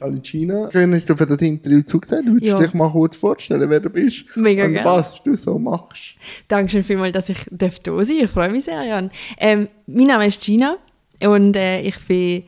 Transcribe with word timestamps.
Alicina, 0.00 0.70
schön 0.70 0.94
hast 0.94 1.06
du 1.06 1.16
für 1.16 1.26
das 1.26 1.40
Interview 1.42 1.82
zugesagt. 1.82 2.24
Würdest 2.24 2.52
Ja. 2.52 2.56
du 2.56 2.62
dich 2.64 2.72
mal 2.72 2.88
kurz 2.88 3.16
vorstellen, 3.16 3.68
wer 3.68 3.80
du 3.80 3.90
bist? 3.90 4.26
Mega 4.36 4.64
und 4.66 4.74
gerne. 4.74 4.88
was 4.88 5.20
du 5.24 5.34
so 5.34 5.58
machst? 5.58 6.14
Dankeschön 6.46 6.84
vielmals, 6.84 7.10
dass 7.12 7.28
ich 7.28 7.38
da 7.50 7.68
sein 7.68 7.80
darf. 7.82 8.08
Ich 8.08 8.30
freue 8.30 8.48
mich 8.50 8.64
sehr, 8.64 8.80
Jan. 8.84 9.10
Ähm, 9.38 9.68
mein 9.88 10.06
Name 10.06 10.28
ist 10.28 10.40
Gina 10.40 10.76
und 11.20 11.56
äh, 11.56 11.80
ich 11.80 11.98
bin 12.06 12.44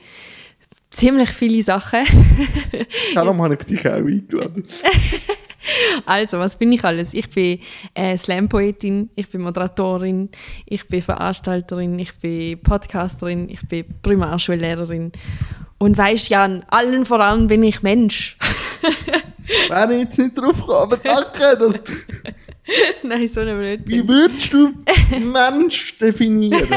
ziemlich 0.91 1.31
viele 1.31 1.61
Sachen. 1.65 2.05
Darum 3.17 3.43
habe 3.43 3.55
ich 3.55 3.65
dich 3.65 3.81
auch 3.89 3.95
eingeladen. 3.95 4.65
Also, 6.07 6.39
was 6.39 6.57
bin 6.57 6.73
ich 6.73 6.83
alles? 6.85 7.13
Ich 7.13 7.29
bin 7.29 7.61
äh, 7.93 8.17
Slam-Poetin, 8.17 9.11
ich 9.15 9.29
bin 9.29 9.43
Moderatorin, 9.43 10.31
ich 10.65 10.89
bin 10.89 11.03
Veranstalterin, 11.03 11.99
ich 11.99 12.15
bin 12.19 12.59
Podcasterin, 12.63 13.51
ich 13.51 13.61
bin 13.69 13.85
Primarschullehrerin. 14.01 15.13
Und 15.83 15.97
weisst 15.97 16.29
Jan, 16.29 16.63
allen 16.69 17.07
voran 17.07 17.49
bin 17.49 17.63
ich 17.63 17.83
Mensch. 17.83 18.37
Wäre 19.69 19.95
ich 19.95 20.01
jetzt 20.03 20.19
nicht 20.19 20.39
drauf 20.39 20.61
gekommen, 20.61 20.93
aber 20.93 20.97
danke. 20.99 21.81
Nein, 23.03 23.27
so 23.27 23.41
eine 23.41 23.59
wie 23.59 23.77
Blödsinn. 24.03 24.09
würdest 24.09 24.53
du 24.53 24.73
Mensch 25.19 25.97
definieren? 25.99 26.69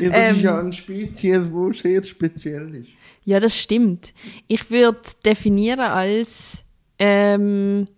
Ja, 0.00 0.08
das 0.08 0.28
Ähm. 0.30 0.36
ist 0.36 0.42
ja 0.42 0.58
eine 0.58 0.72
Spezies, 0.72 1.42
die 1.50 1.72
sehr 1.82 2.04
speziell 2.04 2.74
ist. 2.76 2.90
Ja, 3.24 3.40
das 3.40 3.58
stimmt. 3.58 4.14
Ich 4.46 4.70
würde 4.70 5.00
definieren 5.24 5.80
als 5.80 6.62
ähm, 6.98 7.88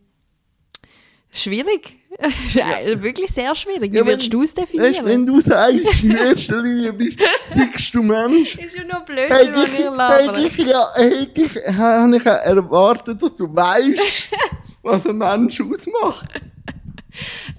schwierig. 1.30 1.99
Wirklich 3.02 3.30
sehr 3.30 3.55
schwierig. 3.55 3.92
Wie 3.92 3.96
Ja, 3.96 4.00
wenn- 4.02 4.12
würdest 4.12 4.32
du 4.32 4.42
es 4.42 4.56
Weißt, 4.56 4.73
definieren? 4.74 5.06
wenn 5.06 5.27
du 5.27 5.41
sagst, 5.41 6.02
in 6.02 6.10
erster 6.10 6.60
Linie 6.60 6.92
bist, 6.92 7.19
siehst 7.55 7.95
du 7.95 8.02
Mensch, 8.02 8.56
ist 8.56 8.77
ja 8.77 8.84
nur 8.84 9.00
blöd, 9.05 9.30
hätte 9.30 9.52
wenn 9.52 9.62
ich, 9.64 9.78
wir 9.78 9.91
labern. 9.91 10.34
hätte 10.34 10.46
ich, 10.46 10.56
ja, 10.69 10.86
hätte 10.96 11.41
ich, 11.42 11.77
habe 11.78 12.16
ich 12.16 12.24
ja 12.24 12.34
erwartet, 12.34 13.23
dass 13.23 13.36
du 13.36 13.55
weißt, 13.55 14.28
was 14.83 15.06
ein 15.06 15.19
Mensch 15.19 15.60
ausmacht. 15.60 16.28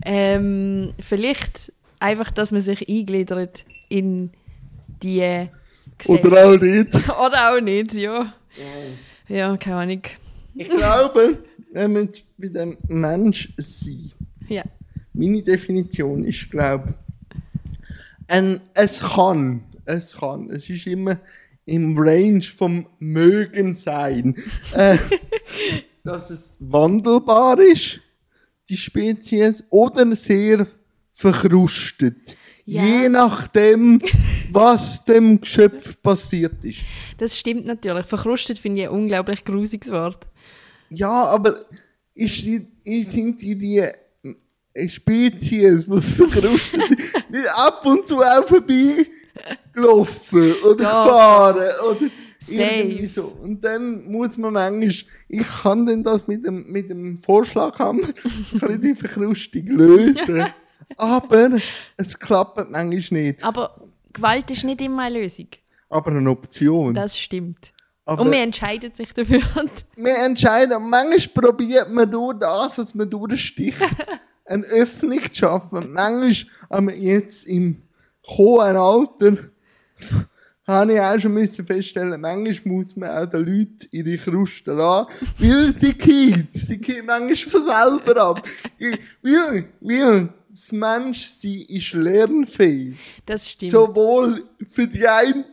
Ähm, 0.05 0.93
vielleicht 0.99 1.71
einfach, 1.99 2.31
dass 2.31 2.51
man 2.51 2.61
sich 2.61 2.87
eingliedert 2.87 3.65
in 3.89 4.31
die 5.01 5.47
Gesellschaft. 5.97 6.25
Oder 6.25 6.45
auch 6.47 6.57
nicht. 6.59 6.95
Oder 7.09 7.55
auch 7.55 7.61
nicht, 7.61 7.93
ja. 7.93 8.33
Ja, 9.27 9.55
keine 9.57 9.75
Ahnung. 9.77 10.01
Ich 10.55 10.67
glaube, 10.69 11.37
wenn 11.71 11.93
wir 11.93 12.03
jetzt 12.03 12.25
bei 12.37 12.47
dem 12.47 12.77
Mensch 12.89 13.49
sein, 13.57 14.11
Ja. 14.51 14.63
meine 15.13 15.41
Definition 15.41 16.23
ist, 16.25 16.49
glaube 16.51 16.95
ein, 18.27 18.61
es 18.73 18.99
kann, 18.99 19.63
es 19.85 20.13
kann, 20.13 20.49
es 20.49 20.69
ist 20.69 20.87
immer 20.87 21.19
im 21.65 21.97
Range 21.97 22.41
vom 22.41 22.87
Mögen 22.99 23.73
sein, 23.73 24.35
äh, 24.73 24.97
dass 26.03 26.29
es 26.29 26.51
wandelbar 26.59 27.59
ist, 27.59 27.99
die 28.69 28.77
Spezies, 28.77 29.63
oder 29.69 30.15
sehr 30.15 30.65
verkrustet. 31.11 32.37
Ja. 32.65 32.83
Je 32.83 33.09
nachdem, 33.09 34.01
was 34.51 35.03
dem 35.03 35.41
Geschöpf 35.41 36.01
passiert 36.01 36.63
ist. 36.63 36.79
Das 37.17 37.37
stimmt 37.37 37.65
natürlich. 37.65 38.05
Verkrustet 38.05 38.57
finde 38.57 38.81
ich 38.81 38.87
ein 38.87 38.93
unglaublich 38.93 39.43
grusiges 39.43 39.91
Wort. 39.91 40.27
Ja, 40.89 41.25
aber 41.25 41.65
ist 42.13 42.41
die, 42.43 42.65
sind 43.03 43.41
die 43.41 43.57
die 43.57 43.87
äh, 44.73 44.87
Spezies, 44.87 45.87
es 45.87 46.11
verkrustet, 46.13 46.89
nicht 47.29 47.49
ab 47.55 47.85
und 47.85 48.07
zu 48.07 48.19
auch 48.19 48.47
vorbei 48.47 49.05
gelaufen 49.73 50.53
oder 50.63 50.75
Doch. 50.75 50.77
gefahren 50.77 51.69
oder 51.89 52.09
Safe. 52.39 52.61
irgendwie 52.61 53.05
so. 53.05 53.37
Und 53.41 53.63
dann 53.63 54.03
muss 54.11 54.37
man 54.37 54.53
manchmal, 54.53 54.89
ich 55.29 55.47
kann 55.61 55.85
denn 55.85 56.03
das 56.03 56.27
mit 56.27 56.45
dem, 56.45 56.71
mit 56.71 56.89
dem 56.89 57.19
Vorschlaghammer 57.19 58.07
die 58.83 58.95
Verkrustung 58.95 59.67
lösen. 59.67 60.45
aber 60.97 61.51
es 61.97 62.17
klappt 62.17 62.71
manchmal 62.71 63.21
nicht. 63.21 63.43
Aber 63.43 63.75
Gewalt 64.11 64.49
ist 64.51 64.63
nicht 64.63 64.81
immer 64.81 65.03
eine 65.03 65.19
Lösung. 65.19 65.47
Aber 65.89 66.11
eine 66.11 66.29
Option. 66.29 66.93
Das 66.93 67.19
stimmt. 67.19 67.73
aber 68.05 68.21
Und 68.21 68.29
man 68.29 68.39
entscheidet 68.39 68.95
sich 68.97 69.13
dafür. 69.13 69.41
wir 69.95 70.17
entscheiden, 70.17 70.89
manchmal 70.89 71.43
probiert 71.43 71.91
man 71.91 72.09
durch 72.09 72.39
das, 72.39 72.75
dass 72.75 72.95
man 72.95 73.09
durchsticht, 73.09 73.77
eine 74.45 74.65
Öffnung 74.65 75.21
zu 75.23 75.35
schaffen. 75.35 75.93
Manchmal, 75.93 76.95
jetzt 76.95 77.45
im 77.45 77.83
hohen 78.27 78.75
Alter, 78.75 79.37
habe 80.67 80.93
ich 80.93 80.99
auch 80.99 81.19
schon 81.19 81.33
müssen 81.33 81.65
feststellen, 81.65 82.21
manchmal 82.21 82.73
muss 82.73 82.95
man 82.95 83.09
auch 83.09 83.25
den 83.25 83.45
Leuten 83.45 83.87
ihre 83.91 84.17
Kruste 84.17 84.71
lassen, 84.71 85.07
weil 85.37 85.73
sie 85.73 85.93
geht. 85.93 86.53
Sie 86.53 86.77
geht 86.77 87.05
manchmal 87.05 87.35
von 87.35 87.65
selber 87.65 88.21
ab. 88.21 88.47
Weil, 89.21 89.65
weil 89.81 90.29
das 90.51 90.71
Menschsein 90.73 91.65
ist 91.69 91.93
lernfähig. 91.93 92.95
Das 93.25 93.49
stimmt. 93.49 93.71
Sowohl 93.71 94.43
für 94.69 94.85
die 94.85 95.07
einen 95.07 95.45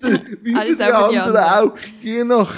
wie 0.42 0.54
für 0.54 0.74
die 0.74 0.82
auch 0.82 1.06
für 1.06 1.12
die 1.12 1.18
anderen 1.18 1.36
auch. 1.36 1.78
Je 2.02 2.24
nach 2.24 2.52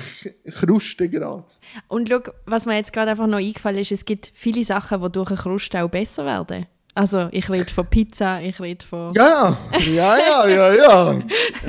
Krustengrad. 0.50 1.58
Und 1.88 2.08
schau, 2.08 2.20
was 2.46 2.64
mir 2.64 2.76
jetzt 2.76 2.92
gerade 2.94 3.10
einfach 3.10 3.26
noch 3.26 3.38
eingefallen 3.38 3.80
ist, 3.80 3.92
es 3.92 4.04
gibt 4.04 4.32
viele 4.34 4.64
Sachen, 4.64 5.02
die 5.02 5.12
durch 5.12 5.28
eine 5.28 5.38
Kruste 5.38 5.82
auch 5.82 5.90
besser 5.90 6.24
werden. 6.24 6.66
Also, 6.94 7.28
ich 7.30 7.48
rede 7.50 7.72
von 7.72 7.86
Pizza, 7.86 8.42
ich 8.42 8.58
rede 8.58 8.84
von... 8.84 9.12
Ja, 9.14 9.56
ja, 9.86 10.16
ja, 10.18 10.48
ja, 10.48 10.74
ja. 10.74 11.22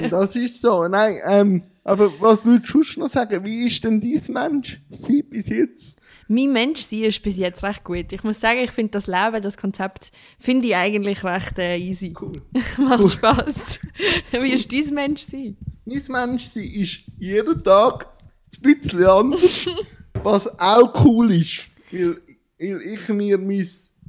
Das 0.10 0.36
ist 0.36 0.62
so. 0.62 0.88
Nein, 0.88 1.18
ähm, 1.28 1.64
aber 1.84 2.12
was 2.20 2.44
würdest 2.46 2.96
du 2.96 3.00
noch 3.00 3.10
sagen? 3.10 3.44
Wie 3.44 3.68
ist 3.68 3.84
denn 3.84 4.02
dein 4.02 4.34
Mensch 4.34 4.82
sie 4.90 5.22
bis 5.22 5.48
jetzt? 5.50 6.01
Mein 6.32 6.54
Menschsein 6.54 7.04
ist 7.04 7.22
bis 7.24 7.36
jetzt 7.36 7.62
recht 7.62 7.84
gut. 7.84 8.14
Ich 8.14 8.24
muss 8.24 8.40
sagen, 8.40 8.62
ich 8.64 8.72
finde 8.72 8.92
das 8.92 9.06
Leben, 9.06 9.42
das 9.42 9.58
Konzept, 9.58 10.14
finde 10.40 10.70
ich 10.70 10.76
eigentlich 10.78 11.26
recht 11.26 11.60
äh, 11.60 11.76
easy. 11.76 12.14
Cool. 12.18 12.42
Macht 12.78 13.12
Spaß. 13.12 13.80
Wie 14.32 14.54
ist 14.54 14.72
dein 14.72 14.94
Menschsein? 14.94 15.58
Mein 15.84 16.30
Mensch 16.30 16.46
sie 16.46 16.66
ist 16.82 17.02
jeden 17.20 17.62
Tag 17.62 18.08
ein 18.54 18.62
bisschen 18.62 19.04
anders, 19.04 19.66
was 20.24 20.48
auch 20.58 21.04
cool 21.04 21.34
ist. 21.34 21.66
Weil, 21.92 22.16
weil 22.58 22.82
ich 22.82 23.10
mir 23.10 23.38
mein 23.38 23.68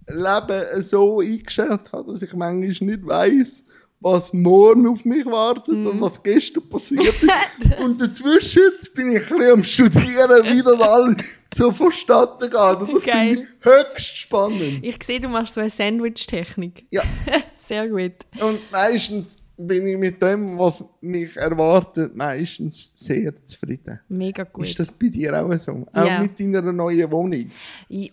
Leben 0.08 0.82
so 0.82 1.18
eingestellt 1.18 1.92
habe, 1.92 2.12
dass 2.12 2.22
ich 2.22 2.32
manchmal 2.34 2.88
nicht 2.88 3.04
weiss, 3.04 3.64
was 3.98 4.32
morgen 4.32 4.86
auf 4.86 5.04
mich 5.04 5.26
wartet 5.26 5.74
und 5.74 6.00
was 6.00 6.22
gestern 6.22 6.68
passiert 6.68 7.20
ist. 7.20 7.78
und 7.80 8.00
dazwischen 8.00 8.62
bin 8.94 9.16
ich 9.16 9.28
ein 9.28 9.38
bisschen 9.38 9.52
am 9.52 9.64
Studieren, 9.64 10.44
wie 10.44 10.62
das 10.62 10.80
alles 10.80 11.16
so 11.54 11.72
vonstatten. 11.72 12.44
Und 12.54 12.94
das 12.94 13.04
Geil. 13.04 13.46
höchst 13.60 14.16
spannend. 14.16 14.80
Ich 14.82 15.02
sehe, 15.02 15.20
du 15.20 15.28
machst 15.28 15.54
so 15.54 15.60
eine 15.60 15.70
Sandwich-Technik. 15.70 16.84
Ja. 16.90 17.02
Sehr 17.64 17.88
gut. 17.88 18.12
Und 18.40 18.60
meistens 18.70 19.36
bin 19.56 19.86
ich 19.86 19.96
mit 19.96 20.20
dem, 20.20 20.58
was 20.58 20.82
mich 21.00 21.36
erwartet, 21.36 22.16
meistens 22.16 22.92
sehr 22.96 23.32
zufrieden. 23.44 24.00
Mega 24.08 24.42
gut. 24.44 24.66
Ist 24.66 24.80
das 24.80 24.88
bei 24.90 25.08
dir 25.08 25.40
auch 25.40 25.56
so? 25.58 25.86
Auch 25.92 26.04
Ja. 26.06 26.20
mit 26.20 26.40
deiner 26.40 26.72
neuen 26.72 27.08
Wohnung? 27.10 27.50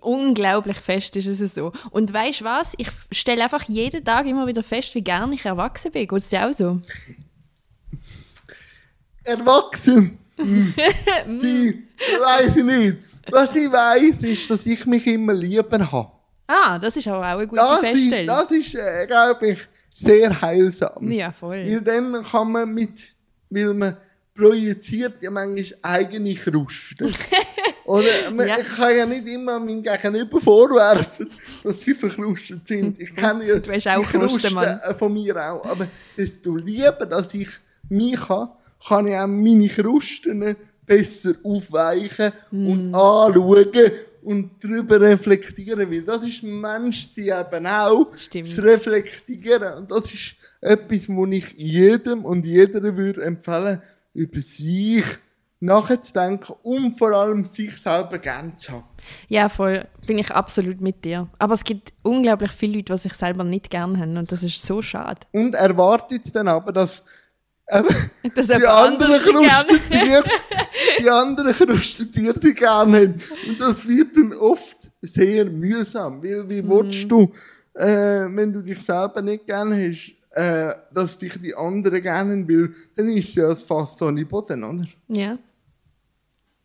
Unglaublich 0.01 0.77
fest 0.77 1.15
ist 1.15 1.27
es 1.27 1.55
so. 1.55 1.71
Und 1.89 2.13
weißt 2.13 2.41
du 2.41 2.45
was? 2.45 2.73
Ich 2.77 2.89
stelle 3.11 3.43
einfach 3.43 3.63
jeden 3.63 4.03
Tag 4.05 4.27
immer 4.27 4.45
wieder 4.45 4.61
fest, 4.61 4.93
wie 4.93 5.01
gern 5.01 5.33
ich 5.33 5.45
erwachsen 5.45 5.91
bin. 5.91 6.07
Geht 6.07 6.19
es 6.19 6.29
dir 6.29 6.47
auch 6.47 6.53
so? 6.53 6.79
Erwachsen? 9.23 10.17
Hm. 10.39 10.73
Sie, 11.41 11.83
weiß 12.21 12.55
ich 12.55 12.63
nicht. 12.63 12.97
Was 13.31 13.55
ich 13.55 13.71
weiß, 13.71 14.23
ist, 14.23 14.49
dass 14.49 14.65
ich 14.65 14.85
mich 14.85 15.05
immer 15.07 15.33
lieber 15.33 15.91
habe. 15.91 16.11
Ah, 16.47 16.79
das 16.79 16.97
ist 16.97 17.07
aber 17.07 17.19
auch 17.19 17.37
eine 17.37 17.47
gute 17.47 17.61
Das 17.61 17.73
ist, 17.75 17.79
Feststellung. 17.81 18.27
das 18.27 18.51
ist 18.51 18.75
äh, 18.75 19.05
glaube 19.07 19.47
ich, 19.49 19.59
sehr 19.93 20.41
heilsam. 20.41 21.11
ja, 21.11 21.31
voll. 21.31 21.63
Weil 21.67 21.81
dann 21.81 22.23
kann 22.23 22.51
man 22.51 22.73
mit, 22.73 23.05
weil 23.49 23.73
man 23.73 23.97
projiziert 24.35 25.21
ja 25.21 25.29
manchmal 25.29 25.77
eigene 25.81 26.33
Krusten. 26.35 27.13
Oder 27.85 28.31
man, 28.31 28.47
Ja. 28.47 28.57
ich 28.59 28.67
kann 28.75 28.95
ja 28.97 29.05
nicht 29.05 29.27
immer 29.27 29.59
meinem 29.59 29.83
Gegenüber 29.83 30.39
vorwerfen, 30.39 31.29
dass 31.63 31.81
sie 31.81 31.93
verkrustet 31.93 32.65
sind. 32.67 32.99
Ich 32.99 33.13
kenne 33.15 33.45
ja 33.45 33.59
Du 33.59 33.71
auch 33.71 34.03
Krusten 34.03 34.19
Krustenmann. 34.21 34.79
äh, 34.87 34.93
von 34.95 35.13
mir 35.13 35.35
auch. 35.37 35.65
Aber 35.65 35.87
desto 36.17 36.55
lieber, 36.55 37.05
dass 37.05 37.33
ich 37.33 37.49
mich 37.89 38.29
habe, 38.29 38.51
kann 38.87 39.07
ich 39.07 39.15
auch 39.15 39.27
meine 39.27 39.67
Krusten 39.67 40.55
besser 40.89 41.33
aufweichen 41.43 42.31
Mm. 42.51 42.67
und 42.71 42.95
anschauen 42.95 43.91
und 44.23 44.51
darüber 44.61 44.99
reflektieren. 44.99 45.89
Weil 45.89 46.01
das 46.01 46.25
ist 46.25 46.43
Menschsein 46.43 47.45
eben 47.45 47.67
auch, 47.67 48.07
Stimmt. 48.17 48.49
zu 48.49 48.61
reflektieren. 48.61 49.73
Und 49.77 49.91
das 49.91 50.11
ist 50.13 50.35
etwas, 50.61 51.07
wo 51.07 51.25
ich 51.27 51.53
jedem 51.55 52.25
und 52.25 52.45
jeder 52.45 52.81
würde 52.97 53.23
empfehlen, 53.23 53.81
über 54.13 54.41
sich 54.41 55.05
nachzudenken 55.61 56.55
und 56.63 56.97
vor 56.97 57.11
allem 57.11 57.43
sich 57.45 57.75
selber 57.77 58.17
gern 58.17 58.55
zu 58.55 58.71
haben. 58.71 58.83
Ja, 59.27 59.49
voll. 59.49 59.85
Bin 60.07 60.17
ich 60.17 60.31
absolut 60.31 60.79
mit 60.81 61.03
dir. 61.05 61.27
Aber 61.37 61.53
es 61.53 61.63
gibt 61.63 61.93
unglaublich 62.03 62.51
viele 62.51 62.77
Leute, 62.77 62.93
die 62.93 62.99
sich 62.99 63.13
selber 63.13 63.43
nicht 63.43 63.69
gern 63.69 63.99
haben. 63.99 64.17
Und 64.17 64.31
das 64.31 64.43
ist 64.43 64.65
so 64.65 64.81
schade. 64.81 65.21
Und 65.33 65.55
erwartet 65.55 66.33
dann 66.35 66.47
aber, 66.47 66.71
dass 66.71 67.03
Dass 68.35 68.47
die 68.47 68.65
anderen 68.65 69.11
Krustentiere, 69.13 70.23
die 70.99 71.09
anderen 71.09 71.53
Krustentiere 71.53 72.33
sie 72.41 72.53
gerne 72.53 72.97
haben. 72.97 73.21
Und 73.47 73.59
das 73.61 73.87
wird 73.87 74.15
dann 74.17 74.33
oft 74.33 74.89
sehr 75.01 75.45
mühsam, 75.45 76.21
weil 76.23 76.49
wie 76.49 76.61
Mhm. 76.61 76.69
willst 76.69 77.09
du, 77.11 77.31
äh, 77.75 78.25
wenn 78.29 78.51
du 78.53 78.61
dich 78.61 78.81
selber 78.81 79.21
nicht 79.21 79.45
gerne 79.45 79.89
hast, 79.89 80.13
äh, 80.31 80.73
dass 80.93 81.17
dich 81.17 81.39
die 81.41 81.55
anderen 81.55 82.01
gerne 82.01 82.31
haben, 82.31 82.47
weil 82.49 82.73
dann 82.95 83.09
ist 83.09 83.29
es 83.29 83.35
ja 83.35 83.55
fast 83.55 84.01
ohne 84.01 84.25
Boden, 84.25 84.63
oder? 84.63 84.85
Ja. 85.07 85.37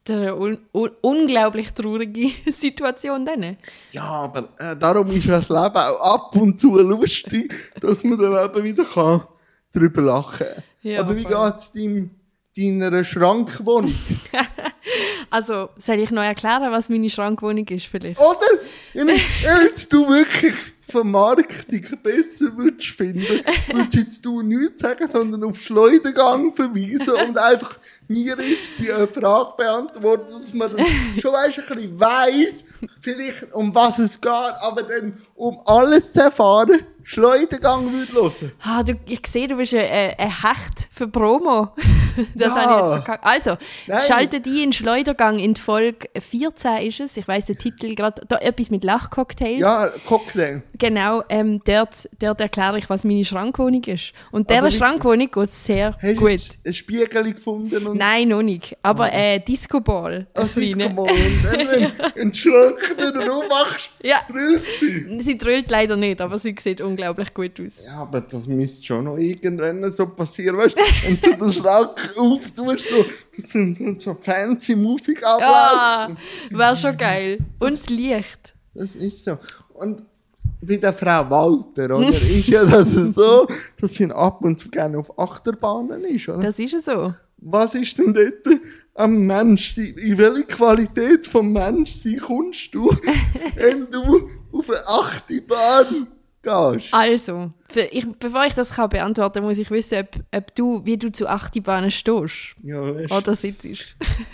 Das 0.06 0.16
ist 0.16 0.20
eine 0.22 0.36
un 0.36 0.58
un 0.72 0.90
unglaublich 1.00 1.72
traurige 1.72 2.28
Situation 2.52 3.24
dann. 3.24 3.56
Ja, 3.92 4.02
aber 4.04 4.48
äh, 4.58 4.76
darum 4.76 5.08
ist 5.10 5.28
das 5.28 5.48
Leben 5.48 5.76
auch 5.76 6.14
ab 6.14 6.36
und 6.36 6.60
zu 6.60 6.76
lustig, 6.76 7.54
dass 7.80 8.04
man 8.04 8.18
dann 8.18 8.44
eben 8.44 8.64
wieder 8.64 8.84
kann 8.84 9.22
drüber 9.74 10.02
lachen. 10.02 10.46
Ja, 10.82 11.00
aber 11.00 11.16
wie 11.16 11.22
voll. 11.22 11.50
geht 11.50 11.56
es 11.56 11.72
dein, 11.72 12.10
deiner 12.56 13.04
Schrankwohnung? 13.04 13.94
Also, 15.30 15.70
soll 15.78 15.98
ich 15.98 16.12
noch 16.12 16.22
erklären, 16.22 16.70
was 16.70 16.88
meine 16.88 17.10
Schrankwohnung 17.10 17.66
ist 17.66 17.86
vielleicht? 17.86 18.20
Oder? 18.20 18.38
Jetzt 19.64 19.92
du 19.92 20.08
wirklich 20.08 20.54
Vermarktung 20.88 21.80
besser 22.02 22.56
würdest 22.56 22.88
finden, 22.88 23.24
würdest 23.72 23.94
jetzt 23.94 24.24
du 24.24 24.42
nichts 24.42 24.80
sagen, 24.80 25.08
sondern 25.10 25.44
auf 25.44 25.60
Schleudergang 25.60 26.52
verweisen 26.52 27.14
und 27.28 27.38
einfach 27.38 27.78
mir 28.08 28.36
jetzt 28.38 28.78
die 28.78 28.86
Frage 28.86 29.52
beantworten, 29.56 30.38
dass 30.38 30.52
man 30.52 30.76
dann 30.76 30.86
schon 31.20 31.32
weißt, 31.32 31.58
ein 31.58 31.76
bisschen 31.76 32.00
weiss, 32.00 32.64
vielleicht 33.00 33.52
um 33.54 33.74
was 33.74 33.98
es 33.98 34.20
geht, 34.20 34.30
aber 34.30 34.82
dann 34.82 35.20
um 35.34 35.58
alles 35.66 36.12
zu 36.12 36.20
erfahren, 36.20 36.78
Schleudergang 37.06 37.92
würde 37.92 38.12
hören. 38.14 38.52
Ah, 38.62 38.82
du, 38.82 38.94
ich 39.06 39.26
sehe, 39.26 39.46
du 39.46 39.56
bist 39.56 39.74
ein, 39.74 40.14
ein 40.18 40.42
Hecht 40.42 40.88
für 40.90 41.08
Promo. 41.08 41.68
Das 42.36 42.46
Ja. 42.50 42.54
habe 42.54 42.70
ich 42.74 42.78
jetzt 42.78 43.04
verkackt. 43.04 43.24
Also, 43.26 43.56
Nein. 43.88 44.00
schalte 44.06 44.40
die 44.40 44.62
in 44.62 44.72
Schleudergang 44.72 45.36
in 45.40 45.56
Folge 45.56 46.08
14 46.16 46.86
ist 46.86 47.00
es. 47.00 47.16
Ich 47.16 47.26
weiss 47.26 47.46
den 47.46 47.58
Titel 47.58 47.96
gerade. 47.96 48.22
Da 48.28 48.36
etwas 48.38 48.70
mit 48.70 48.84
Lachcocktails. 48.84 49.58
Ja, 49.60 49.90
Cocktail. 50.06 50.62
Genau, 50.78 51.22
ähm, 51.28 51.60
dort, 51.64 52.08
dort 52.18 52.40
erkläre 52.40 52.78
ich, 52.78 52.90
was 52.90 53.04
meine 53.04 53.24
Schrankwohnung 53.24 53.84
ist. 53.84 54.12
Und 54.32 54.50
dieser 54.50 54.70
Schrankwohnung 54.70 55.30
geht 55.30 55.44
es 55.48 55.64
sehr 55.64 55.92
Hast 55.94 56.02
du 56.02 56.14
gut. 56.16 56.30
jetzt 56.30 56.58
ein 56.66 56.74
Spiegel 56.74 57.32
gefunden 57.32 57.86
und 57.86 57.96
Nein, 57.96 58.28
noch 58.28 58.42
nicht. 58.42 58.76
Aber 58.82 59.12
äh, 59.12 59.38
Disco-Ball. 59.40 60.26
Ein 60.34 60.50
das 60.54 60.54
komm 60.54 60.94
mal. 60.94 61.02
Und 61.02 61.44
dann, 61.44 61.58
wenn 61.68 61.82
du 61.96 62.04
in 62.20 62.28
den 62.30 62.34
Schrank 62.34 62.96
wieder 62.96 63.32
aufmachst, 63.34 63.90
Ja. 64.02 64.16
sie. 64.80 65.20
Sie 65.20 65.38
drüllt 65.38 65.70
leider 65.70 65.96
nicht, 65.96 66.20
aber 66.20 66.38
sie 66.38 66.54
sieht 66.58 66.80
unglaublich 66.80 67.32
gut 67.32 67.60
aus. 67.60 67.84
Ja, 67.84 67.98
aber 68.02 68.20
das 68.22 68.46
müsste 68.46 68.84
schon 68.84 69.04
noch 69.04 69.16
irgendwann 69.16 69.92
so 69.92 70.06
passieren, 70.06 70.56
weißt 70.56 70.76
du? 70.76 70.82
Wenn 71.06 71.20
du 71.20 71.36
den 71.44 71.52
Schrank 71.52 72.14
auftust, 72.16 72.88
so, 72.90 73.04
das 73.36 73.50
sind 73.50 74.02
so, 74.02 74.14
fancy 74.14 74.74
Musik 74.74 75.20
Ja, 75.22 75.36
ablaufen. 76.08 76.18
wäre 76.50 76.76
schon 76.76 76.96
geil. 76.96 77.38
Und 77.60 77.72
das 77.72 77.88
Licht. 77.88 78.54
Das 78.74 78.96
ist 78.96 79.24
so. 79.24 79.38
Und 79.74 80.02
bei 80.60 80.76
der 80.76 80.92
Frau 80.92 81.28
Walter, 81.30 81.96
oder? 81.96 82.08
ist 82.08 82.48
ja 82.48 82.64
das 82.64 82.92
so, 82.92 83.46
dass 83.80 83.94
sie 83.94 84.10
ab 84.10 84.42
und 84.42 84.58
zu 84.58 84.68
gerne 84.68 84.98
auf 84.98 85.16
Achterbahnen 85.18 86.04
ist, 86.04 86.28
oder? 86.28 86.40
Das 86.40 86.58
ist 86.58 86.72
ja 86.72 86.80
so. 86.80 87.14
Was 87.38 87.74
ist 87.74 87.98
denn 87.98 88.14
dort 88.14 88.60
am 88.94 89.26
Menschsein? 89.26 89.94
In 89.98 90.16
welche 90.16 90.44
Qualität 90.44 91.26
vom 91.26 91.52
Menschsein 91.52 92.18
kommst 92.18 92.74
du, 92.74 92.90
wenn 93.56 93.90
du 93.90 94.30
auf 94.52 94.70
eine 94.70 94.86
Achterbahn 94.86 96.06
gehst? 96.42 96.88
Also, 96.92 97.52
ich, 97.90 98.06
bevor 98.18 98.46
ich 98.46 98.54
das 98.54 98.70
kann 98.70 98.88
beantworten 98.88 99.40
kann, 99.40 99.44
muss 99.44 99.58
ich 99.58 99.70
wissen, 99.70 99.98
ob, 99.98 100.08
ob 100.34 100.54
du, 100.54 100.80
wie 100.86 100.96
du 100.96 101.12
zu 101.12 101.28
Achterbahnen 101.28 101.90
stehst. 101.90 102.54
Ja, 102.62 102.94
weißt, 102.94 103.12
Oder 103.12 103.34
sitzt. 103.34 103.62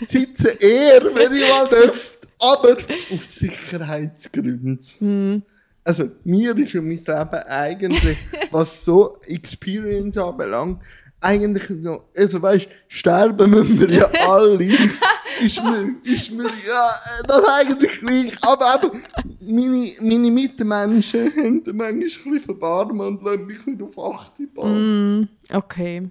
sitze 0.07 0.49
eher, 0.59 1.03
wenn 1.13 1.33
ich 1.33 1.49
mal 1.49 1.67
dürfte, 1.67 2.27
aber 2.39 2.77
auf 3.13 3.25
Sicherheitsgründen. 3.25 5.43
Also, 5.83 6.09
mir 6.23 6.55
ist 6.57 6.73
ja 6.73 6.81
mein 6.81 6.91
Leben 6.91 7.43
eigentlich, 7.47 8.17
was 8.51 8.85
so 8.85 9.17
Experience 9.25 10.17
anbelangt, 10.17 10.79
eigentlich 11.21 11.63
so, 11.83 12.03
also 12.15 12.41
weißt, 12.41 12.67
sterben 12.87 13.51
müssen 13.51 13.79
wir 13.79 13.89
ja 13.91 14.05
alle. 14.27 14.63
ist 14.63 15.63
mir, 15.63 15.95
ist 16.03 16.31
mir, 16.31 16.43
ja, 16.43 16.89
das 17.27 17.43
eigentlich 17.47 17.99
gleich. 17.99 18.43
Aber 18.43 18.75
eben, 18.83 19.03
meine, 19.39 19.91
meine 20.01 20.31
Mitmenschen 20.31 21.31
haben 21.35 21.63
da 21.63 21.73
manchmal 21.73 21.91
ein 21.91 21.99
bisschen 21.99 22.41
verbarmen 22.41 23.01
und 23.01 23.23
lassen 23.23 23.45
mich 23.45 23.65
nicht 23.65 23.81
auf 23.81 23.97
Achterbahn. 23.97 25.29
Okay. 25.51 26.09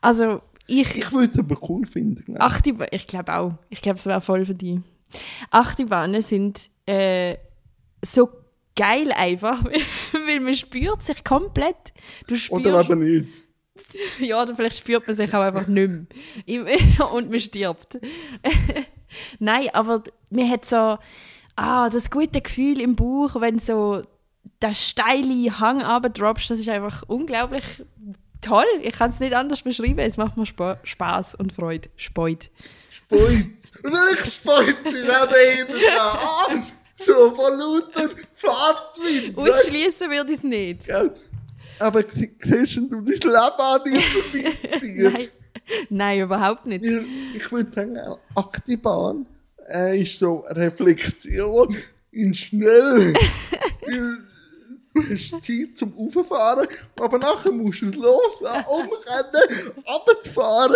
Also, 0.00 0.42
ich. 0.66 0.98
Ich 0.98 1.12
würde 1.12 1.32
es 1.32 1.38
aber 1.38 1.56
cool 1.68 1.86
finden. 1.86 2.34
ich. 2.34 2.40
Achterbahnen, 2.40 2.90
ich 2.92 3.06
glaube 3.06 3.34
auch. 3.34 3.52
Ich 3.70 3.80
glaube, 3.80 3.98
es 3.98 4.06
wäre 4.06 4.20
voll 4.20 4.44
für 4.44 4.54
dich. 4.54 4.80
Achterbahnen 5.50 6.22
sind 6.22 6.70
äh, 6.86 7.36
so 8.04 8.28
geil 8.78 9.12
einfach, 9.12 9.64
weil 10.12 10.40
man 10.40 10.54
spürt 10.54 11.02
sich 11.02 11.24
komplett. 11.24 11.92
Du 12.26 12.36
spürst, 12.36 12.66
Oder 12.66 12.78
aber 12.78 12.96
nicht. 12.96 13.38
ja, 14.20 14.42
oder 14.42 14.54
vielleicht 14.54 14.78
spürt 14.78 15.06
man 15.06 15.16
sich 15.16 15.32
auch 15.34 15.40
einfach 15.40 15.66
nicht 15.68 16.06
mehr. 16.46 17.12
Und 17.12 17.30
man 17.30 17.40
stirbt. 17.40 17.98
Nein, 19.38 19.68
aber 19.72 20.02
man 20.30 20.50
hat 20.50 20.64
so 20.64 20.98
ah, 21.56 21.90
das 21.90 22.10
gute 22.10 22.40
Gefühl 22.40 22.80
im 22.80 22.96
Bauch, 22.96 23.40
wenn 23.40 23.58
so 23.58 24.02
der 24.62 24.74
steile 24.74 25.60
Hang 25.60 25.82
abdroppst, 25.82 26.50
das 26.50 26.58
ist 26.58 26.68
einfach 26.68 27.02
unglaublich 27.06 27.64
toll. 28.40 28.66
Ich 28.82 28.94
kann 28.94 29.10
es 29.10 29.20
nicht 29.20 29.34
anders 29.34 29.62
beschreiben. 29.62 29.98
Es 29.98 30.16
macht 30.16 30.36
mir 30.36 30.46
Spa 30.46 30.78
Spaß 30.82 31.34
und 31.34 31.52
Freude. 31.52 31.88
Speut. 31.96 32.50
Speut. 32.90 33.20
Welch 33.82 34.32
Speut 34.32 34.76
sie 34.84 35.06
werden 35.06 35.34
eben 35.58 35.80
da. 35.94 36.18
So 37.04 37.34
von 37.34 37.58
lauter 37.58 38.10
Fahrtwind. 38.34 39.36
Ausschließen 39.38 40.10
würde 40.10 40.32
ich 40.32 40.38
es 40.38 40.44
nicht. 40.44 40.82
du, 40.88 40.92
gell? 40.92 41.10
Aber 41.78 42.02
sie- 42.02 42.34
siehst 42.40 42.76
du 42.76 42.86
dein 42.90 43.04
Leben 43.04 43.32
an 43.32 43.80
dir 43.84 44.00
vorbeiziehen? 44.00 45.12
Nein. 45.12 45.28
Nein, 45.90 46.20
überhaupt 46.20 46.66
nicht. 46.66 46.84
Ich 47.34 47.52
würde 47.52 47.70
sagen, 47.70 47.98
Aktibahn 48.34 49.26
äh, 49.70 50.00
ist 50.00 50.18
so 50.18 50.38
Reflexion 50.48 51.76
in 52.10 52.34
schnell. 52.34 53.14
Du 54.94 55.02
hast 55.14 55.30
Zeit 55.44 55.76
zum 55.78 55.94
Auffahren, 55.96 56.66
aber 56.98 57.18
nachher 57.18 57.52
musst 57.52 57.82
du 57.82 57.86
es 57.86 57.94
loslassen, 57.94 58.64
umrennen, 58.68 59.72
runterzufahren. 59.86 60.74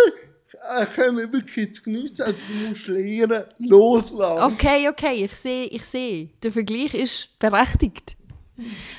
Äh, 0.53 0.85
können 0.85 1.17
wir 1.17 1.31
wirklich 1.31 1.73
zu 1.73 1.83
geniessen. 1.83 2.23
Also 2.23 2.37
du 2.47 2.69
musst 2.69 2.87
lernen, 2.87 3.43
loslassen. 3.59 4.53
Okay, 4.53 4.87
okay, 4.89 5.25
ich 5.25 5.33
sehe, 5.33 5.65
ich 5.65 5.85
sehe. 5.85 6.29
Der 6.41 6.51
Vergleich 6.51 6.93
ist 6.93 7.29
berechtigt. 7.39 8.15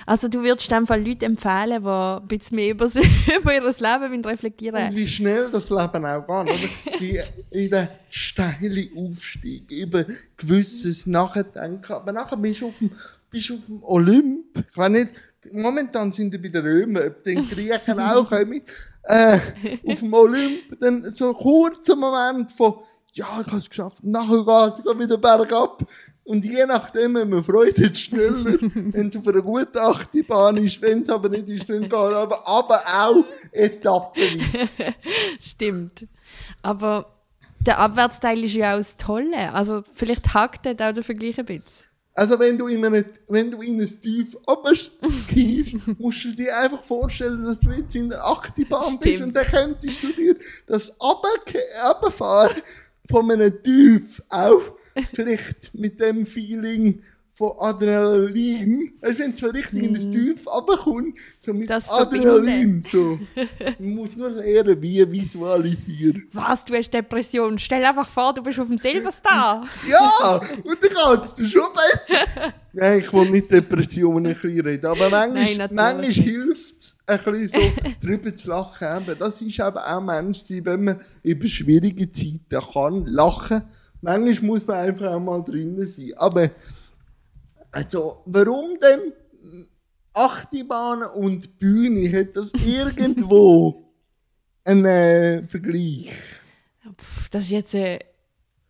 Also 0.05 0.27
du 0.27 0.43
würdest 0.43 0.71
in 0.71 0.79
dem 0.79 0.87
Fall 0.87 1.07
Leute 1.07 1.27
empfehlen, 1.27 1.83
die 1.83 1.89
ein 1.89 2.27
bisschen 2.27 2.57
mehr 2.57 2.71
über, 2.71 2.87
über 3.39 3.55
ihr 3.55 3.63
Leben 3.63 4.25
reflektieren 4.25 4.89
Und 4.89 4.97
wie 4.97 5.07
schnell 5.07 5.49
das 5.51 5.71
Leben 5.71 6.05
auch 6.05 6.27
geht, 6.27 6.55
oder? 6.55 6.99
Die, 6.99 7.21
in 7.51 7.71
den 7.71 7.89
steilen 8.11 8.91
Aufstieg, 8.97 9.71
über 9.71 10.05
gewisses 10.37 11.07
Nachdenken. 11.07 11.93
Aber 11.93 12.13
nachher 12.13 12.37
bist 12.37 12.63
du 12.63 12.69
auf 12.69 12.79
dem, 12.79 12.91
bist 13.31 13.53
auf 13.53 13.65
dem 13.67 13.83
Olymp. 13.85 14.59
Ich 14.59 14.77
weiß 14.77 14.91
nicht, 14.91 15.11
momentan 15.53 16.13
sind 16.13 16.35
die 16.35 16.39
bei 16.39 16.49
den 16.49 16.63
Römern, 16.63 17.09
ob 17.09 17.23
die 17.23 17.35
Griechen 17.35 18.01
auch 18.01 18.29
kommen. 18.29 18.63
Äh, 19.07 19.39
auf 19.87 19.99
dem 20.01 20.15
Olymp, 20.15 20.79
dann 20.81 21.13
so 21.13 21.29
ein 21.29 21.35
kurzer 21.35 21.95
Moment 21.95 22.51
von, 22.53 22.77
ja, 23.13 23.27
ich 23.41 23.47
habe 23.47 23.59
es 23.59 23.69
geschafft, 23.69 24.03
nachher 24.03 24.45
geht 24.45 24.87
es 24.87 24.99
wieder 24.99 25.19
bergab. 25.19 25.87
Und 26.25 26.43
je 26.43 26.65
nachdem, 26.65 27.17
wenn 27.17 27.29
man 27.29 27.45
Freude 27.45 27.85
hat, 27.85 27.99
schneller, 27.99 28.59
wenn 28.61 29.09
es 29.09 29.17
auf 29.17 29.29
einer 29.29 29.43
guten 29.43 29.77
Achterbahn 29.77 30.57
ist, 30.57 30.81
wenn 30.81 31.03
es 31.03 31.11
aber 31.11 31.29
nicht 31.29 31.49
ist, 31.49 31.69
dann 31.69 31.83
geht 31.83 31.93
aber, 31.93 32.49
aber 32.49 32.83
auch 32.87 33.25
etappenweise. 33.53 34.95
Stimmt. 35.39 36.07
Aber 36.63 37.15
der 37.61 37.79
Abwärtsteil 37.79 38.43
ist 38.43 38.55
ja 38.55 38.73
auch 38.73 38.79
das 38.79 38.97
Tolle. 38.97 39.53
Also 39.53 39.85
vielleicht 39.95 40.33
hakt 40.33 40.67
auch 40.67 40.93
der 40.93 41.03
Vergleich 41.03 41.39
ein 41.39 41.45
bisschen. 41.45 41.94
Also 42.17 42.39
wenn 42.39 42.57
du 42.57 42.69
in 42.69 42.85
einem, 42.85 43.05
wenn 43.27 43.51
du 43.51 43.61
in 43.61 43.81
ein 43.81 44.01
Tief 44.01 44.37
runtergehst, 44.47 44.95
musst 45.99 46.25
du 46.25 46.31
dir 46.31 46.57
einfach 46.57 46.85
vorstellen, 46.85 47.45
dass 47.45 47.59
du 47.59 47.71
jetzt 47.71 47.95
in 47.97 48.09
der 48.09 48.25
Achterbahn 48.25 49.01
bist 49.01 49.23
und 49.23 49.35
dann 49.35 49.47
könntest 49.47 50.01
du 50.01 50.13
dir 50.13 50.37
das 50.67 50.95
Runterfahren 51.01 52.63
von 53.11 53.31
einem 53.31 53.63
Tief 53.63 54.23
auch. 54.29 54.63
Vielleicht 55.13 55.75
mit 55.75 56.01
dem 56.01 56.25
Feeling 56.25 57.03
von 57.37 57.53
Adrenalin, 57.59 58.93
weißt, 59.01 59.19
wenn 59.19 59.33
du 59.33 59.39
so 59.39 59.47
richtig 59.49 59.83
in 59.83 59.97
ein 59.97 60.13
Tief 60.13 60.47
runterkommst, 60.47 61.19
so 61.41 61.53
mit 61.53 61.63
Mhm. 61.63 61.67
Das 61.67 61.91
Adrenalin, 61.91 62.83
so. 62.83 63.19
Man 63.81 63.95
muss 63.97 64.15
nur 64.15 64.31
lernen, 64.31 64.81
wie 64.81 65.11
visualisieren. 65.11 66.29
Was, 66.33 66.65
du 66.65 66.75
hast 66.75 66.95
Depression? 66.95 67.59
Stell 67.59 67.85
einfach 67.85 68.09
vor, 68.09 68.35
du 68.35 68.43
bist 68.43 68.61
auf 68.61 68.69
dem 68.69 68.79
Silverstar. 68.79 69.67
Ja, 69.89 70.41
und 70.63 70.79
dann 70.83 71.23
es 71.23 71.35
dir 71.35 71.49
schon 71.49 71.69
besser. 71.73 72.25
Nein, 72.73 73.01
ich 73.01 73.13
will 73.13 73.31
nicht 73.31 73.51
Depressionen 73.51 74.27
ein 74.27 74.35
bisschen 74.35 74.61
reden, 74.61 74.87
aber 74.87 75.11
manchmal, 75.11 75.69
Nein, 75.69 75.71
manchmal 75.75 76.13
hilft 76.13 76.79
es, 76.79 76.97
ein 77.07 77.19
bisschen 77.19 77.49
so 77.49 78.07
drüber 78.07 78.35
zu 78.35 78.49
lachen. 78.49 78.87
Eben, 79.03 79.19
das 79.19 79.41
ist 79.41 79.59
eben 79.59 79.79
auch 79.79 80.01
Mensch 80.01 80.39
sein, 80.39 80.65
wenn 80.65 80.85
man 80.85 81.01
über 81.23 81.49
schwierige 81.49 82.09
Zeiten 82.11 82.73
kann 82.73 83.07
lachen. 83.07 83.63
Manchmal 84.01 84.49
muss 84.51 84.67
man 84.67 84.77
einfach 84.77 85.13
auch 85.13 85.21
mal 85.21 85.43
drinnen 85.43 85.87
sein. 85.87 86.13
Aber 86.17 86.51
also, 87.75 88.23
warum 88.27 88.79
denn 88.81 89.13
Achterbahnen 90.13 91.09
und 91.09 91.59
Bühne? 91.59 92.11
Hat 92.17 92.37
das 92.37 92.51
irgendwo 92.65 93.93
einen 94.65 94.85
äh, 94.85 95.43
Vergleich? 95.45 96.13
Pff, 96.97 97.29
das 97.31 97.45
ist 97.45 97.51
jetzt 97.51 97.75
äh, 97.75 97.99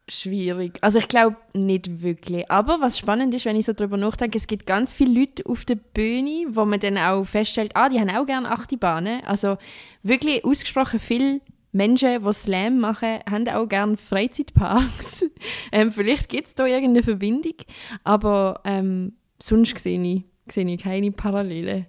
schwierig. 0.08 0.78
Also 0.80 0.98
ich 0.98 1.08
glaube 1.08 1.36
nicht 1.52 2.02
wirklich. 2.02 2.50
Aber 2.50 2.80
was 2.80 2.98
spannend 2.98 3.34
ist, 3.34 3.44
wenn 3.44 3.56
ich 3.56 3.66
so 3.66 3.72
darüber 3.74 3.96
nachdenke, 3.96 4.38
es 4.38 4.46
gibt 4.46 4.66
ganz 4.66 4.92
viele 4.92 5.20
Leute 5.20 5.44
auf 5.46 5.64
der 5.64 5.76
Bühne, 5.76 6.46
wo 6.50 6.64
man 6.64 6.80
dann 6.80 6.96
auch 6.96 7.24
feststellt, 7.24 7.72
ah, 7.74 7.88
die 7.88 8.00
haben 8.00 8.10
auch 8.10 8.26
gerne 8.26 8.50
Achterbahnen. 8.50 9.22
Also 9.24 9.58
wirklich 10.02 10.44
ausgesprochen 10.44 10.98
viele 10.98 11.40
Menschen, 11.74 12.22
die 12.22 12.32
Slam 12.32 12.78
machen, 12.78 13.18
haben 13.28 13.48
auch 13.48 13.68
gerne 13.68 13.96
Freizeitparks. 13.96 15.26
ähm, 15.72 15.90
vielleicht 15.90 16.28
gibt 16.28 16.46
es 16.46 16.54
da 16.54 16.66
irgendeine 16.66 17.02
Verbindung, 17.02 17.56
aber 18.04 18.60
ähm, 18.64 19.14
sonst 19.42 19.76
sehe 19.78 20.00
ich, 20.00 20.22
sehe 20.48 20.64
ich 20.66 20.80
keine 20.80 21.10
Parallele. 21.10 21.86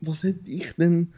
Was 0.00 0.22
hätte 0.22 0.50
ich 0.50 0.72
denn... 0.74 1.12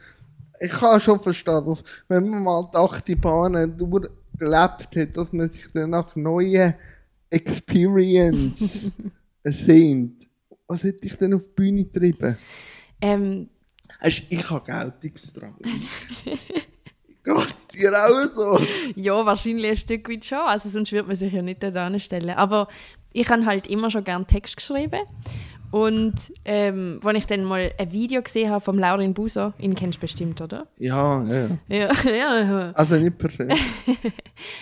Ich 0.59 0.71
kann 0.71 0.99
schon 0.99 1.19
verstehen, 1.19 1.63
dass 1.67 1.83
wenn 2.07 2.29
man 2.29 2.41
mal 2.41 2.67
die 2.73 2.77
Achterbahnen 2.77 3.77
durchgelebt 3.77 4.95
hat, 4.95 5.15
dass 5.15 5.31
man 5.31 5.49
sich 5.51 5.67
dann 5.71 5.91
nach 5.91 6.15
neuen 6.15 6.73
Experience 7.29 8.91
sehnt. 9.43 10.27
Was 10.67 10.81
hätte 10.81 11.05
ich 11.05 11.15
denn 11.15 11.35
auf 11.35 11.43
die 11.43 11.53
Bühne 11.53 11.85
getrieben? 11.85 12.35
Ähm, 12.99 13.49
Ich 14.03 14.49
habe 14.49 14.65
Geltungsdrang. 14.65 15.55
Geht's 17.35 17.67
dir 17.67 17.93
auch 17.93 18.31
so? 18.33 18.59
Ja, 18.95 19.25
wahrscheinlich 19.25 19.71
ein 19.71 19.77
Stück 19.77 20.09
weit 20.09 20.25
schon. 20.25 20.37
Also 20.39 20.69
sonst 20.69 20.91
würde 20.91 21.07
man 21.07 21.15
sich 21.15 21.33
ja 21.33 21.41
nicht 21.41 21.61
da 21.61 21.85
anstellen. 21.85 22.29
Aber 22.31 22.67
ich 23.11 23.29
habe 23.29 23.45
halt 23.45 23.67
immer 23.67 23.91
schon 23.91 24.03
gerne 24.03 24.25
Text 24.25 24.57
geschrieben. 24.57 25.01
Und 25.69 26.15
ähm, 26.45 26.99
als 27.03 27.17
ich 27.17 27.25
dann 27.25 27.43
mal 27.43 27.73
ein 27.77 27.91
Video 27.91 28.21
gesehen 28.21 28.49
habe 28.49 28.61
von 28.61 28.79
Laurin 28.79 29.13
Buser, 29.13 29.53
ihn 29.59 29.75
kennst 29.75 29.97
du 29.97 30.01
bestimmt, 30.01 30.39
oder? 30.39 30.65
Ja, 30.77 31.21
ja. 31.25 31.49
Ja, 31.67 31.91
ja. 32.05 32.41
ja. 32.41 32.71
Also 32.73 32.95
nicht 32.97 33.17
persönlich. 33.17 33.61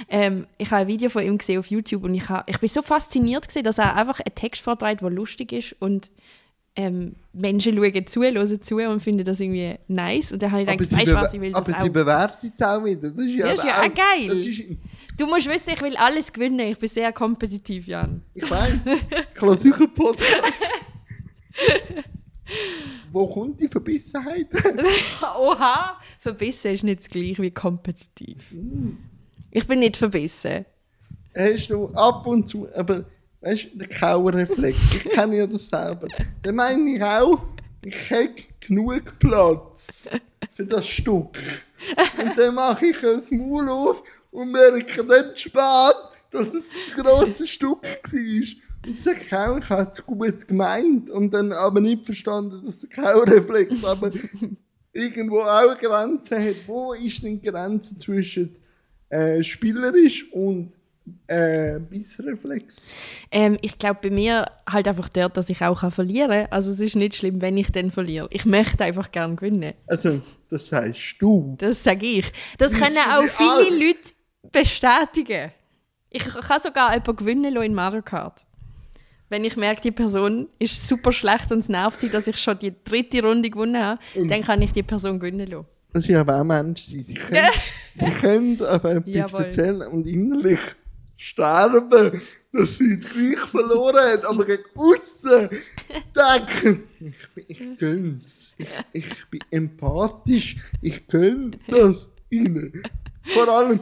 Ähm, 0.08 0.48
ich 0.58 0.72
habe 0.72 0.84
ein 0.84 0.88
Video 0.88 1.10
von 1.10 1.24
ihm 1.24 1.38
gesehen 1.38 1.60
auf 1.60 1.68
YouTube 1.68 2.06
und 2.06 2.14
ich, 2.14 2.30
habe, 2.30 2.50
ich 2.50 2.60
bin 2.60 2.70
so 2.70 2.82
fasziniert 2.82 3.48
gesehen, 3.48 3.64
dass 3.64 3.78
er 3.78 3.96
einfach 3.96 4.20
einen 4.22 4.34
Text 4.34 4.62
vorträgt, 4.62 5.02
der 5.02 5.10
lustig 5.10 5.52
ist 5.52 5.76
und 5.80 6.12
ähm, 6.76 7.16
Menschen 7.34 7.76
schauen 7.76 8.08
zu, 8.08 8.22
hören 8.22 8.62
zu 8.62 8.76
und 8.78 9.00
finden 9.02 9.24
das 9.24 9.40
irgendwie 9.40 9.76
nice. 9.88 10.32
Und 10.32 10.42
dann 10.42 10.52
habe 10.52 10.64
ich 10.64 10.68
Aber 10.68 10.78
gedacht, 10.78 10.90
sie, 10.92 10.98
weißt 10.98 11.12
du 11.12 11.16
was, 11.16 11.34
ich 11.34 11.42
will 11.42 11.52
das 11.52 11.68
aber 11.70 11.84
sie 11.84 11.90
auch. 11.90 11.94
bewertet 11.94 12.52
es 12.56 12.62
auch 12.62 12.84
wieder. 12.84 13.10
Das 13.12 13.26
ist 13.26 13.32
ja, 13.32 13.48
Ja, 13.48 13.54
ist 13.54 13.64
ja 13.64 13.76
aber 13.76 13.88
auch 13.88 13.96
geil. 13.96 14.38
Ist, 14.38 14.78
Du 15.18 15.26
musst 15.28 15.48
wissen, 15.48 15.70
ich 15.74 15.82
will 15.82 15.96
alles 15.96 16.34
gewinnen. 16.34 16.60
Ich 16.68 16.78
bin 16.78 16.90
sehr 16.90 17.14
kompetitiv, 17.14 17.88
Jan. 17.88 18.22
ich 18.34 18.50
weiß, 18.50 18.80
einen 18.86 19.94
Podcast. 19.94 20.54
Wo 23.12 23.26
kommt 23.28 23.62
die 23.62 23.70
Verbissenheit? 23.70 24.48
Oha! 25.40 25.98
Verbissen 26.20 26.74
ist 26.74 26.84
nicht 26.84 27.00
das 27.00 27.10
gleiche 27.10 27.42
wie 27.42 27.52
kompetitiv. 27.52 28.54
Ich 29.52 29.66
bin 29.66 29.80
nicht 29.80 29.96
verbissen. 29.96 30.66
Hast 31.34 31.70
du 31.70 31.88
ab 31.94 32.28
und 32.28 32.48
zu, 32.48 32.68
aber 32.76 33.06
weißt 33.46 33.68
du, 33.74 33.78
der 33.78 33.88
Kauerreflex, 33.88 34.78
ich 34.96 35.04
kenne 35.04 35.38
ja 35.38 35.48
das 35.48 35.70
selber. 35.70 36.08
Dann 36.42 36.56
meine 36.56 36.90
ich 36.96 37.02
auch, 37.02 37.42
ich 37.84 38.12
habe 38.12 38.34
genug 38.60 39.20
Platz 39.20 40.10
für 40.54 40.66
das 40.66 40.88
Stück. 40.88 41.38
Und 42.18 42.38
dann 42.38 42.56
mache 42.56 42.88
ich 42.88 42.98
das 43.00 43.30
Maul 43.30 43.70
auf 43.70 44.04
und 44.32 44.52
merke 44.52 45.04
dann 45.04 45.38
spät, 45.38 45.96
dass 46.32 46.48
es 46.48 46.64
das 46.64 47.04
grosse 47.04 47.46
Stück 47.46 47.84
war. 47.84 48.66
Und 48.88 49.34
auch, 49.34 49.58
ich 49.58 49.70
habe 49.70 49.92
es 49.92 50.06
gut 50.06 50.48
gemeint 50.48 51.10
und 51.12 51.32
dann 51.32 51.54
aber 51.54 51.80
nicht 51.80 52.06
verstanden, 52.06 52.64
dass 52.66 52.82
der 52.82 52.90
Kauerreflex 52.90 53.84
aber 53.84 54.12
irgendwo 54.92 55.42
auch 55.42 55.70
eine 55.70 55.78
Grenze 55.78 56.38
hat. 56.40 56.56
Wo 56.68 56.94
ist 56.94 57.22
denn 57.22 57.40
die 57.40 57.48
Grenze 57.48 57.96
zwischen 57.98 58.54
äh, 59.10 59.44
spielerisch 59.44 60.32
und 60.32 60.72
äh, 61.28 61.80
Bissreflex? 61.80 62.84
Ähm, 63.32 63.58
ich 63.62 63.78
glaube 63.78 64.00
bei 64.04 64.10
mir 64.10 64.46
halt 64.70 64.88
einfach 64.88 65.10
dort, 65.10 65.38
dass 65.38 65.50
ich 65.50 65.62
auch 65.62 65.82
kann 65.82 65.92
verlieren 65.92 66.32
kann. 66.32 66.48
Also 66.52 66.72
es 66.72 66.80
ist 66.80 66.96
nicht 66.96 67.16
schlimm, 67.16 67.42
wenn 67.42 67.58
ich 67.58 67.72
dann 67.72 67.92
verliere. 67.92 68.28
Ich 68.32 68.46
möchte 68.46 68.84
einfach 68.84 69.12
gerne 69.12 69.36
gewinnen. 69.36 69.74
Also, 69.88 70.22
das 70.50 70.68
sagst 70.68 71.16
du. 71.20 71.56
Das 71.58 71.84
sage 71.84 72.06
ich. 72.06 72.32
Das 72.58 72.72
Das 72.72 72.80
können 72.80 72.98
auch 72.98 73.24
viele 73.24 73.70
die 73.78 73.86
Leute 73.86 74.14
bestätigen. 74.52 75.52
Ich 76.10 76.24
kann 76.24 76.62
sogar 76.62 76.94
jemanden 76.94 77.16
gewinnen 77.18 77.54
lassen 77.54 77.66
in 77.66 77.74
Mario 77.74 78.02
Kart. 78.02 78.46
Wenn 79.30 79.44
ich 79.44 79.56
merke, 79.58 79.82
die 79.82 79.92
Person 79.92 80.48
ist 80.60 80.88
super 80.88 81.12
schlecht 81.12 81.52
und 81.52 81.60
es 81.60 81.68
nervt 81.68 82.00
sie, 82.00 82.10
dass 82.10 82.28
ich 82.28 82.38
schon 82.38 82.58
die 82.60 82.74
dritte 82.84 83.24
Runde 83.24 83.50
gewonnen 83.50 83.82
habe, 83.82 84.00
dann 84.30 84.44
kann 84.44 84.62
ich 84.62 84.72
die 84.72 84.84
Person 84.84 85.20
gewinnen 85.20 85.48
lassen. 85.48 85.66
Das 85.92 86.08
ist 86.08 86.16
aber 86.16 86.40
auch 86.40 86.44
Mensch 86.44 86.84
sein. 86.84 87.04
Sie 87.04 87.14
können, 87.16 87.40
sie 87.96 88.12
können 88.12 88.62
aber 88.62 88.92
etwas 88.96 89.14
Jawohl. 89.14 89.44
erzählen 89.44 89.82
und 89.88 90.06
innerlich 90.06 90.60
sterben, 91.18 92.22
dass 92.52 92.78
sie 92.78 92.98
gleich 92.98 93.40
verloren 93.40 94.14
hat, 94.14 94.26
aber 94.26 94.46
gegen 94.46 94.64
aussen 94.76 95.50
denken, 96.16 96.84
ich, 97.00 97.50
ich 97.50 97.78
gönn's. 97.78 98.56
Ich, 98.58 98.68
ich 98.94 99.30
bin 99.30 99.42
empathisch. 99.52 100.58
Ich 100.82 101.08
gönn 101.08 101.56
das 101.68 102.10
ihnen. 102.30 102.84
Vor 103.34 103.48
allem, 103.48 103.80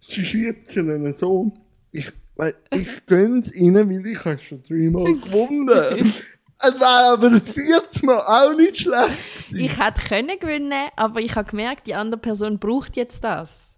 sie 0.00 0.24
schiebt 0.24 0.70
sie 0.70 0.80
ihnen 0.80 1.12
so. 1.12 1.52
Ich, 1.90 2.10
ich 2.70 3.06
gönn's 3.06 3.52
ihnen, 3.54 3.90
weil 3.90 4.06
ich 4.06 4.24
habe 4.24 4.38
schon 4.38 4.62
dreimal 4.62 5.14
gewonnen. 5.14 6.12
Es 6.64 6.78
wäre 6.78 7.12
aber 7.12 7.30
das 7.30 7.48
vierte 7.50 8.06
Mal 8.06 8.18
auch 8.18 8.56
nicht 8.56 8.82
schlecht 8.82 9.48
gewesen. 9.48 9.60
Ich 9.64 9.84
hätte 9.84 10.00
können 10.00 10.38
gewinnen, 10.38 10.90
aber 10.94 11.20
ich 11.20 11.34
habe 11.34 11.50
gemerkt, 11.50 11.88
die 11.88 11.94
andere 11.94 12.20
Person 12.20 12.60
braucht 12.60 12.96
jetzt 12.96 13.24
das. 13.24 13.71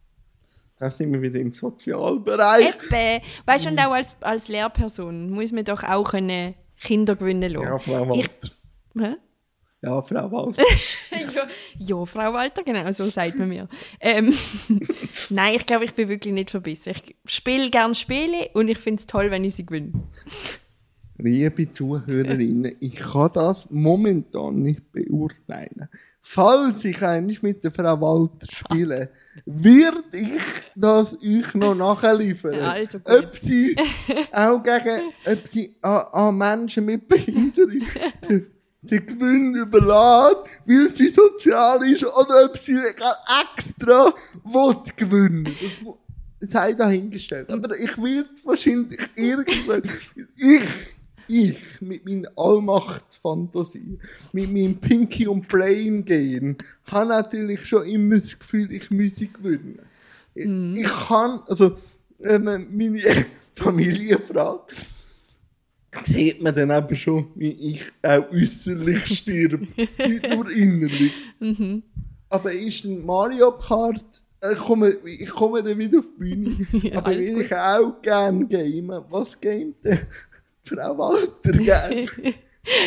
Da 0.78 0.90
sind 0.90 1.12
wir 1.12 1.22
wieder 1.22 1.40
im 1.40 1.52
Sozialbereich. 1.52 2.74
Eben. 2.90 3.24
Weißt 3.46 3.64
du, 3.66 3.70
und 3.70 3.78
auch 3.78 3.92
als, 3.92 4.16
als 4.20 4.48
Lehrperson 4.48 5.30
muss 5.30 5.52
man 5.52 5.64
doch 5.64 5.84
auch 5.84 6.10
können 6.10 6.54
Kinder 6.82 7.16
gewinnen 7.16 7.52
lassen. 7.52 7.66
Ja, 7.66 7.78
Frau 7.78 8.14
Ich, 8.14 8.28
Walter. 8.28 8.50
Hä? 8.98 9.16
Ja, 9.82 10.02
Frau 10.02 10.32
Walter. 10.32 10.62
ja, 11.12 11.46
ja, 11.78 12.04
Frau 12.06 12.32
Walter, 12.32 12.62
genau, 12.62 12.90
so 12.90 13.06
sagt 13.08 13.38
man 13.38 13.48
mir. 13.48 13.68
Ähm, 14.00 14.32
Nein, 15.30 15.54
ich 15.56 15.66
glaube, 15.66 15.84
ich 15.84 15.94
bin 15.94 16.08
wirklich 16.08 16.32
nicht 16.32 16.50
verbissen. 16.50 16.94
Ich 16.94 17.16
spiele 17.26 17.70
gerne 17.70 17.94
Spiele 17.94 18.48
und 18.54 18.68
ich 18.68 18.78
finde 18.78 19.00
es 19.00 19.06
toll, 19.06 19.30
wenn 19.30 19.44
ich 19.44 19.54
sie 19.56 19.66
gewinne. 19.66 19.92
Liebe 21.18 21.70
Zuhörerinnen, 21.70 22.76
ich 22.80 22.96
kann 22.96 23.30
das 23.34 23.70
momentan 23.70 24.56
nicht 24.56 24.90
beurteilen. 24.90 25.88
Falls 26.26 26.82
ich 26.86 27.00
einmal 27.02 27.36
mit 27.42 27.62
der 27.62 27.70
Frau 27.70 28.00
Walter 28.00 28.46
spiele, 28.50 29.10
wird 29.44 30.04
ich 30.12 30.40
das 30.74 31.14
euch 31.22 31.54
noch 31.54 31.74
nachliefern. 31.74 32.54
Ja, 32.54 32.70
also 32.70 32.98
ob 33.04 33.36
sie 33.36 33.76
auch 34.32 34.62
gegen 34.62 35.12
ob 35.26 35.46
sie 35.46 35.76
an, 35.82 36.00
an 36.12 36.38
Menschen 36.38 36.86
mit 36.86 37.06
Behinderung 37.06 37.82
den, 38.28 38.46
Gewinn 39.06 39.54
überlässt, 39.54 40.48
weil 40.64 40.88
sie 40.90 41.08
sozial 41.10 41.86
ist, 41.90 42.04
oder 42.04 42.46
ob 42.46 42.56
sie 42.56 42.78
extra 43.56 44.12
will 44.44 44.74
gewinnen 44.96 45.44
Das 45.44 45.82
mu- 45.82 45.96
sei 46.40 46.72
dahingestellt. 46.72 47.50
Aber 47.50 47.76
ich 47.78 47.96
werde 47.98 48.28
wahrscheinlich 48.44 49.00
irgendwann. 49.14 49.82
Ich, 50.36 50.62
ich 51.28 51.56
mit 51.80 52.04
meiner 52.04 52.28
Allmachtsfantasie, 52.36 53.98
mit 54.32 54.52
meinem 54.52 54.76
Pinky 54.76 55.26
und 55.26 55.46
Brain 55.48 56.04
gehen, 56.04 56.56
habe 56.86 57.08
natürlich 57.08 57.64
schon 57.66 57.86
immer 57.86 58.18
das 58.18 58.38
Gefühl, 58.38 58.70
ich 58.72 58.90
müsse 58.90 59.26
gewinnen. 59.26 59.78
Ich- 60.34 60.46
Ich 60.84 60.90
kann, 61.08 61.40
also, 61.46 61.76
wenn 62.18 62.44
man 62.44 62.66
meine 62.76 63.00
Familie 63.54 64.18
fragt, 64.18 64.74
sieht 66.06 66.42
man 66.42 66.54
dann 66.54 66.70
eben 66.70 66.96
schon, 66.96 67.26
wie 67.36 67.50
ich 67.52 67.84
auch 68.02 68.30
äußerlich 68.32 69.04
stirb, 69.18 69.60
nicht 69.76 70.28
nur 70.28 70.50
innerlich. 70.50 71.12
Aber 72.28 72.52
ist 72.52 72.82
denn 72.84 73.04
Mario 73.06 73.52
Kart, 73.52 74.04
äh, 74.40 74.54
ich 74.54 74.58
komme, 74.58 74.90
ich 75.04 75.30
komme 75.30 75.62
dann 75.62 75.78
wieder 75.78 76.00
auf 76.00 76.06
die 76.16 76.18
Bühne, 76.18 76.66
Ja, 76.82 76.98
aber 76.98 77.10
will 77.16 77.34
gut. 77.34 77.42
ich 77.44 77.54
auch 77.54 78.02
gerne 78.02 78.46
gamen. 78.48 79.04
Was 79.08 79.40
gamet 79.40 79.76
denn 79.84 79.98
Frau 80.64 80.98
Walter 80.98 81.52
gerne? 81.52 82.06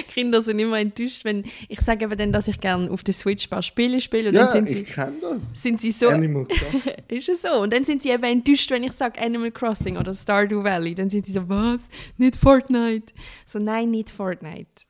Kinder 0.07 0.41
sind 0.41 0.59
immer 0.59 0.79
enttäuscht, 0.79 1.23
wenn 1.23 1.45
ich 1.69 1.81
sage 1.81 2.05
eben 2.05 2.17
dann, 2.17 2.31
dass 2.31 2.47
ich 2.47 2.59
gerne 2.59 2.89
auf 2.89 3.03
der 3.03 3.13
Switch 3.13 3.45
ein 3.45 3.49
paar 3.49 3.61
Spiele 3.61 4.01
spiele 4.01 4.29
und 4.29 4.35
ja, 4.35 4.45
dann 4.45 4.51
sind 4.51 4.69
ich 4.69 4.87
sie, 4.87 4.93
kenne 4.93 5.17
das. 5.21 5.61
sind 5.61 5.81
sie 5.81 5.91
so, 5.91 6.09
Animal 6.09 6.45
Crossing. 6.45 6.93
ist 7.07 7.29
es 7.29 7.41
so? 7.43 7.61
Und 7.61 7.71
dann 7.73 7.83
sind 7.83 8.01
sie 8.01 8.09
eben 8.09 8.23
enttäuscht, 8.23 8.71
wenn 8.71 8.83
ich 8.83 8.93
sage 8.93 9.21
Animal 9.21 9.51
Crossing 9.51 9.97
oder 9.97 10.13
Stardew 10.13 10.63
Valley. 10.63 10.95
Dann 10.95 11.09
sind 11.09 11.25
sie 11.25 11.31
so, 11.31 11.47
was? 11.47 11.89
Nicht 12.17 12.37
Fortnite? 12.37 13.13
So, 13.45 13.59
nein, 13.59 13.91
nicht 13.91 14.09
Fortnite. 14.09 14.87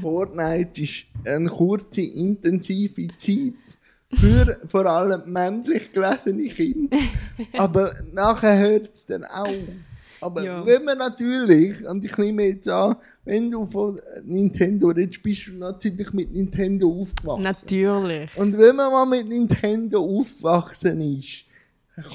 Fortnite 0.00 0.82
ist 0.82 1.04
eine 1.24 1.48
kurze, 1.48 2.02
intensive 2.02 3.08
Zeit 3.16 3.54
für 4.12 4.60
vor 4.66 4.86
allem 4.86 5.30
männlich 5.30 5.92
gelesene 5.92 6.48
Kinder. 6.48 6.96
Aber 7.52 7.94
nachher 8.12 8.58
hört 8.58 8.94
es 8.94 9.06
dann 9.06 9.24
auf. 9.24 9.54
Aber 10.20 10.42
Ja. 10.42 10.64
wenn 10.66 10.84
man 10.84 10.98
natürlich, 10.98 11.84
und 11.86 12.04
ich 12.04 12.16
nehme 12.18 12.42
jetzt 12.44 12.68
an, 12.68 12.96
wenn 13.24 13.50
du 13.50 13.64
von 13.66 14.00
Nintendo 14.24 14.88
redest, 14.88 15.22
bist 15.22 15.46
du 15.48 15.52
natürlich 15.52 16.12
mit 16.12 16.32
Nintendo 16.32 16.88
aufgewachsen. 17.00 17.42
Natürlich. 17.42 18.36
Und 18.36 18.56
wenn 18.58 18.76
man 18.76 18.92
mal 18.92 19.06
mit 19.06 19.28
Nintendo 19.28 20.00
aufgewachsen 20.04 21.00
ist, 21.18 21.44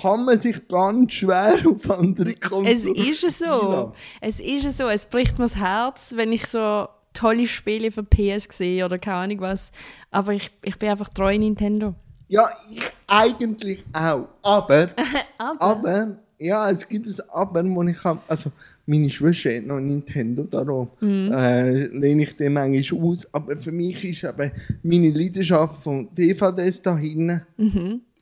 kann 0.01 0.25
man 0.25 0.39
sich 0.39 0.67
ganz 0.67 1.13
schwer 1.13 1.55
auf 1.65 1.91
andere 1.91 2.31
Es 2.33 2.39
Konsolen 2.39 2.75
ist 2.97 3.39
so. 3.39 3.93
Es 4.21 4.39
ist 4.39 4.77
so. 4.77 4.88
Es 4.88 5.05
bricht 5.05 5.38
mir 5.38 5.45
das 5.45 5.55
Herz, 5.55 6.13
wenn 6.15 6.31
ich 6.31 6.45
so 6.47 6.88
tolle 7.13 7.47
Spiele 7.47 7.91
für 7.91 8.03
PS 8.03 8.47
sehe 8.51 8.83
oder 8.85 8.97
keine 9.00 9.17
Ahnung 9.17 9.41
was. 9.41 9.71
Aber 10.12 10.33
ich, 10.33 10.51
ich 10.63 10.77
bin 10.77 10.89
einfach 10.89 11.09
treu 11.09 11.38
Nintendo. 11.38 11.93
Ja, 12.27 12.50
ich 12.69 12.81
eigentlich 13.07 13.83
auch. 13.93 14.27
Aber, 14.41 14.89
Aber, 15.38 15.62
aber, 15.62 16.17
ja, 16.39 16.70
es 16.70 16.88
gibt 16.88 17.08
ein 17.08 17.15
Aber, 17.30 17.63
wo 17.65 17.84
ich 17.84 18.04
habe, 18.04 18.20
also 18.27 18.51
meine 18.86 19.10
Schwester 19.10 19.56
hat 19.56 19.65
noch 19.65 19.80
Nintendo, 19.80 20.44
darum 20.44 20.89
Mhm. 21.01 21.32
äh, 21.34 21.86
lehne 21.88 22.24
ich 22.24 22.36
den 22.36 22.54
manchmal 22.54 23.01
aus. 23.01 23.27
Aber 23.34 23.58
für 23.58 23.72
mich 23.72 24.04
ist 24.06 24.24
eben 24.24 24.51
meine 24.84 25.10
Leidenschaft 25.10 25.82
von 25.84 26.08
DVDs 26.15 26.82
da 26.82 26.98
hinten 26.98 27.42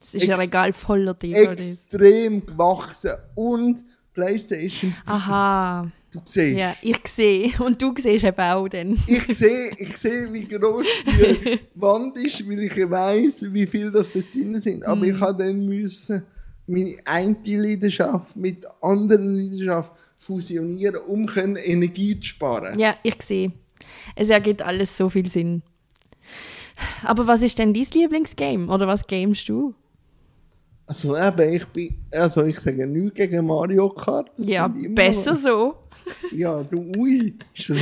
es 0.02 0.14
ist 0.16 0.30
ein 0.30 0.38
Regal 0.38 0.74
voller 0.74 1.14
DVDs. 1.14 1.86
extrem 1.90 2.46
gewachsen. 2.46 3.12
Und 3.36 3.84
Playstation, 4.14 4.94
Aha. 5.06 5.90
du 6.12 6.20
siehst. 6.26 6.58
Ja, 6.58 6.76
ich 6.82 7.00
sehe. 7.08 7.50
Und 7.60 7.82
du 7.82 7.94
siehst 7.98 8.24
eben 8.26 8.40
auch 8.40 8.68
dann. 8.68 8.98
Ich 9.08 9.38
sehe, 9.38 9.72
ich 9.78 9.98
sehe, 9.98 10.32
wie 10.32 10.46
groß 10.48 10.86
die 11.08 11.60
Wand 11.76 12.16
ist, 12.18 12.48
weil 12.48 12.60
ich 12.64 12.78
weiß, 12.90 13.46
wie 13.52 13.66
viel 13.66 13.90
das 13.92 14.12
da 14.12 14.20
drin 14.32 14.60
sind. 14.60 14.86
Aber 14.86 14.98
Mhm. 15.04 15.16
ich 15.16 15.20
habe 15.20 15.44
dann 15.44 15.66
müssen 15.66 16.22
meine 16.68 16.98
eine 17.06 17.38
Leidenschaft 17.46 18.36
mit 18.36 18.64
der 18.64 18.74
anderen 18.82 19.38
Leidenschaft 19.38 19.92
fusionieren, 20.18 21.02
um 21.08 21.26
können 21.26 21.58
Energie 21.58 22.20
zu 22.20 22.30
sparen. 22.30 22.78
Ja, 22.80 22.96
ich 23.04 23.22
sehe. 23.22 23.52
Es 24.16 24.30
ergibt 24.30 24.62
alles 24.62 24.96
so 24.96 25.10
viel 25.10 25.26
Sinn. 25.26 25.62
Aber 27.04 27.28
was 27.28 27.42
ist 27.42 27.60
denn 27.60 27.74
dein 27.74 27.84
Lieblingsgame? 27.84 28.68
Oder 28.68 28.88
was 28.88 29.06
gamest 29.06 29.48
du? 29.50 29.74
Also 30.86 31.18
eben, 31.18 31.54
ich 31.54 31.66
bin, 31.68 31.96
also 32.12 32.44
ich 32.44 32.60
sage 32.60 32.86
nichts 32.86 33.16
gegen 33.16 33.46
Mario 33.46 33.90
Kart. 33.90 34.32
Ja, 34.38 34.68
besser 34.68 35.34
so. 35.34 35.76
Ja, 36.32 36.64
du, 36.64 36.80
ui, 36.98 37.34
ist 37.56 37.70
das, 37.70 37.78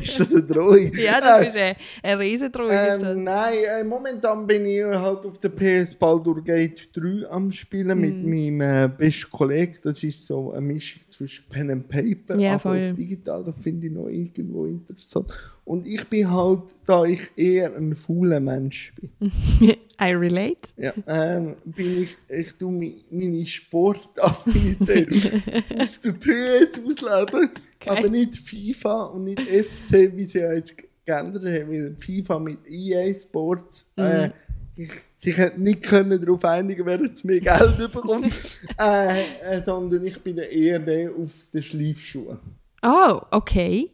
ist 0.00 0.20
das 0.20 0.30
eine 0.32 0.42
Drohung? 0.42 0.92
Ja, 0.98 1.20
das 1.20 1.42
Äh, 1.42 1.48
ist 1.48 1.56
eine, 1.56 1.76
eine 2.02 2.18
Riesendrohung. 2.20 2.70
Ähm, 2.72 3.24
nein, 3.24 3.54
äh, 3.66 3.84
momentan 3.84 4.46
bin 4.46 4.66
ich 4.66 4.82
halt 4.84 5.24
auf 5.24 5.38
der 5.38 5.48
PS 5.50 5.94
Baldur 5.94 6.42
Gate 6.42 6.88
3 6.94 7.28
am 7.30 7.50
Spielen 7.52 7.98
mit 8.00 8.22
Mhm. 8.22 8.30
meinem 8.30 8.60
äh, 8.60 8.88
besten 8.88 9.30
Kollegen. 9.30 9.74
Das 9.82 10.02
ist 10.02 10.26
so 10.26 10.52
eine 10.52 10.60
Mischung 10.60 11.02
zwischen 11.08 11.44
Pen 11.48 11.70
and 11.70 11.88
Paper, 11.88 12.38
Ja, 12.38 12.54
aber 12.54 12.78
digital. 12.92 13.44
Das 13.44 13.56
finde 13.56 13.86
ich 13.86 13.92
noch 13.92 14.08
irgendwo 14.08 14.66
interessant. 14.66 15.26
Und 15.64 15.86
ich 15.86 16.02
bin 16.08 16.30
halt, 16.32 16.62
da 16.86 17.04
ich 17.04 17.20
eher 17.36 17.74
ein 17.76 17.94
fauler 17.94 18.40
Mensch 18.40 18.94
bin, 18.96 19.10
I 20.00 20.12
relate. 20.14 20.68
ja, 20.78 20.92
ähm, 21.06 21.56
bin 21.64 22.04
ich, 22.04 22.16
ich 22.28 22.54
tue 22.54 22.94
meine 23.10 23.44
Sportaffinität 23.44 25.08
auf 25.78 25.98
der 25.98 26.12
PS 26.12 26.78
ausleben, 26.78 27.47
Geil. 27.80 27.98
aber 27.98 28.08
nicht 28.08 28.36
FIFA 28.36 29.04
und 29.04 29.24
nicht 29.24 29.40
FC, 29.40 30.16
wie 30.16 30.24
sie 30.24 30.38
ja 30.38 30.52
jetzt 30.52 30.74
geändert 31.04 31.44
haben, 31.44 31.70
weil 31.70 31.96
FIFA 31.98 32.38
mit 32.38 32.58
EA 32.68 33.14
Sports 33.14 33.90
äh, 33.96 34.30
ich, 34.78 34.92
sich 35.16 35.38
hat 35.38 35.58
nicht 35.58 35.82
können 35.82 36.20
darauf 36.20 36.44
einigen, 36.44 36.86
wer 36.86 37.00
jetzt 37.00 37.24
mehr 37.24 37.40
Geld 37.40 37.78
bekommt, 37.92 38.32
äh, 38.80 39.22
äh, 39.42 39.62
sondern 39.62 40.04
ich 40.04 40.20
bin 40.22 40.38
eher 40.38 40.78
der 40.78 41.10
auf 41.10 41.32
den 41.52 41.62
Schleifschuhen. 41.62 42.38
Oh, 42.82 43.20
okay. 43.32 43.90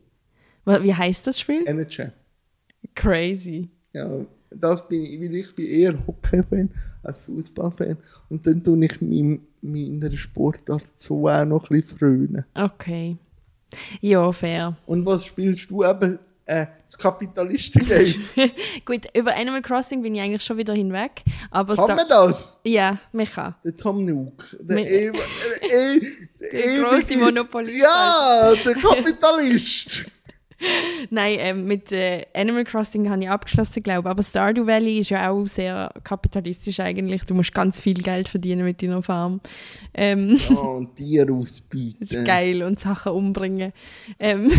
Wie 0.67 0.95
heißt 0.95 1.26
das 1.26 1.41
Spiel? 1.41 1.67
NHL. 1.67 2.12
Crazy. 2.94 3.70
Ja, 3.92 4.27
das 4.51 4.87
bin 4.87 5.05
ich, 5.05 5.20
weil 5.20 5.35
ich 5.35 5.55
bin 5.55 5.66
eher 5.66 6.07
Hockey-Fan 6.07 6.70
als 7.03 7.18
Fußballfan. 7.20 7.97
Und 8.29 8.47
dann 8.47 8.62
tue 8.62 8.85
ich 8.85 9.01
meinem, 9.01 9.40
meiner 9.62 10.11
Sportart 10.12 10.85
so 10.94 11.29
auch 11.29 11.44
noch 11.44 11.70
ein 11.70 11.81
bisschen 11.81 11.99
frönen. 11.99 12.44
Okay. 12.55 13.16
Ja, 14.00 14.30
fair. 14.32 14.74
Und 14.87 15.04
was 15.06 15.24
spielst 15.24 15.70
du 15.70 15.84
eben? 15.84 16.18
Äh, 16.46 16.66
das 16.87 16.98
Kapitalisten-Game. 16.98 18.14
Gut, 18.84 19.06
über 19.16 19.34
Animal 19.34 19.62
Crossing 19.62 20.02
bin 20.02 20.14
ich 20.14 20.20
eigentlich 20.20 20.42
schon 20.44 20.58
wieder 20.58 20.74
hinweg. 20.74 21.22
Aber 21.50 21.74
Kann 21.74 21.96
man 21.96 22.06
das? 22.06 22.58
Ja, 22.66 22.98
Micha. 23.12 23.56
Der 23.64 23.74
Tom 23.74 24.04
Nook. 24.04 24.54
Der, 24.60 24.78
ew 24.78 25.12
der, 25.12 25.94
e 25.96 26.00
der, 26.52 26.82
grosse 26.82 27.14
ewige- 27.14 27.24
Monopolist. 27.24 27.78
Ja, 27.78 28.52
der 28.62 28.74
Kapitalist. 28.74 30.04
Nein, 31.11 31.37
ähm, 31.38 31.66
mit 31.66 31.92
äh, 31.92 32.27
Animal 32.35 32.64
Crossing 32.64 33.09
habe 33.11 33.22
ich 33.22 33.29
abgeschlossen, 33.29 33.83
glaube 33.83 34.09
ich. 34.09 34.11
Aber 34.11 34.22
Stardew 34.22 34.66
Valley 34.66 34.98
ist 35.00 35.11
ja 35.11 35.31
auch 35.31 35.46
sehr 35.46 35.92
kapitalistisch 36.03 36.81
eigentlich. 36.81 37.24
Du 37.24 37.35
musst 37.35 37.55
ganz 37.55 37.81
viel 37.81 38.03
Geld 38.03 38.29
verdienen 38.29 38.64
mit 38.64 38.83
deiner 38.83 39.03
Farm. 39.03 39.40
Ähm, 39.92 40.38
ja, 40.48 40.57
und 40.57 40.96
Tiere 40.96 41.33
ausbieten. 41.33 41.98
Das 42.00 42.12
ist 42.12 42.24
geil 42.24 42.62
und 42.62 42.81
Sachen 42.81 43.12
umbringen. 43.12 43.72
Ähm, 44.18 44.50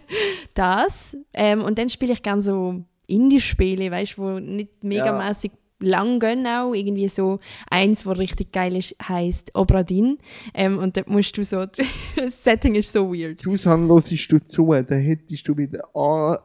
das. 0.54 1.16
Ähm, 1.32 1.62
und 1.62 1.78
dann 1.78 1.88
spiele 1.88 2.12
ich 2.12 2.22
gerne 2.22 2.42
so 2.42 2.84
Indie-Spiele, 3.06 3.90
weißt 3.90 4.16
du, 4.16 4.22
wo 4.22 4.38
nicht 4.38 4.84
megamäßig 4.84 5.52
lang 5.80 6.20
gehen 6.20 6.46
auch. 6.46 6.72
Irgendwie 6.74 7.08
so 7.08 7.40
eins, 7.70 8.06
wo 8.06 8.12
richtig 8.12 8.52
geil 8.52 8.76
ist, 8.76 8.94
heisst 9.08 9.50
Obradin. 9.54 10.18
Ähm, 10.54 10.78
und 10.78 10.96
dort 10.96 11.08
musst 11.08 11.36
du 11.36 11.42
so, 11.44 11.66
das 12.16 12.44
Setting 12.44 12.74
ist 12.76 12.92
so 12.92 13.12
weird. 13.12 13.40
Susan, 13.40 13.88
hörst 13.88 14.30
du 14.32 14.38
zu, 14.44 14.72
dann 14.72 15.00
hättest 15.00 15.48
du 15.48 15.56
wieder 15.56 15.82
an, 15.94 16.38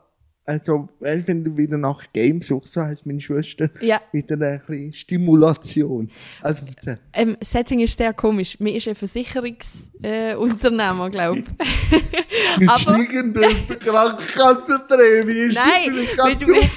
also, 0.48 0.88
weißt, 1.00 1.28
wenn 1.28 1.44
du 1.44 1.58
wieder 1.58 1.76
nach 1.76 2.04
Games 2.14 2.46
suchst, 2.50 2.74
so 2.74 2.82
heisst 2.84 3.04
meine 3.08 3.20
Schwester, 3.20 3.68
Ja. 3.82 4.00
wieder 4.12 4.36
ein 4.40 4.60
bisschen 4.60 4.94
Stimulation. 4.94 6.08
Also, 6.40 6.62
erzähl. 6.68 7.00
Ähm, 7.14 7.36
Setting 7.42 7.80
ist 7.80 7.98
sehr 7.98 8.14
komisch. 8.14 8.60
Mir 8.60 8.76
ist 8.76 8.88
ein 8.88 8.94
Versicherungsunternehmer, 8.94 11.08
äh, 11.08 11.10
glaube 11.10 11.40
ich. 11.40 11.46
Mit 12.60 12.70
Aber- 12.70 12.80
steigenden 12.80 13.44
Krankenkassenprämie 13.80 15.48
ist 15.50 15.56
Nein, 15.56 15.96
das 15.96 16.16
ganz 16.26 16.38
du- 16.38 16.46
super. 16.46 16.70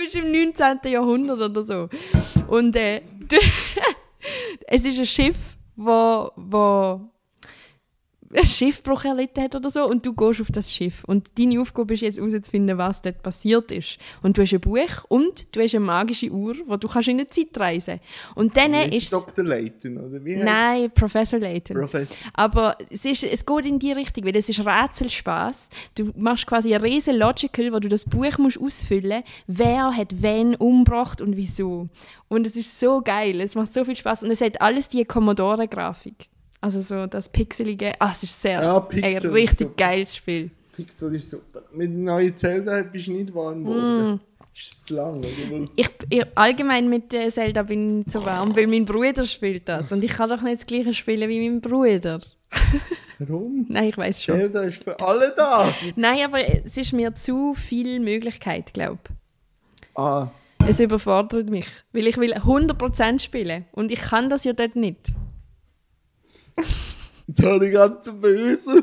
Bist 0.00 0.16
im 0.16 0.32
19. 0.32 0.90
Jahrhundert 0.90 1.40
oder 1.40 1.64
so. 1.64 1.88
Und 2.48 2.76
äh, 2.76 3.02
es 4.66 4.84
ist 4.84 4.98
ein 4.98 5.06
Schiff, 5.06 5.56
wo, 5.76 6.30
wo 6.36 7.09
ein 8.32 8.44
Schiffbruch 8.44 9.04
erlitten 9.04 9.42
hat 9.42 9.54
oder 9.54 9.70
so 9.70 9.88
und 9.88 10.06
du 10.06 10.14
gehst 10.14 10.40
auf 10.40 10.50
das 10.52 10.72
Schiff. 10.72 11.02
Und 11.04 11.38
deine 11.38 11.60
Aufgabe 11.60 11.94
ist 11.94 12.02
jetzt 12.02 12.18
herauszufinden, 12.18 12.78
was 12.78 13.02
dort 13.02 13.22
passiert 13.22 13.72
ist. 13.72 13.98
Und 14.22 14.38
du 14.38 14.42
hast 14.42 14.52
ein 14.52 14.60
Buch 14.60 15.04
und 15.08 15.54
du 15.54 15.60
hast 15.60 15.74
eine 15.74 15.84
magische 15.84 16.30
Uhr, 16.30 16.54
wo 16.66 16.76
du 16.76 16.86
kannst 16.86 17.08
in 17.08 17.18
die 17.18 17.28
Zeit 17.28 17.58
reisen 17.58 18.00
Und 18.34 18.56
dann 18.56 18.70
Nicht 18.70 18.94
ist. 18.94 19.12
Dr. 19.12 19.44
Layton, 19.44 19.98
oder 19.98 20.24
wie 20.24 20.36
heißt 20.36 20.44
Nein, 20.44 20.90
Professor 20.92 21.38
Layton. 21.38 21.76
Professor. 21.76 22.16
Aber 22.34 22.76
es, 22.88 23.04
ist, 23.04 23.24
es 23.24 23.44
geht 23.44 23.66
in 23.66 23.78
die 23.78 23.92
Richtung, 23.92 24.24
weil 24.24 24.36
es 24.36 24.48
ist 24.48 24.64
Rätselspaß. 24.64 25.68
Du 25.96 26.12
machst 26.16 26.46
quasi 26.46 26.74
ein 26.74 26.82
riesen 26.82 27.16
Logical, 27.16 27.72
wo 27.72 27.78
du 27.80 27.88
das 27.88 28.04
Buch 28.04 28.38
musst 28.38 28.60
ausfüllen 28.60 29.22
wer 29.46 29.96
hat 29.96 30.22
wen 30.22 30.54
umgebracht 30.54 31.20
und 31.20 31.36
wieso. 31.36 31.88
Und 32.28 32.46
es 32.46 32.56
ist 32.56 32.78
so 32.78 33.02
geil, 33.02 33.40
es 33.40 33.54
macht 33.54 33.72
so 33.72 33.84
viel 33.84 33.96
Spaß 33.96 34.22
und 34.22 34.30
es 34.30 34.40
hat 34.40 34.60
alles 34.60 34.88
die 34.88 35.04
Commodore-Grafik. 35.04 36.28
Also 36.60 36.80
so 36.80 37.06
das 37.06 37.28
Pixelige, 37.28 37.92
ah, 38.00 38.10
es 38.12 38.22
ist 38.22 38.40
sehr 38.40 38.62
Ja, 38.62 38.86
ein 39.02 39.16
richtig 39.30 39.76
geiles 39.76 40.14
Spiel. 40.16 40.50
Pixel 40.72 41.14
ist 41.14 41.30
super. 41.30 41.62
Mit 41.72 41.90
neuen 41.90 42.36
Zelda 42.36 42.82
bist 42.82 43.06
du 43.06 43.12
nicht 43.12 43.34
warm 43.34 43.64
geworden. 43.64 44.14
Mm. 44.14 44.20
Ist 44.54 44.86
zu 44.86 44.94
lang, 44.94 45.18
oder? 45.18 45.28
Ich, 45.76 45.90
ich, 46.10 46.24
allgemein 46.34 46.88
mit 46.88 47.12
Zelda 47.12 47.62
bin 47.62 48.02
ich 48.02 48.12
zu 48.12 48.24
warm, 48.24 48.54
weil 48.56 48.66
mein 48.66 48.84
Bruder 48.84 49.24
spielt 49.24 49.68
das 49.68 49.92
und 49.92 50.02
ich 50.04 50.12
kann 50.12 50.28
doch 50.28 50.42
nicht 50.42 50.56
das 50.56 50.66
gleiche 50.66 50.92
spielen 50.92 51.28
wie 51.28 51.48
mein 51.48 51.60
Bruder. 51.60 52.20
Warum? 53.18 53.66
Nein, 53.68 53.84
ich 53.90 53.96
weiß 53.96 54.24
schon. 54.24 54.38
Zelda 54.38 54.62
ist 54.62 54.82
für 54.82 54.98
alle 55.00 55.32
da. 55.36 55.72
Nein, 55.96 56.24
aber 56.24 56.40
es 56.40 56.76
ist 56.76 56.92
mir 56.92 57.14
zu 57.14 57.54
viel 57.54 58.00
Möglichkeit, 58.00 58.74
glaube 58.74 59.00
Ah, 59.94 60.28
Es 60.66 60.80
überfordert 60.80 61.48
mich, 61.48 61.66
weil 61.92 62.06
ich 62.06 62.16
will 62.16 62.34
100% 62.34 63.20
spielen 63.20 63.66
und 63.72 63.92
ich 63.92 64.00
kann 64.00 64.28
das 64.30 64.44
ja 64.44 64.52
dort 64.52 64.76
nicht. 64.76 65.00
jetzt 67.26 67.42
habe 67.44 67.66
ich 67.66 67.72
ganz 67.72 68.10
böse 68.20 68.82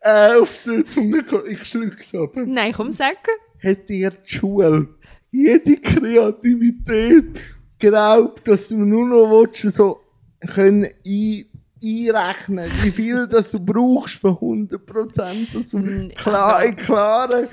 äh, 0.00 0.34
auf 0.34 0.62
der 0.64 0.86
Zunge 0.86 1.22
gehabt. 1.22 1.48
Ich 1.48 1.64
schluck's 1.64 2.14
ab. 2.14 2.32
Nein, 2.34 2.72
komm, 2.72 2.92
sag. 2.92 3.16
Hätte 3.58 3.92
ihr 3.92 4.10
die 4.10 4.28
Schule 4.28 4.88
jede 5.30 5.76
Kreativität 5.76 7.40
glaubt, 7.78 8.46
dass 8.46 8.68
du 8.68 8.76
nur 8.76 9.06
noch 9.06 9.30
willst, 9.30 9.76
so 9.76 10.00
können 10.52 10.86
ein, 11.06 11.44
einrechnen, 11.82 12.70
wie 12.82 12.90
viel 12.90 13.26
das 13.26 13.50
du 13.50 13.60
brauchst 13.60 14.16
für 14.16 14.28
100%, 14.28 15.52
dass 15.52 15.70
du 15.70 16.08
klar, 16.14 16.56
also- 16.56 16.74
klaren 16.76 17.48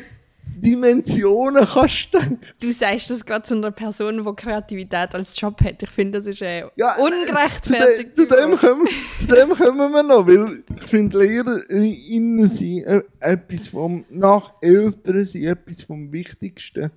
Dimensionen 0.59 1.65
kannst 1.65 2.13
denken. 2.13 2.39
Du 2.59 2.71
sagst 2.71 3.09
das 3.09 3.25
gerade 3.25 3.43
zu 3.43 3.55
einer 3.55 3.71
Person, 3.71 4.23
die 4.23 4.35
Kreativität 4.35 5.13
als 5.13 5.39
Job 5.39 5.61
hat. 5.63 5.83
Ich 5.83 5.89
finde, 5.89 6.19
das 6.19 6.27
ist 6.27 6.41
äh, 6.41 6.65
Ja, 6.75 6.95
ungerechtfertigt. 6.95 8.15
Zu, 8.15 8.25
de, 8.25 8.27
zu, 8.27 8.35
dem 8.35 8.57
kommen, 8.57 8.87
zu 9.19 9.27
dem 9.27 9.49
kommen 9.49 9.91
wir 9.91 10.03
noch, 10.03 10.27
weil 10.27 10.63
ich 10.75 10.83
finde, 10.83 11.17
LehrerInnen 11.19 12.47
sind 12.47 12.83
äh, 12.83 13.01
etwas 13.19 13.67
vom, 13.67 14.05
nach 14.09 14.53
Eltern 14.61 15.25
sind 15.25 15.43
etwas 15.45 15.83
vom 15.83 16.11
Wichtigsten. 16.11 16.91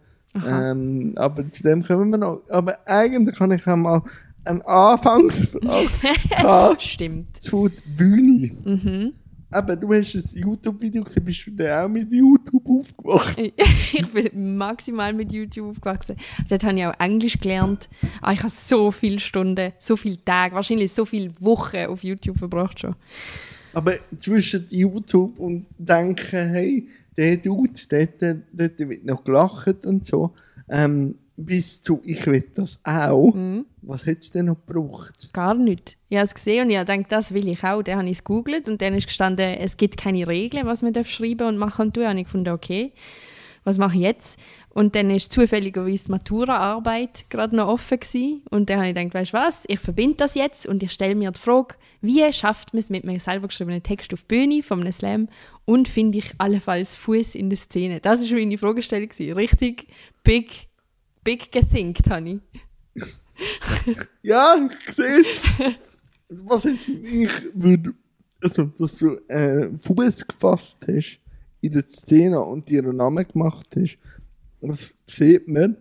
Ähm, 0.47 1.15
aber 1.17 1.51
zu 1.51 1.63
dem 1.63 1.83
kommen 1.85 2.11
wir 2.11 2.19
noch. 2.19 2.43
Aber 2.49 2.79
eigentlich 2.87 3.37
kann 3.37 3.51
ich 3.51 3.67
auch 3.67 3.77
mal 3.77 4.03
eine 4.45 4.65
Anfangsfrage 4.67 6.79
Stimmt. 6.81 7.43
zu 7.43 7.69
der 7.69 7.83
Bühne. 7.97 8.51
Mhm. 8.65 9.13
Eben, 9.53 9.81
du 9.81 9.93
hast 9.93 10.15
ein 10.15 10.23
YouTube-Video 10.33 11.03
gesehen, 11.03 11.25
bist 11.25 11.45
du 11.45 11.51
denn 11.51 11.73
auch 11.73 11.89
mit 11.89 12.13
YouTube 12.13 12.65
aufgewacht? 12.69 13.37
ich 13.93 14.07
bin 14.13 14.57
maximal 14.57 15.13
mit 15.13 15.33
YouTube 15.33 15.71
aufgewachsen. 15.71 16.17
Dort 16.49 16.63
habe 16.63 16.79
ich 16.79 16.87
auch 16.87 17.01
Englisch 17.01 17.37
gelernt. 17.37 17.89
Aber 18.21 18.33
ich 18.33 18.39
habe 18.39 18.51
so 18.51 18.93
viele 18.93 19.19
Stunden, 19.19 19.73
so 19.81 19.97
viele 19.97 20.25
Tage, 20.25 20.55
wahrscheinlich 20.55 20.93
so 20.93 21.05
viele 21.05 21.33
Wochen 21.41 21.87
auf 21.87 22.05
YouTube 22.05 22.39
verbracht 22.39 22.79
schon. 22.79 22.95
Aber 23.73 23.95
zwischen 24.19 24.67
YouTube 24.71 25.37
und 25.41 25.67
denken, 25.79 26.49
hey, 26.49 26.89
der 27.17 27.37
Dude, 27.37 27.73
dort, 27.89 28.23
dort 28.53 28.79
wird 28.79 29.05
noch 29.05 29.25
gelacht 29.25 29.85
und 29.85 30.07
so, 30.07 30.33
ähm, 30.69 31.17
bis 31.45 31.83
zu, 31.83 32.01
ich 32.05 32.25
will 32.27 32.45
das 32.55 32.79
auch. 32.85 33.33
Mhm. 33.35 33.67
Was 33.83 34.05
hätte 34.07 34.21
es 34.21 34.31
denn 34.31 34.47
noch 34.47 34.57
gebraucht? 34.67 35.31
Gar 35.33 35.55
nicht. 35.55 35.97
Ich 36.09 36.17
habe 36.17 36.27
es 36.27 36.35
gesehen 36.35 36.65
und 36.65 36.71
ich 36.71 36.79
gedacht, 36.79 37.07
das 37.09 37.33
will 37.33 37.49
ich 37.49 37.65
auch. 37.65 37.83
Dann 37.83 37.99
habe 37.99 38.07
ich 38.07 38.19
es 38.19 38.25
gegoogelt 38.25 38.69
und 38.69 38.83
dann 38.83 38.95
ist 38.95 39.07
gestanden, 39.07 39.47
es 39.59 39.77
gibt 39.77 39.97
keine 39.97 40.27
Regeln, 40.27 40.67
was 40.67 40.83
man 40.83 40.93
darf 40.93 41.09
schreiben 41.09 41.49
und 41.49 41.57
machen 41.57 41.87
und 41.87 41.95
tun. 41.95 42.05
Und 42.05 42.19
ich 42.19 42.29
fand, 42.29 42.49
okay, 42.49 42.93
was 43.65 43.79
mache 43.79 43.97
ich 43.97 44.03
jetzt? 44.03 44.41
Und 44.71 44.95
dann 44.95 45.11
ist 45.11 45.33
zufälligerweise 45.33 46.05
die 46.05 46.11
Matura-Arbeit 46.13 47.27
gerade 47.29 47.57
noch 47.57 47.69
offen 47.69 48.01
gewesen. 48.01 48.43
Und 48.51 48.71
dann 48.71 48.79
habe 48.79 48.89
ich 48.89 48.95
gedacht, 48.95 49.15
weißt 49.15 49.33
du 49.33 49.37
was, 49.37 49.65
ich 49.67 49.81
verbinde 49.81 50.17
das 50.17 50.35
jetzt 50.35 50.67
und 50.67 50.83
ich 50.83 50.93
stelle 50.93 51.15
mir 51.15 51.31
die 51.31 51.41
Frage, 51.41 51.75
wie 52.01 52.33
schafft 52.33 52.73
man 52.73 52.79
es 52.79 52.89
mit 52.89 53.05
einem 53.05 53.19
selber 53.19 53.49
geschriebenen 53.49 53.83
Text 53.83 54.15
auf 54.15 54.23
die 54.23 54.27
Bühne 54.29 54.63
von 54.63 54.81
einem 54.81 54.93
Slam 54.93 55.29
und 55.65 55.89
finde 55.89 56.19
ich 56.19 56.33
allenfalls 56.39 56.95
Fuß 56.95 57.35
in 57.35 57.51
der 57.51 57.59
Szene? 57.59 58.01
Das 58.01 58.23
war 58.31 58.39
meine 58.39 58.59
Fragestellung. 58.59 59.09
Gewesen. 59.09 59.35
Richtig 59.35 59.89
big, 60.25 60.69
big 61.25 61.51
gethinkt 61.53 62.09
habe 62.11 62.41
ich. 62.95 63.97
Ja, 64.23 64.69
sehe 64.91 65.23
Was 66.29 66.65
jetzt 66.65 66.89
ich 66.89 67.31
würde, 67.55 67.95
also, 68.43 68.65
dass 68.67 68.99
du 68.99 69.17
äh, 69.29 69.71
Fuß 69.79 70.27
gefasst 70.27 70.79
hast 70.87 71.19
in 71.61 71.73
der 71.73 71.87
Szene 71.87 72.41
und 72.41 72.69
einen 72.71 72.97
Namen 72.97 73.27
gemacht 73.27 73.67
hast, 73.77 73.99
das 74.61 74.95
sieht 75.07 75.49
man. 75.49 75.77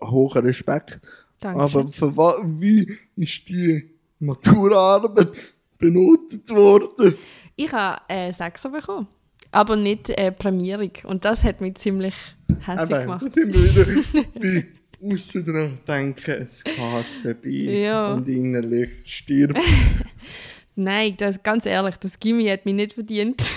Hoher 0.00 0.42
Respekt. 0.42 1.00
Danke. 1.40 1.60
Aber 1.60 1.88
für 1.88 2.16
wa- 2.16 2.40
wie 2.44 2.90
ist 3.16 3.48
die 3.48 3.90
Maturaarbeit 4.20 5.54
benotet 5.78 6.48
worden? 6.50 7.14
Ich 7.56 7.70
habe 7.72 8.00
äh, 8.08 8.32
Sechser 8.32 8.70
bekommen, 8.70 9.06
aber 9.50 9.76
nicht 9.76 10.10
äh, 10.10 10.32
Prämierung. 10.32 10.90
Und 11.04 11.24
das 11.24 11.42
hat 11.44 11.60
mich 11.60 11.76
ziemlich 11.76 12.14
hässlich 12.60 12.90
Eben, 12.90 13.00
gemacht. 13.02 13.22
da 13.26 13.30
sind 13.30 13.54
wir 13.54 13.62
wieder 13.76 14.64
bei 15.02 15.14
aussen 15.14 15.78
denken, 15.86 16.30
es 16.42 16.64
geht 16.64 16.74
vorbei 17.22 17.48
Ja. 17.48 18.14
und 18.14 18.28
innerlich 18.28 18.90
stirbt. 19.04 19.58
Nein, 20.74 21.14
das, 21.16 21.42
ganz 21.42 21.64
ehrlich, 21.66 21.96
das 21.96 22.18
Gimmi 22.18 22.46
hat 22.48 22.64
mich 22.66 22.74
nicht 22.74 22.92
verdient. 22.94 23.42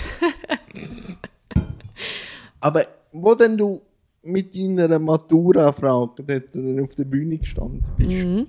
Aber 2.60 2.86
wo 3.12 3.34
denn 3.34 3.56
du 3.56 3.80
mit 4.22 4.54
deiner 4.54 4.98
Matura-Frage 4.98 6.22
dort 6.22 6.54
dann 6.54 6.80
auf 6.80 6.94
der 6.94 7.04
Bühne 7.04 7.38
gestanden 7.38 7.84
bist, 7.96 8.10
Mhm. 8.24 8.46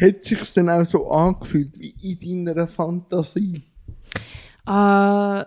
hat 0.00 0.22
sich 0.22 0.52
dann 0.54 0.68
auch 0.70 0.84
so 0.86 1.10
angefühlt 1.10 1.78
wie 1.78 1.94
in 2.20 2.44
deiner 2.46 2.68
Fantasie? 2.68 3.64
Äh, 4.66 5.44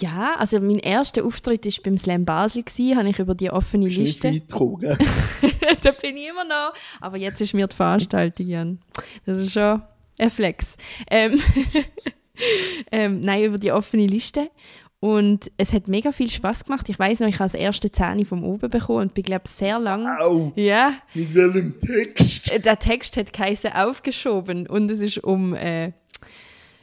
ja, 0.00 0.36
also 0.38 0.58
mein 0.60 0.78
erster 0.78 1.24
Auftritt 1.24 1.66
war 1.66 1.72
beim 1.84 1.98
Slam 1.98 2.24
Basel, 2.24 2.62
gewesen, 2.62 2.96
habe 2.96 3.08
ich 3.10 3.18
über 3.18 3.34
die 3.34 3.50
offene 3.50 3.86
Bist 3.86 3.98
nicht 3.98 4.22
Liste. 4.22 4.28
weit 4.32 4.48
gekommen, 4.48 4.78
gell? 4.80 4.96
da 5.82 5.90
bin 5.90 6.16
ich 6.16 6.28
immer 6.28 6.44
noch. 6.44 6.72
Aber 7.00 7.18
jetzt 7.18 7.40
ist 7.40 7.52
mir 7.52 7.66
die 7.66 7.76
Veranstaltung, 7.76 8.48
Jan. 8.48 8.78
Das 9.26 9.38
ist 9.38 9.52
schon 9.52 9.82
ein 10.18 10.30
Flex. 10.30 10.76
Ähm, 11.10 11.38
ähm, 12.92 13.20
nein, 13.20 13.44
über 13.44 13.58
die 13.58 13.72
offene 13.72 14.06
Liste. 14.06 14.50
Und 15.00 15.50
es 15.56 15.72
hat 15.72 15.88
mega 15.88 16.12
viel 16.12 16.30
Spaß 16.30 16.64
gemacht. 16.64 16.88
Ich 16.88 16.96
weiß 16.96 17.20
noch, 17.20 17.28
ich 17.28 17.34
habe 17.34 17.50
das 17.50 17.54
erste 17.54 17.90
Zähne 17.90 18.24
vom 18.24 18.44
oben 18.44 18.70
bekommen 18.70 19.00
und 19.00 19.14
bin, 19.14 19.24
glaube 19.24 19.48
sehr 19.48 19.80
lang. 19.80 20.06
Au, 20.20 20.52
Ja, 20.54 20.94
mit 21.12 21.34
welchem 21.34 21.74
Text? 21.80 22.64
der 22.64 22.78
Text 22.78 23.16
hat 23.16 23.32
geheißen 23.32 23.72
aufgeschoben 23.72 24.68
und 24.68 24.88
es 24.92 25.00
ist 25.00 25.18
um, 25.24 25.54
äh, 25.54 25.92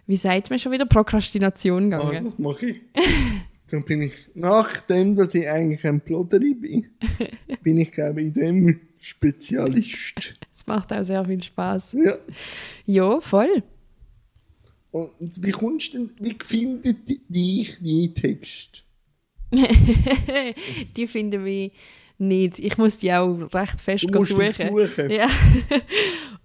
wie 0.09 0.17
sagt 0.17 0.49
man 0.49 0.57
schon 0.57 0.71
wieder, 0.71 0.87
Prokrastination 0.87 1.93
Ah, 1.93 1.97
gegangen. 1.99 2.25
das 2.25 2.39
mache 2.39 2.65
ich. 2.71 2.79
Dann 3.69 3.83
bin 3.85 4.01
ich, 4.01 4.13
nachdem 4.33 5.15
dass 5.15 5.35
ich 5.35 5.47
eigentlich 5.47 5.85
ein 5.85 6.01
Plottery 6.01 6.55
bin, 6.55 6.87
bin 7.63 7.77
ich, 7.77 7.91
glaube 7.91 8.21
ich, 8.21 8.27
in 8.27 8.33
dem 8.33 8.79
Spezialist. 8.99 10.33
Es 10.57 10.65
macht 10.65 10.91
auch 10.91 11.03
sehr 11.03 11.23
viel 11.23 11.43
Spaß. 11.43 11.93
Ja. 12.03 12.17
Ja, 12.87 13.21
voll. 13.21 13.61
Und 14.89 15.43
wie 15.45 15.51
kommst 15.51 15.93
denn, 15.93 16.11
wie 16.19 16.35
findet 16.43 17.07
dich 17.29 17.77
dein 17.79 18.15
Text? 18.15 18.83
die 20.97 21.05
finden 21.07 21.45
wir 21.45 21.69
nicht. 22.17 22.57
Ich 22.57 22.77
muss 22.79 22.97
die 22.97 23.13
auch 23.13 23.35
recht 23.53 23.79
fest 23.81 24.05
Du 24.09 24.17
musst 24.17 24.31
suchen. 24.31 24.51
suchen. 24.69 25.11
Ja. 25.11 25.27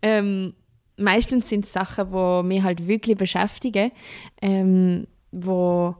ähm, 0.02 0.52
meistens 0.96 1.48
sind 1.48 1.64
es 1.64 1.72
Sachen, 1.72 2.10
die 2.12 2.48
mich 2.48 2.62
halt 2.62 2.86
wirklich 2.86 3.16
beschäftigen, 3.16 3.92
ähm, 4.40 5.06
wo 5.32 5.96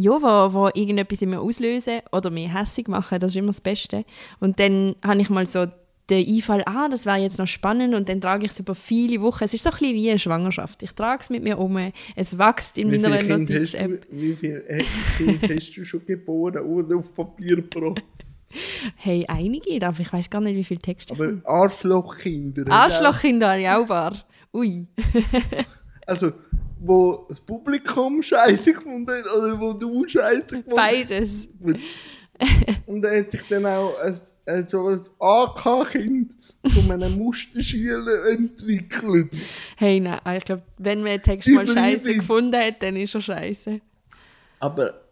ja, 0.00 0.12
wo, 0.12 0.52
wo 0.52 0.68
irgendetwas 0.74 1.22
in 1.22 1.30
mir 1.30 1.40
auslösen 1.40 2.00
oder 2.12 2.30
mich 2.30 2.54
hässig 2.54 2.86
machen, 2.86 3.18
das 3.18 3.32
ist 3.32 3.36
immer 3.36 3.48
das 3.48 3.60
Beste. 3.60 4.04
Und 4.38 4.60
dann 4.60 4.94
habe 5.02 5.20
ich 5.20 5.28
mal 5.28 5.44
so 5.44 5.66
den 6.08 6.26
Einfall, 6.26 6.62
ah, 6.66 6.88
das 6.88 7.04
wäre 7.04 7.18
jetzt 7.18 7.38
noch 7.38 7.48
spannend 7.48 7.94
und 7.94 8.08
dann 8.08 8.20
trage 8.20 8.46
ich 8.46 8.52
es 8.52 8.60
über 8.60 8.74
viele 8.74 9.20
Wochen. 9.20 9.44
Es 9.44 9.52
ist 9.52 9.64
so 9.64 9.70
ein 9.70 9.76
bisschen 9.76 9.94
wie 9.94 10.08
eine 10.08 10.18
Schwangerschaft. 10.18 10.82
Ich 10.82 10.92
trage 10.92 11.22
es 11.22 11.30
mit 11.30 11.42
mir 11.42 11.58
um, 11.58 11.76
es 12.16 12.38
wächst 12.38 12.78
in 12.78 12.90
Wie 12.90 12.98
meiner 12.98 13.22
Notiz-App. 13.22 14.06
wie 14.10 14.34
viele 14.34 14.62
Kinder 15.16 15.54
hast 15.54 15.76
du 15.76 15.84
schon 15.84 16.06
geboren 16.06 16.64
oder 16.64 16.96
auf 16.96 17.14
Papier 17.14 17.56
gebracht? 17.56 18.02
Hey, 18.96 19.24
einige, 19.28 19.86
aber 19.86 20.00
ich 20.00 20.12
weiß 20.12 20.30
gar 20.30 20.40
nicht, 20.40 20.56
wie 20.56 20.64
viele 20.64 20.80
Texte 20.80 21.12
Aber 21.14 21.32
Arschlochkinder. 21.44 22.64
Arschlochkinder 22.70 23.50
habe 23.50 23.60
ich 23.60 23.68
auch 23.68 23.88
wahr. 23.88 24.16
Ui. 24.54 24.86
Also, 26.06 26.32
wo 26.80 27.26
das 27.28 27.38
Publikum 27.38 28.22
scheiße 28.22 28.72
gefunden 28.72 29.10
hat 29.10 29.30
oder 29.30 29.60
wo 29.60 29.74
du 29.74 30.08
scheiße 30.08 30.62
gefunden 30.62 30.70
hast. 30.70 30.74
Beides. 30.74 31.48
Und 32.86 33.02
dann 33.02 33.18
hat 33.18 33.30
sich 33.30 33.42
dann 33.48 33.66
auch 33.66 33.98
ein, 34.00 34.16
ein, 34.46 34.66
so 34.66 34.86
ein 34.86 35.00
AK-Kind 35.18 36.34
zu 36.66 36.90
einem 36.90 37.12
Musterschüler 37.18 38.30
entwickelt. 38.30 39.32
Hey, 39.76 40.00
nein, 40.00 40.20
ich 40.36 40.44
glaube, 40.44 40.62
wenn 40.78 41.00
man 41.00 41.12
einen 41.12 41.22
Text 41.22 41.48
mal 41.48 41.66
scheiße 41.66 42.14
gefunden 42.14 42.56
hat, 42.56 42.82
dann 42.82 42.96
ist 42.96 43.14
er 43.14 43.20
scheiße. 43.20 43.80
Aber 44.60 45.07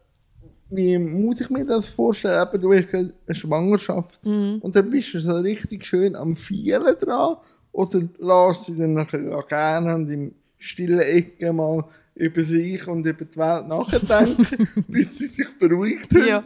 wie 0.70 0.98
muss 0.98 1.40
ich 1.40 1.50
mir 1.50 1.64
das 1.64 1.88
vorstellen? 1.88 2.44
Eben, 2.52 2.61
du 2.62 2.72
hast 2.74 2.94
eine 2.94 3.12
Schwangerschaft 3.31 4.24
Mhm. 4.26 4.59
und 4.61 4.74
dann 4.74 4.90
bist 4.90 5.14
du 5.14 5.20
so 5.20 5.37
richtig 5.37 5.85
schön 5.87 6.16
am 6.16 6.35
Vielen 6.37 6.85
dran 7.00 7.37
oder 7.72 8.00
lässt 8.18 8.68
du 8.68 8.74
dann 8.74 8.94
nachher 8.94 9.42
gerne 9.48 9.94
und 9.94 10.11
im 10.11 10.33
stillen 10.59 11.00
Ecke 11.00 11.52
mal 11.52 11.85
über 12.18 12.42
sich 12.42 12.88
und 12.88 13.05
über 13.07 13.26
die 13.26 13.37
Welt 13.37 13.68
nachdenken, 13.68 14.68
bis 14.88 15.18
sie 15.18 15.26
sich 15.26 15.46
beruhigt 15.61 16.11
haben? 16.14 16.26
Ja. 16.26 16.42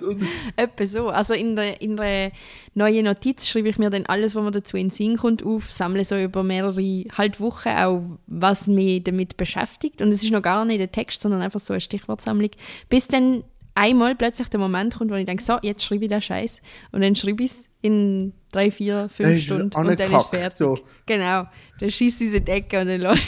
Etwa 0.57 0.85
so. 0.87 1.09
Also 1.11 1.33
in 1.35 1.55
der, 1.55 1.81
in 1.81 1.97
der 1.97 2.33
neuen 2.75 3.05
Notiz 3.05 3.47
schreibe 3.47 3.69
ich 3.69 3.79
mir 3.79 3.89
dann 3.89 4.05
alles, 4.07 4.35
was 4.35 4.43
mir 4.43 4.51
dazu 4.51 4.77
in 4.77 4.89
den 4.89 4.91
Sinn 4.91 5.17
kommt, 5.17 5.45
auf, 5.45 5.71
sammle 5.71 6.05
so 6.05 6.17
über 6.21 6.43
mehrere 6.43 7.05
halt 7.17 7.39
Wochen 7.39 7.69
auch, 7.69 8.03
was 8.27 8.67
mich 8.67 9.05
damit 9.05 9.37
beschäftigt. 9.37 10.03
Und 10.03 10.09
es 10.09 10.25
ist 10.25 10.33
noch 10.33 10.43
gar 10.43 10.65
nicht 10.65 10.81
der 10.81 10.91
Text, 10.91 11.23
sondern 11.23 11.41
einfach 11.41 11.61
so 11.61 11.73
eine 11.73 11.81
Stichwortsammlung. 11.81 12.51
Bis 12.89 13.07
dann 13.07 13.45
einmal 13.75 14.15
plötzlich 14.15 14.49
der 14.49 14.61
Moment 14.61 14.97
kommt, 14.97 15.11
wo 15.11 15.15
ich 15.15 15.27
denke, 15.27 15.43
so, 15.43 15.59
jetzt 15.63 15.83
schreibe 15.83 16.05
ich 16.05 16.11
den 16.11 16.21
Scheiß. 16.21 16.61
Und 16.93 17.03
dann 17.03 17.15
schreibe 17.15 17.43
ich 17.43 17.51
es 17.51 17.69
in 17.83 18.33
drei, 18.53 18.71
vier, 18.71 19.09
fünf 19.09 19.31
es 19.31 19.43
Stunden 19.43 19.75
und 19.77 19.99
dann 19.99 20.13
ist 20.13 20.13
es 20.13 20.27
fertig. 20.27 20.59
so. 20.59 20.79
Genau. 21.07 21.47
Dann 21.79 21.91
schieße 21.91 22.25
ich 22.25 22.31
es 22.31 22.37
in 22.37 22.45
die 22.45 22.53
Ecke 22.53 22.81
und 22.81 22.89
dann 22.89 23.01
lasse 23.01 23.27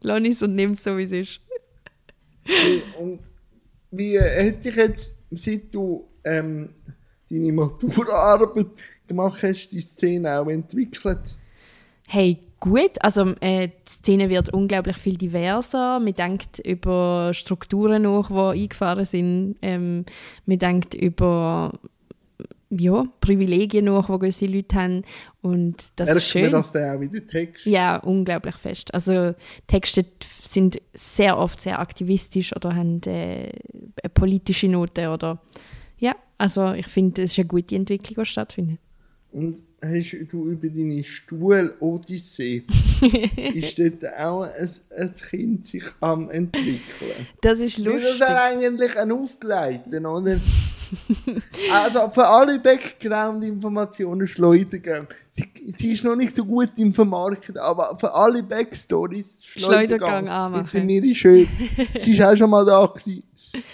lasse 0.00 0.26
ich 0.26 0.32
es 0.32 0.42
und 0.42 0.54
nehme 0.54 0.72
es 0.72 0.82
so, 0.82 0.96
wie 0.96 1.04
es 1.04 1.12
ist. 1.12 1.40
Und 2.98 3.20
wie 3.90 4.18
hätte 4.18 4.68
ich 4.68 4.76
jetzt, 4.76 5.14
seit 5.30 5.74
du 5.74 6.08
ähm, 6.24 6.70
deine 7.30 7.52
Maturaarbeit 7.52 8.66
gemacht 9.06 9.42
hast, 9.42 9.68
die 9.70 9.80
Szene 9.80 10.38
auch 10.38 10.48
entwickelt? 10.48 11.36
Hey, 12.06 12.38
gut. 12.60 13.02
Also 13.02 13.34
äh, 13.40 13.68
die 13.68 13.90
Szene 13.90 14.30
wird 14.30 14.52
unglaublich 14.52 14.96
viel 14.96 15.16
diverser. 15.16 16.00
Man 16.00 16.14
denkt 16.14 16.58
über 16.60 17.32
Strukturen 17.32 18.02
nach, 18.02 18.28
die 18.28 18.62
eingefahren 18.62 19.04
sind. 19.04 19.56
Ähm, 19.62 20.04
man 20.46 20.58
denkt 20.58 20.94
über 20.94 21.72
ja, 22.70 23.04
Privilegien 23.20 23.84
nach, 23.84 24.06
die 24.06 24.18
gewisse 24.18 24.46
Leute 24.46 24.76
haben. 24.76 25.02
Und 25.42 25.76
das 25.96 26.08
Merkt 26.08 26.18
ist 26.18 26.28
schön. 26.28 26.42
man 26.44 26.52
das 26.52 26.72
dann 26.72 26.96
auch 26.96 27.00
in 27.00 27.10
den 27.10 27.28
Text? 27.28 27.66
Ja, 27.66 27.96
unglaublich 27.98 28.56
fest. 28.56 28.92
Also 28.92 29.34
Texte 29.66 30.04
sind 30.42 30.80
sehr 30.92 31.38
oft 31.38 31.60
sehr 31.60 31.78
aktivistisch 31.78 32.54
oder 32.54 32.74
haben 32.74 33.00
äh, 33.06 33.50
eine 34.02 34.10
politische 34.12 34.68
Note 34.68 35.10
oder 35.10 35.40
ja, 35.98 36.14
also 36.38 36.72
ich 36.72 36.86
finde, 36.86 37.22
es 37.22 37.32
ist 37.32 37.38
eine 37.38 37.48
gute 37.48 37.76
Entwicklung, 37.76 38.24
die 38.24 38.26
stattfindet. 38.26 38.78
Und 39.32 39.62
hast 39.84 40.16
du 40.32 40.48
über 40.50 40.68
deine 40.68 41.02
Stuhl-Odyssee, 41.04 42.64
ist 43.54 43.78
dort 43.78 44.18
auch 44.18 44.42
ein, 44.42 44.70
ein 44.96 45.14
Kind 45.14 45.66
sich 45.66 45.84
am 46.00 46.30
entwickeln? 46.30 47.26
Das 47.40 47.60
ist 47.60 47.78
Ist 47.78 47.86
das 47.86 47.94
lustig. 47.94 48.22
eigentlich 48.28 48.98
ein 48.98 49.12
Aufgleiten, 49.12 50.06
oder? 50.06 50.38
Also 51.72 52.10
für 52.10 52.26
alle 52.26 52.58
Background-Informationen 52.58 54.26
Schleudergang. 54.26 55.08
Sie, 55.32 55.48
sie 55.76 55.92
ist 55.92 56.04
noch 56.04 56.16
nicht 56.16 56.34
so 56.34 56.44
gut 56.44 56.70
im 56.76 56.92
Vermarkten, 56.92 57.56
aber 57.58 57.96
für 57.98 58.12
alle 58.12 58.42
Backstories 58.42 59.38
Schleudergang 59.40 60.28
anmachen. 60.28 60.64
Mit 60.64 60.74
der 60.74 60.84
Miri 60.84 61.14
schön. 61.14 61.48
sie 61.98 62.14
ist 62.14 62.22
auch 62.22 62.36
schon 62.36 62.50
mal 62.50 62.64
da 62.64 62.86
gewesen. 62.86 63.22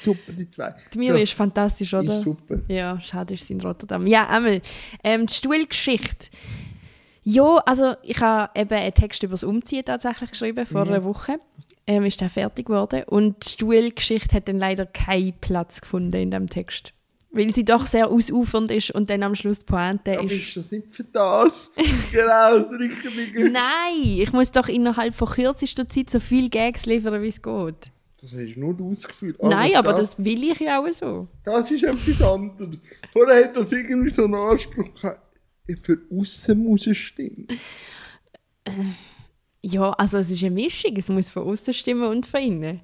Super, 0.00 0.32
die 0.32 0.48
zwei. 0.48 0.74
Die 0.94 0.98
Miri 0.98 1.18
So, 1.18 1.22
ist 1.22 1.32
fantastisch, 1.34 1.94
oder? 1.94 2.14
ist 2.14 2.22
super. 2.22 2.56
Ja, 2.68 3.00
schade 3.00 3.34
ist 3.34 3.46
sie 3.46 3.54
in 3.54 3.60
Rotterdam. 3.60 4.06
Ja, 4.06 4.28
einmal, 4.28 4.60
ähm, 5.04 5.26
die 5.26 5.34
Stuhlgeschichte. 5.34 6.28
Ja, 7.22 7.56
also 7.66 7.94
ich 8.02 8.20
habe 8.20 8.58
eben 8.58 8.72
einen 8.72 8.94
Text 8.94 9.22
über 9.22 9.32
das 9.32 9.44
Umziehen 9.44 9.84
tatsächlich 9.84 10.30
geschrieben, 10.30 10.66
vor 10.66 10.82
einer 10.82 11.04
Woche. 11.04 11.38
Ähm, 11.86 12.04
ist 12.04 12.20
der 12.20 12.30
fertig 12.30 12.66
geworden. 12.66 13.02
Und 13.06 13.44
die 13.44 13.50
Stuhlgeschichte 13.50 14.36
hat 14.36 14.48
dann 14.48 14.58
leider 14.58 14.86
keinen 14.86 15.32
Platz 15.40 15.80
gefunden 15.80 16.16
in 16.16 16.30
dem 16.30 16.48
Text. 16.48 16.92
Weil 17.32 17.54
sie 17.54 17.64
doch 17.64 17.86
sehr 17.86 18.08
ausufernd 18.08 18.72
ist 18.72 18.90
und 18.90 19.08
dann 19.08 19.22
am 19.22 19.36
Schluss 19.36 19.60
die 19.60 19.66
Pointe 19.66 20.18
Aber 20.18 20.24
ist... 20.24 20.32
ist 20.32 20.56
das 20.56 20.70
nicht 20.72 20.92
für 20.92 21.04
das? 21.04 21.70
genau, 22.12 22.58
das 22.58 22.78
Richtige. 22.80 23.50
Nein, 23.50 24.02
ich 24.02 24.32
muss 24.32 24.50
doch 24.50 24.68
innerhalb 24.68 25.14
von 25.14 25.28
kürzester 25.28 25.88
Zeit 25.88 26.10
so 26.10 26.18
viel 26.18 26.48
Gags 26.48 26.86
liefern, 26.86 27.22
wie 27.22 27.28
es 27.28 27.40
geht. 27.40 27.92
Das 28.20 28.34
hast 28.34 28.56
nur 28.56 28.74
du 28.74 28.90
ausgeführt. 28.90 29.42
Nein, 29.42 29.76
aber 29.76 29.92
das, 29.92 30.16
das 30.16 30.24
will 30.24 30.44
ich 30.44 30.58
ja 30.60 30.80
auch 30.80 30.92
so. 30.92 31.28
das 31.44 31.70
ist 31.70 31.84
etwas 31.84 32.20
anderes. 32.20 32.80
Vorher 33.12 33.44
hat 33.44 33.56
das 33.56 33.72
irgendwie 33.72 34.10
so 34.10 34.24
einen 34.24 34.34
Anspruch 34.34 34.94
gehabt. 34.94 35.20
Für 35.82 35.98
außen 36.12 36.62
muss 36.62 36.86
es 36.86 36.96
stimmen. 36.96 37.46
Ja, 39.62 39.90
also 39.92 40.18
es 40.18 40.30
ist 40.30 40.42
eine 40.42 40.54
Mischung. 40.54 40.96
Es 40.96 41.08
muss 41.08 41.30
von 41.30 41.44
außen 41.44 41.72
stimmen 41.72 42.08
und 42.08 42.26
von 42.26 42.40
innen. 42.40 42.80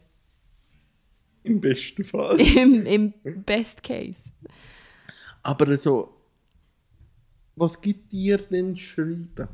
Im 1.47 1.61
besten 1.61 2.05
Fall. 2.05 2.41
Im, 2.57 2.85
Im 2.87 3.15
Best 3.45 3.83
Case. 3.83 4.19
Aber 5.43 5.77
so, 5.77 6.13
was 7.55 7.81
gibt 7.81 8.13
dir 8.13 8.39
denn 8.39 8.77
Schreiben? 8.77 9.49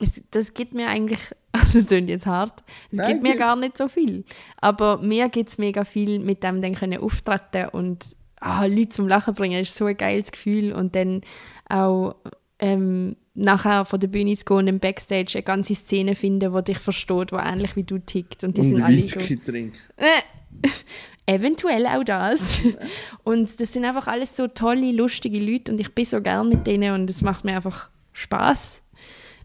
Es, 0.00 0.22
das 0.30 0.52
gibt 0.52 0.74
mir 0.74 0.88
eigentlich, 0.88 1.20
also 1.52 1.78
es 1.78 1.86
klingt 1.86 2.10
jetzt 2.10 2.26
hart, 2.26 2.64
es 2.90 2.98
Nein, 2.98 3.12
gibt 3.12 3.22
mir 3.22 3.36
gar 3.36 3.54
nicht 3.54 3.78
so 3.78 3.86
viel. 3.86 4.24
Aber 4.56 4.98
mir 4.98 5.28
gibt 5.28 5.48
es 5.48 5.58
mega 5.58 5.84
viel 5.84 6.18
mit 6.18 6.42
dem 6.42 6.60
dann 6.60 6.74
können 6.74 7.00
auftreten 7.00 7.68
und 7.68 8.16
ah, 8.40 8.66
Leute 8.66 8.88
zum 8.88 9.06
Lachen 9.06 9.34
bringen, 9.34 9.62
ist 9.62 9.76
so 9.76 9.86
ein 9.86 9.96
geiles 9.96 10.32
Gefühl. 10.32 10.72
Und 10.72 10.96
dann 10.96 11.20
auch 11.68 12.16
ähm, 12.58 13.16
nachher 13.34 13.84
von 13.84 13.98
der 14.00 14.08
Bühne 14.08 14.36
zu 14.36 14.44
gehen 14.44 14.56
und 14.58 14.66
im 14.68 14.78
Backstage 14.78 15.32
eine 15.34 15.42
ganze 15.42 15.74
Szene 15.74 16.14
finden, 16.14 16.54
die 16.54 16.64
dich 16.64 16.78
versteht, 16.78 17.30
die 17.30 17.36
ähnlich 17.36 17.76
wie 17.76 17.84
du 17.84 17.98
tickt. 17.98 18.44
Und 18.44 18.56
die 18.58 18.62
sind 18.62 18.76
Und 18.76 18.82
alle 18.82 19.00
so... 19.00 19.16
Whisky 19.16 19.38
trinken. 19.38 19.76
Äh, 19.96 20.66
eventuell 21.26 21.86
auch 21.86 22.04
das. 22.04 22.60
Und 23.24 23.58
das 23.60 23.72
sind 23.72 23.84
einfach 23.84 24.06
alles 24.06 24.36
so 24.36 24.48
tolle, 24.48 24.92
lustige 24.92 25.38
Leute 25.38 25.72
und 25.72 25.80
ich 25.80 25.94
bin 25.94 26.04
so 26.04 26.20
gern 26.20 26.48
mit 26.48 26.66
denen 26.66 26.92
und 26.94 27.08
es 27.08 27.22
macht 27.22 27.44
mir 27.44 27.54
einfach 27.56 27.88
Spaß. 28.12 28.82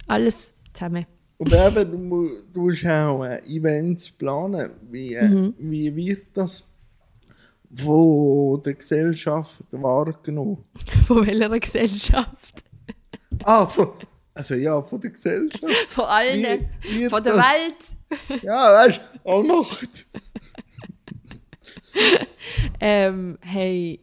Alles 0.07 0.53
zusammen. 0.73 1.05
Und 1.37 1.53
eben, 1.53 1.91
du, 2.09 2.29
du 2.51 2.61
musst 2.61 2.85
auch 2.85 3.23
äh, 3.23 3.39
Events 3.45 4.09
planen. 4.11 4.71
Wie, 4.89 5.13
äh, 5.13 5.27
Mhm. 5.29 5.53
wie 5.59 5.95
wird 5.95 6.25
das 6.33 6.67
von 7.75 8.61
der 8.63 8.73
Gesellschaft 8.73 9.61
wahrgenommen? 9.71 10.57
Von 11.07 11.27
welcher 11.27 11.59
Gesellschaft? 11.59 12.63
Ah, 13.47 13.65
von, 13.65 13.89
also 14.33 14.53
ja, 14.55 14.81
von 14.81 14.99
der 14.99 15.09
Gesellschaft. 15.11 15.63
Von 15.89 16.03
allen. 16.05 16.69
Wie- 16.81 17.05
wie 17.05 17.09
von 17.09 17.23
der 17.23 17.35
das- 17.35 17.45
Welt. 17.45 18.41
Ja, 18.43 18.73
weißt 18.73 18.99
du, 19.23 19.29
auch 19.29 19.43
Nacht. 19.43 20.05
Ähm, 22.79 23.37
hey. 23.41 23.99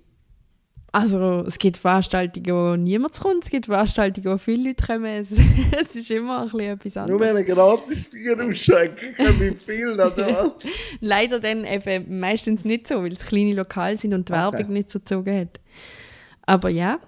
Also, 0.92 1.42
es 1.46 1.58
gibt 1.58 1.76
Veranstaltungen, 1.76 2.54
wo 2.54 2.76
niemand 2.76 3.18
kommt, 3.18 3.42
es 3.44 3.50
gibt 3.50 3.66
Veranstaltungen, 3.66 4.32
wo 4.32 4.38
viele 4.38 4.68
Leute 4.68 4.86
kommen. 4.86 5.06
Es, 5.06 5.32
es 5.82 5.96
ist 5.96 6.10
immer 6.12 6.38
ein 6.42 6.44
bisschen 6.44 6.60
etwas 6.60 6.94
Nur 6.94 7.02
anderes. 7.04 7.20
wenn 7.20 7.36
ein 7.36 7.44
gratis 7.46 8.10
Bier 8.10 8.38
ausschenken 8.40 9.14
kann, 9.16 9.40
wie 9.40 9.54
viel 9.56 9.88
oder 9.92 10.16
was? 10.16 10.52
Leider 11.00 11.40
dann 11.40 11.64
eben 11.64 12.20
meistens 12.20 12.64
nicht 12.64 12.86
so, 12.86 13.02
weil 13.02 13.12
es 13.12 13.26
kleine 13.26 13.54
Lokale 13.54 13.96
sind 13.96 14.14
und 14.14 14.28
die 14.28 14.32
Okay. 14.32 14.40
Werbung 14.58 14.72
nicht 14.72 14.90
so 14.90 15.00
gezogen 15.00 15.40
hat. 15.40 15.60
Aber 16.42 16.68
ja, 16.68 17.00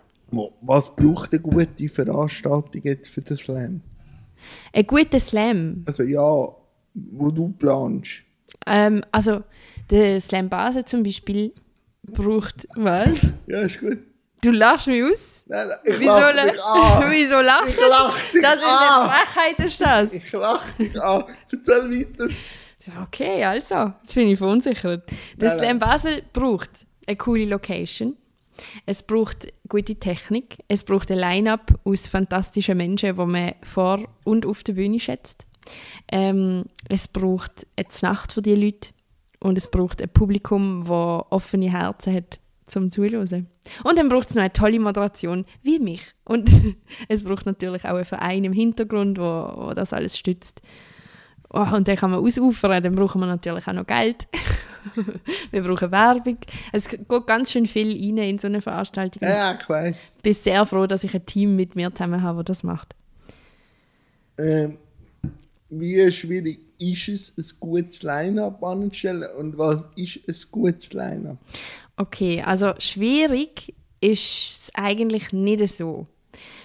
Was 0.60 0.94
braucht 0.94 1.32
eine 1.32 1.40
gute 1.42 1.88
Veranstaltung 1.88 2.82
jetzt 2.82 3.08
für 3.08 3.20
den 3.20 3.36
Slam? 3.36 3.80
ein 4.72 4.86
guter 4.86 5.18
Slam. 5.18 5.82
Also 5.86 6.02
ja, 6.02 6.20
wo 6.94 7.30
du 7.30 7.48
planst. 7.58 8.22
Ähm, 8.66 9.02
also, 9.10 9.42
der 9.90 10.20
Slam 10.20 10.48
Basel 10.48 10.84
zum 10.84 11.02
Beispiel 11.02 11.52
braucht. 12.02 12.66
Was? 12.76 13.32
Ja, 13.46 13.60
ist 13.62 13.80
gut. 13.80 13.98
Du 14.42 14.50
lachst 14.50 14.86
mich 14.86 15.02
aus? 15.02 15.42
Nein, 15.46 15.68
nein, 15.68 15.78
ich 15.84 15.98
Wieso, 15.98 16.10
lach 16.12 16.34
la- 16.34 16.44
dich 16.44 16.62
an. 16.62 17.04
Wieso 17.10 17.40
lachst 17.40 17.70
Ich 17.70 17.76
lach 17.80 18.18
dich 18.32 18.42
Das 18.42 18.56
ist 18.56 18.62
eine 18.64 19.08
Frechheit, 19.08 19.66
ist 19.66 19.80
das. 19.80 20.12
Ich 20.12 20.32
lach 20.32 20.70
dich 20.72 21.02
an. 21.02 21.24
Erzähl 21.50 21.90
weiter. 22.00 22.28
Okay, 23.02 23.42
also, 23.44 23.92
jetzt 24.02 24.14
bin 24.14 24.28
ich 24.28 24.38
verunsichert. 24.38 25.04
Der 25.36 25.58
Slam 25.58 25.78
Basel 25.78 26.22
braucht 26.32 26.86
eine 27.06 27.16
coole 27.16 27.46
Location. 27.46 28.16
Es 28.86 29.02
braucht 29.02 29.46
gute 29.68 29.96
Technik. 29.96 30.58
Es 30.68 30.84
braucht 30.84 31.10
ein 31.10 31.18
Line-up 31.18 31.78
aus 31.84 32.06
fantastischen 32.06 32.76
Menschen, 32.76 33.16
die 33.16 33.26
man 33.26 33.54
vor 33.62 34.08
und 34.24 34.46
auf 34.46 34.62
der 34.64 34.74
Bühne 34.74 35.00
schätzt. 35.00 35.46
Ähm, 36.10 36.64
es 36.88 37.08
braucht 37.08 37.66
eine 37.76 37.88
Nacht 38.02 38.32
für 38.32 38.42
die 38.42 38.54
Leute. 38.54 38.90
Und 39.40 39.58
es 39.58 39.70
braucht 39.70 40.00
ein 40.00 40.08
Publikum, 40.08 40.80
das 40.82 40.90
offene 41.30 41.70
Herzen 41.70 42.14
hat 42.14 42.40
zum 42.66 42.90
Zuhören. 42.90 43.48
Und 43.84 43.98
dann 43.98 44.08
braucht 44.08 44.30
es 44.30 44.34
noch 44.34 44.42
eine 44.42 44.52
tolle 44.52 44.80
Moderation, 44.80 45.44
wie 45.62 45.78
mich. 45.78 46.02
Und 46.24 46.50
es 47.08 47.24
braucht 47.24 47.46
natürlich 47.46 47.84
auch 47.84 47.94
einen 47.94 48.04
Verein 48.04 48.44
im 48.44 48.52
Hintergrund, 48.52 49.18
wo, 49.18 49.22
wo 49.22 49.74
das 49.74 49.92
alles 49.92 50.18
stützt. 50.18 50.62
Oh, 51.56 51.74
und 51.74 51.88
dann 51.88 51.96
kann 51.96 52.10
man 52.10 52.20
ausufern, 52.20 52.82
dann 52.82 52.94
brauchen 52.94 53.18
wir 53.18 53.26
natürlich 53.26 53.66
auch 53.66 53.72
noch 53.72 53.86
Geld. 53.86 54.28
wir 55.50 55.62
brauchen 55.62 55.90
Werbung. 55.90 56.36
Es 56.70 56.86
geht 56.86 57.08
ganz 57.26 57.50
schön 57.50 57.64
viel 57.64 57.92
rein 57.92 58.18
in 58.18 58.38
so 58.38 58.46
eine 58.46 58.60
Veranstaltung. 58.60 59.26
Ja, 59.26 59.54
ich. 59.54 59.96
Ich 60.16 60.22
bin 60.22 60.32
sehr 60.34 60.66
froh, 60.66 60.86
dass 60.86 61.02
ich 61.02 61.14
ein 61.14 61.24
Team 61.24 61.56
mit 61.56 61.74
mir 61.74 61.90
zusammen 61.94 62.22
habe, 62.22 62.44
das 62.44 62.58
das 62.58 62.62
macht. 62.62 62.94
Ähm, 64.36 64.76
wie 65.70 66.12
schwierig 66.12 66.60
ist 66.78 67.08
es, 67.08 67.32
ein 67.38 67.56
gutes 67.58 68.02
Line-Up 68.02 68.62
anzustellen 68.62 69.24
und 69.38 69.56
was 69.56 69.80
ist 69.96 70.28
ein 70.28 70.50
gutes 70.50 70.92
Line-Up? 70.92 71.38
Okay, 71.96 72.42
also 72.42 72.74
schwierig 72.78 73.74
ist 74.02 74.60
es 74.60 74.70
eigentlich 74.74 75.32
nicht 75.32 75.66
so. 75.68 76.06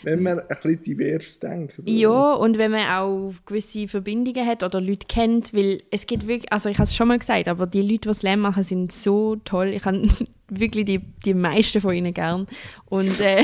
Wenn 0.04 0.24
man 0.24 0.40
ein 0.40 0.48
bisschen 0.48 0.82
divers 0.82 1.40
denkt. 1.40 1.80
oder? 1.80 1.90
Ja, 1.90 2.34
und 2.34 2.58
wenn 2.58 2.72
man 2.72 2.88
auch 2.90 3.34
gewisse 3.46 3.88
Verbindungen 3.88 4.46
hat 4.46 4.64
oder 4.64 4.82
Leute 4.82 5.08
kennt, 5.08 5.54
weil 5.54 5.82
es 5.92 6.08
gibt 6.08 6.28
wirklich, 6.28 6.52
also 6.52 6.70
ich 6.70 6.78
habe 6.78 6.86
es 6.86 6.96
schon 6.96 7.08
mal 7.08 7.20
gesagt, 7.20 7.48
aber 7.48 7.68
die 7.68 7.82
Leute, 7.82 8.10
die 8.10 8.14
Slam 8.14 8.40
machen, 8.42 8.64
sind 8.64 8.92
so 8.92 9.36
toll. 9.46 9.68
Ich 9.70 9.86
habe 9.86 10.02
wirklich 10.50 10.86
die, 10.86 11.00
die 11.26 11.34
meisten 11.34 11.80
von 11.82 11.94
ihnen 11.94 12.14
gern. 12.14 12.46
Und 12.90 13.20
äh, 13.20 13.44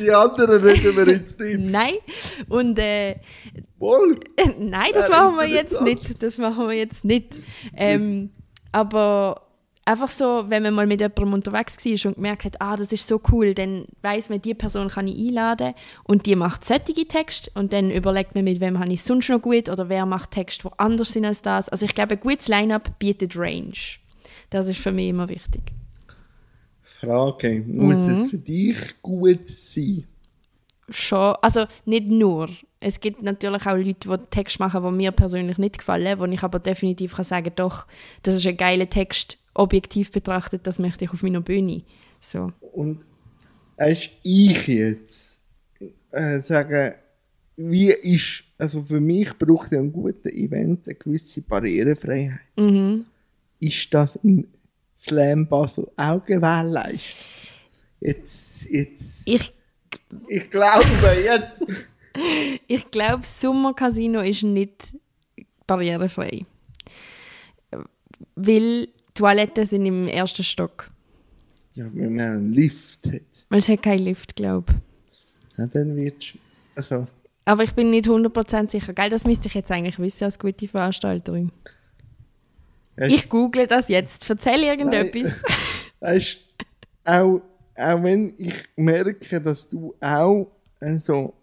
Die 0.00 0.10
anderen 0.12 0.62
reden 0.62 0.96
wir 0.96 1.08
jetzt 1.08 1.40
nicht. 1.40 1.58
nein, 1.60 1.94
und 2.48 2.78
äh, 2.78 3.16
Wohl. 3.78 4.16
nein, 4.58 4.90
das 4.94 5.08
Wäre 5.10 5.22
machen 5.22 5.36
wir 5.36 5.48
jetzt 5.48 5.80
nicht. 5.82 6.22
Das 6.22 6.38
machen 6.38 6.68
wir 6.68 6.74
jetzt 6.76 7.04
nicht. 7.04 7.36
Ähm, 7.76 8.30
aber 8.72 9.45
einfach 9.86 10.08
so, 10.08 10.44
wenn 10.48 10.62
man 10.62 10.74
mal 10.74 10.86
mit 10.86 11.00
jemandem 11.00 11.32
unterwegs 11.32 11.76
war 11.84 12.10
und 12.10 12.16
gemerkt 12.16 12.44
hat, 12.44 12.60
ah, 12.60 12.76
das 12.76 12.92
ist 12.92 13.08
so 13.08 13.20
cool, 13.32 13.54
dann 13.54 13.86
weiß 14.02 14.28
man, 14.28 14.42
die 14.42 14.52
Person 14.54 14.88
kann 14.88 15.08
ich 15.08 15.16
einladen 15.16 15.74
und 16.04 16.26
die 16.26 16.36
macht 16.36 16.64
solche 16.64 17.06
Texte 17.06 17.50
und 17.54 17.72
dann 17.72 17.90
überlegt 17.90 18.34
man, 18.34 18.44
mit 18.44 18.60
wem 18.60 18.78
habe 18.78 18.92
ich 18.92 19.00
es 19.00 19.06
sonst 19.06 19.30
noch 19.30 19.40
gut 19.40 19.68
oder 19.70 19.88
wer 19.88 20.04
macht 20.04 20.32
Texte, 20.32 20.68
die 20.68 20.78
anders 20.78 21.12
sind 21.12 21.24
als 21.24 21.40
das. 21.40 21.68
Also 21.68 21.86
ich 21.86 21.94
glaube, 21.94 22.14
ein 22.14 22.20
gutes 22.20 22.48
Line-Up 22.48 22.98
bietet 22.98 23.36
Range. 23.36 23.72
Das 24.50 24.68
ist 24.68 24.80
für 24.80 24.92
mich 24.92 25.08
immer 25.08 25.28
wichtig. 25.28 25.62
Frage, 26.82 27.62
muss 27.66 27.98
Mhm. 27.98 28.12
es 28.12 28.30
für 28.30 28.38
dich 28.38 29.02
gut 29.02 29.48
sein? 29.48 30.04
schon, 30.88 31.34
also 31.42 31.66
nicht 31.84 32.08
nur. 32.08 32.48
Es 32.78 33.00
gibt 33.00 33.20
natürlich 33.22 33.66
auch 33.66 33.76
Leute, 33.76 34.08
die 34.08 34.26
Text 34.30 34.60
machen, 34.60 34.84
die 34.84 34.90
mir 34.92 35.10
persönlich 35.10 35.58
nicht 35.58 35.78
gefallen, 35.78 36.18
wo 36.20 36.24
ich 36.26 36.42
aber 36.44 36.60
definitiv 36.60 37.16
kann 37.16 37.24
sagen 37.24 37.50
doch, 37.56 37.86
das 38.22 38.36
ist 38.36 38.46
ein 38.46 38.56
geiler 38.56 38.88
Text, 38.88 39.36
objektiv 39.56 40.10
betrachtet, 40.10 40.66
das 40.66 40.78
möchte 40.78 41.04
ich 41.04 41.10
auf 41.12 41.22
meiner 41.22 41.40
Bühne. 41.40 41.82
So. 42.20 42.52
Und 42.72 43.00
weißt, 43.76 44.10
ich 44.22 44.66
jetzt 44.66 45.40
äh, 46.10 46.40
sagen, 46.40 46.94
wie 47.56 47.90
ist, 47.90 48.44
also 48.58 48.82
für 48.82 49.00
mich 49.00 49.32
braucht 49.38 49.72
ein 49.72 49.92
guter 49.92 50.30
Event 50.30 50.86
eine 50.86 50.94
gewisse 50.94 51.40
Barrierefreiheit. 51.40 52.40
Mhm. 52.58 53.06
Ist 53.60 53.92
das 53.94 54.16
in 54.16 54.46
Slam 55.00 55.48
Basel 55.48 55.88
auch 55.96 56.24
gewährleistet? 56.24 57.54
Jetzt, 58.00 58.66
jetzt, 58.66 59.26
Ich, 59.26 59.52
ich 60.28 60.50
glaube 60.50 60.84
jetzt. 61.24 61.64
ich 62.66 62.90
glaube, 62.90 63.18
das 63.18 63.40
Sommercasino 63.40 64.20
ist 64.20 64.42
nicht 64.42 64.94
barrierefrei. 65.66 66.44
Weil 68.34 68.88
Toiletten 69.16 69.66
sind 69.66 69.84
im 69.86 70.06
ersten 70.08 70.42
Stock. 70.44 70.90
Ja, 71.74 71.86
wenn 71.92 72.14
man 72.14 72.24
einen 72.36 72.52
Lift 72.52 73.06
hat, 73.06 73.46
Weil 73.50 73.58
es 73.58 73.68
hat 73.68 73.82
keinen 73.82 74.04
Lift, 74.04 74.36
glaube 74.36 74.72
ich. 74.72 75.58
ja, 75.58 75.66
dann 75.66 75.94
wird 75.96 76.22
es, 76.22 76.38
also, 76.74 77.06
Aber 77.44 77.64
ich 77.64 77.72
bin 77.74 77.90
nicht 77.90 78.06
100% 78.06 78.70
sicher. 78.70 78.92
Gell, 78.94 79.10
das 79.10 79.26
müsste 79.26 79.48
ich 79.48 79.54
jetzt 79.54 79.70
eigentlich 79.70 79.98
wissen 79.98 80.24
als 80.24 80.38
gute 80.38 80.66
Veranstalterin. 80.68 81.50
Hast- 82.98 83.12
Ich 83.12 83.28
google 83.28 83.66
das 83.66 83.88
jetzt. 83.88 84.28
Erzähl 84.30 84.62
irgendetwas. 84.62 85.32
Weißt 86.00 86.38
auch, 87.04 87.42
auch 87.76 88.02
wenn 88.02 88.32
ich 88.38 88.54
merke, 88.76 89.40
dass 89.40 89.68
du 89.68 89.94
auch 90.00 90.50
äh, 90.80 90.98
so 90.98 91.34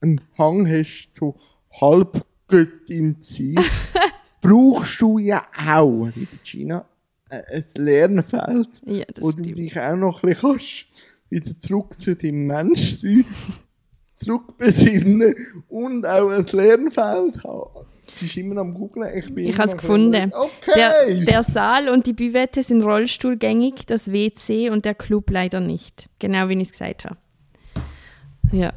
einen 0.00 0.20
Hang 0.38 0.68
hast, 0.68 1.10
so 1.14 1.34
Halbgöttin 1.80 3.20
zu 3.22 3.54
sein, 3.54 3.64
brauchst 4.40 5.00
du 5.00 5.18
ja 5.18 5.46
auch, 5.68 6.06
liebe 6.14 6.36
Gina, 6.44 6.84
ein 7.30 7.64
Lernfeld, 7.76 8.68
Ja, 8.84 9.04
wo 9.20 9.30
du 9.32 9.42
stimmt. 9.42 9.58
dich 9.58 9.78
auch 9.80 9.96
noch 9.96 10.22
ein 10.22 10.30
bisschen 10.30 10.50
kannst, 10.50 10.86
wieder 11.30 11.58
zurück 11.58 11.98
zu 12.00 12.16
deinem 12.16 12.46
Menschsein 12.46 13.24
zurückbesinnen 14.14 15.34
und 15.68 16.06
auch 16.06 16.28
ein 16.30 16.46
Lernfeld 16.50 17.42
haben. 17.44 17.86
Sie 18.12 18.26
ist 18.26 18.36
immer 18.36 18.60
am 18.60 18.74
googlen. 18.74 19.08
Ich 19.16 19.32
bin 19.32 19.46
Ich 19.46 19.56
habe 19.58 19.68
es 19.68 19.74
noch 19.74 19.80
gefunden. 19.82 20.10
bisschen- 20.10 20.30
Der, 20.74 20.90
Okay! 21.04 21.24
der 21.24 21.42
Saal 21.44 21.88
und 21.88 22.06
die 22.06 22.12
Büvette 22.12 22.62
sind 22.62 22.82
rollstuhlgängig, 22.82 23.86
das 23.86 24.10
WC 24.12 24.70
und 24.70 24.84
der 24.84 24.96
Club 24.96 25.30
leider 25.30 25.60
nicht. 25.60 26.08
Genau 26.18 26.48
wie 26.48 26.54
ich 26.54 26.62
es 26.62 26.72
gesagt 26.72 27.04
habe. 27.04 27.16
Ja. 28.50 28.72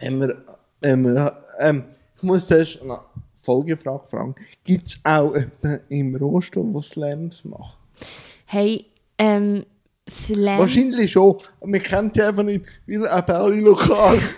Wenn 0.00 0.18
wir, 0.20 0.44
wenn 0.80 1.02
wir, 1.04 1.44
ähm, 1.60 1.84
ich 2.16 2.22
muss 2.24 2.48
zuerst 2.48 2.82
eine 2.82 2.98
Folgefrage 3.42 4.06
fragen. 4.06 4.34
Gibt 4.64 4.88
es 4.88 5.00
auch 5.04 5.34
jemanden 5.34 5.80
im 5.88 6.16
Rohstuhl, 6.16 6.72
der 6.72 6.82
Slams 6.82 7.44
macht? 7.44 7.76
Hey, 8.46 8.86
ähm, 9.18 9.64
Slam. 10.08 10.58
Wahrscheinlich 10.58 11.12
schon. 11.12 11.38
Wir 11.62 11.80
kennen 11.80 12.12
die 12.12 12.22
einfach 12.22 12.42
nicht, 12.42 12.64
weil 12.86 12.96
eben 12.96 13.06
alle 13.06 13.60
lokal. 13.60 14.18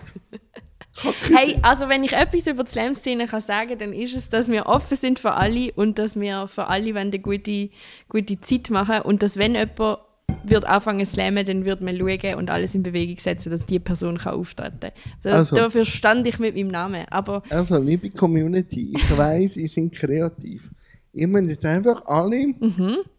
Hey, 1.34 1.58
also 1.62 1.88
wenn 1.88 2.04
ich 2.04 2.12
etwas 2.12 2.46
über 2.46 2.62
die 2.62 2.70
Slam-Szene 2.70 3.26
kann 3.26 3.40
sagen, 3.40 3.76
dann 3.78 3.92
ist 3.92 4.14
es, 4.14 4.28
dass 4.28 4.48
wir 4.48 4.66
offen 4.66 4.96
sind 4.96 5.18
für 5.18 5.32
alle 5.32 5.72
und 5.72 5.98
dass 5.98 6.18
wir 6.18 6.46
für 6.46 6.68
alle 6.68 6.94
eine 6.94 7.18
gute, 7.18 7.70
gute 8.08 8.40
Zeit 8.40 8.70
machen 8.70 9.02
und 9.02 9.22
dass 9.24 9.36
wenn 9.36 9.56
jemand 9.56 9.98
wird 10.44 10.64
anfangen 10.66 11.04
zu 11.04 11.12
slammen, 11.12 11.44
dann 11.44 11.64
wird 11.64 11.80
man 11.80 11.96
schauen 11.96 12.34
und 12.36 12.50
alles 12.50 12.74
in 12.74 12.82
Bewegung 12.82 13.18
setzen, 13.18 13.50
dass 13.50 13.66
die 13.66 13.78
Person 13.78 14.18
kann 14.18 14.34
auftreten 14.34 14.80
kann. 14.80 14.92
Da, 15.22 15.30
Also. 15.38 15.56
Dafür 15.56 15.84
stand 15.84 16.26
ich 16.26 16.38
mit 16.38 16.54
meinem 16.54 16.68
Namen. 16.68 17.04
Aber 17.10 17.42
Also, 17.50 17.78
liebe 17.78 18.10
Community, 18.10 18.92
ich 18.94 19.16
weiss, 19.18 19.56
ihr 19.56 19.68
seid 19.68 19.92
kreativ. 19.92 20.70
Ihr 21.12 21.28
müsst 21.28 21.48
jetzt 21.48 21.64
einfach 21.64 22.04
alle 22.06 22.54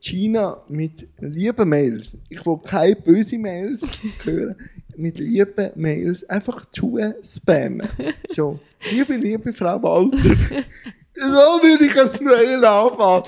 China 0.02 0.62
mit 0.68 1.08
lieben 1.20 1.70
Mails, 1.70 2.18
ich 2.28 2.46
will 2.46 2.58
keine 2.66 2.96
bösen 2.98 3.42
Mails 3.42 3.82
hören, 4.26 4.56
mit 4.98 5.18
lieben 5.18 5.72
Mails 5.76 6.30
einfach 6.30 6.66
zu 6.72 7.00
spammen. 7.24 7.88
So, 8.30 8.60
liebe, 8.92 9.16
liebe 9.16 9.54
Frau 9.54 9.82
Walter, 9.82 10.18
so 11.16 11.62
will 11.64 11.82
ich 11.88 11.98
als 11.98 12.20
Mail 12.20 12.66
anfangen. 12.66 13.24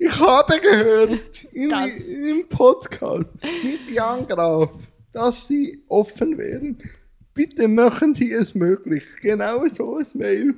Ich 0.00 0.20
habe 0.20 0.60
gehört 0.60 1.44
in, 1.52 1.70
im 1.70 2.48
Podcast 2.48 3.34
mit 3.64 3.92
Jan 3.92 4.28
Graf, 4.28 4.72
dass 5.12 5.48
Sie 5.48 5.82
offen 5.88 6.38
wären. 6.38 6.78
Bitte 7.34 7.66
machen 7.66 8.14
Sie 8.14 8.30
es 8.30 8.54
möglich. 8.54 9.02
Genau 9.20 9.66
so 9.66 9.96
ein 9.96 10.06
Mail. 10.14 10.54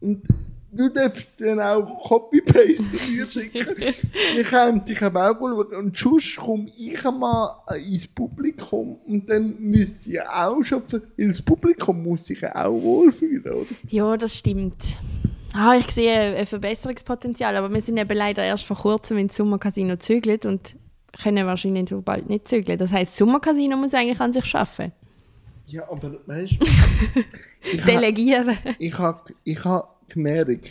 Und 0.00 0.26
du 0.72 0.88
darfst 0.88 1.40
dann 1.40 1.60
auch 1.60 2.08
Copy-Paste 2.08 3.10
mir 3.10 3.30
schicken. 3.30 3.66
Ich 4.36 4.48
kann 4.48 4.84
dich 4.84 5.00
aber 5.00 5.30
auch 5.30 5.38
schauen. 5.38 5.84
Und 5.84 5.96
sonst 5.96 6.36
komme 6.36 6.68
ich 6.76 7.04
mal 7.04 7.54
ins 7.86 8.08
Publikum 8.08 8.96
und 9.06 9.30
dann 9.30 9.60
müsst 9.60 10.08
ihr 10.08 10.24
auch 10.28 10.60
schon, 10.64 10.82
weil 10.90 11.02
das 11.28 11.40
Publikum 11.40 12.02
muss 12.02 12.24
sich 12.24 12.40
ja 12.40 12.64
auch 12.64 12.82
wohlfühlen, 12.82 13.44
oder? 13.44 13.66
ja, 13.88 14.16
das 14.16 14.38
stimmt. 14.38 14.98
Ah, 15.54 15.74
ich 15.78 15.90
sehe 15.90 16.36
ein 16.36 16.46
Verbesserungspotenzial, 16.46 17.56
aber 17.56 17.72
wir 17.72 17.80
sind 17.80 17.98
eben 17.98 18.16
leider 18.16 18.42
erst 18.42 18.64
vor 18.64 18.76
kurzem 18.78 19.18
ins 19.18 19.36
Sommercasino 19.36 19.94
gezögert 19.94 20.46
und 20.46 20.76
können 21.22 21.46
wahrscheinlich 21.46 21.90
so 21.90 22.00
bald 22.00 22.28
nicht 22.30 22.48
zügeln. 22.48 22.78
Das 22.78 22.90
heisst, 22.90 23.12
das 23.12 23.18
Sommercasino 23.18 23.76
muss 23.76 23.92
eigentlich 23.92 24.20
an 24.20 24.32
sich 24.32 24.54
arbeiten. 24.54 24.92
Ja, 25.66 25.88
aber 25.90 26.14
weißt 26.26 26.52
du, 26.58 26.66
ich 27.72 27.82
ha- 27.82 27.86
Delegieren. 27.86 28.56
ich 28.78 28.98
habe 28.98 29.20
ich 29.44 29.62
ha 29.64 29.88
gemerkt, 30.08 30.68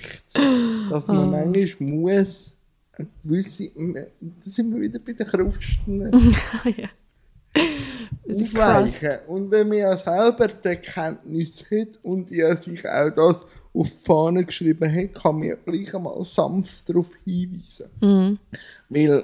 dass 0.89 1.08
man 1.08 1.32
manchmal 1.32 1.89
muss 1.89 2.56
eine 2.98 3.08
gewisse, 3.24 3.72
da 3.76 4.02
sind 4.41 4.74
wir 4.74 4.82
wieder 4.82 5.00
bei 5.00 5.13
den 5.13 5.26
Krusten, 5.28 6.12
ja. 6.78 6.89
Aufweichen. 8.30 9.10
Und 9.28 9.52
wenn 9.52 9.70
man 9.70 9.78
ja 9.80 9.98
selber 9.98 10.48
die 10.48 10.67
Erkenntnis 10.67 11.63
hat 11.72 11.98
und 12.04 12.30
ja 12.32 12.56
sich 12.56 12.88
auch 12.88 13.10
das 13.10 13.46
auf 13.73 13.89
die 13.89 14.03
Fahne 14.05 14.45
geschrieben 14.45 14.93
hat, 14.93 15.13
kann 15.21 15.41
ja 15.43 15.55
gleich 15.55 15.93
einmal 15.95 16.23
sanft 16.25 16.89
darauf 16.89 17.10
hinweisen. 17.23 17.88
Mhm. 18.01 18.38
Weil, 18.89 19.23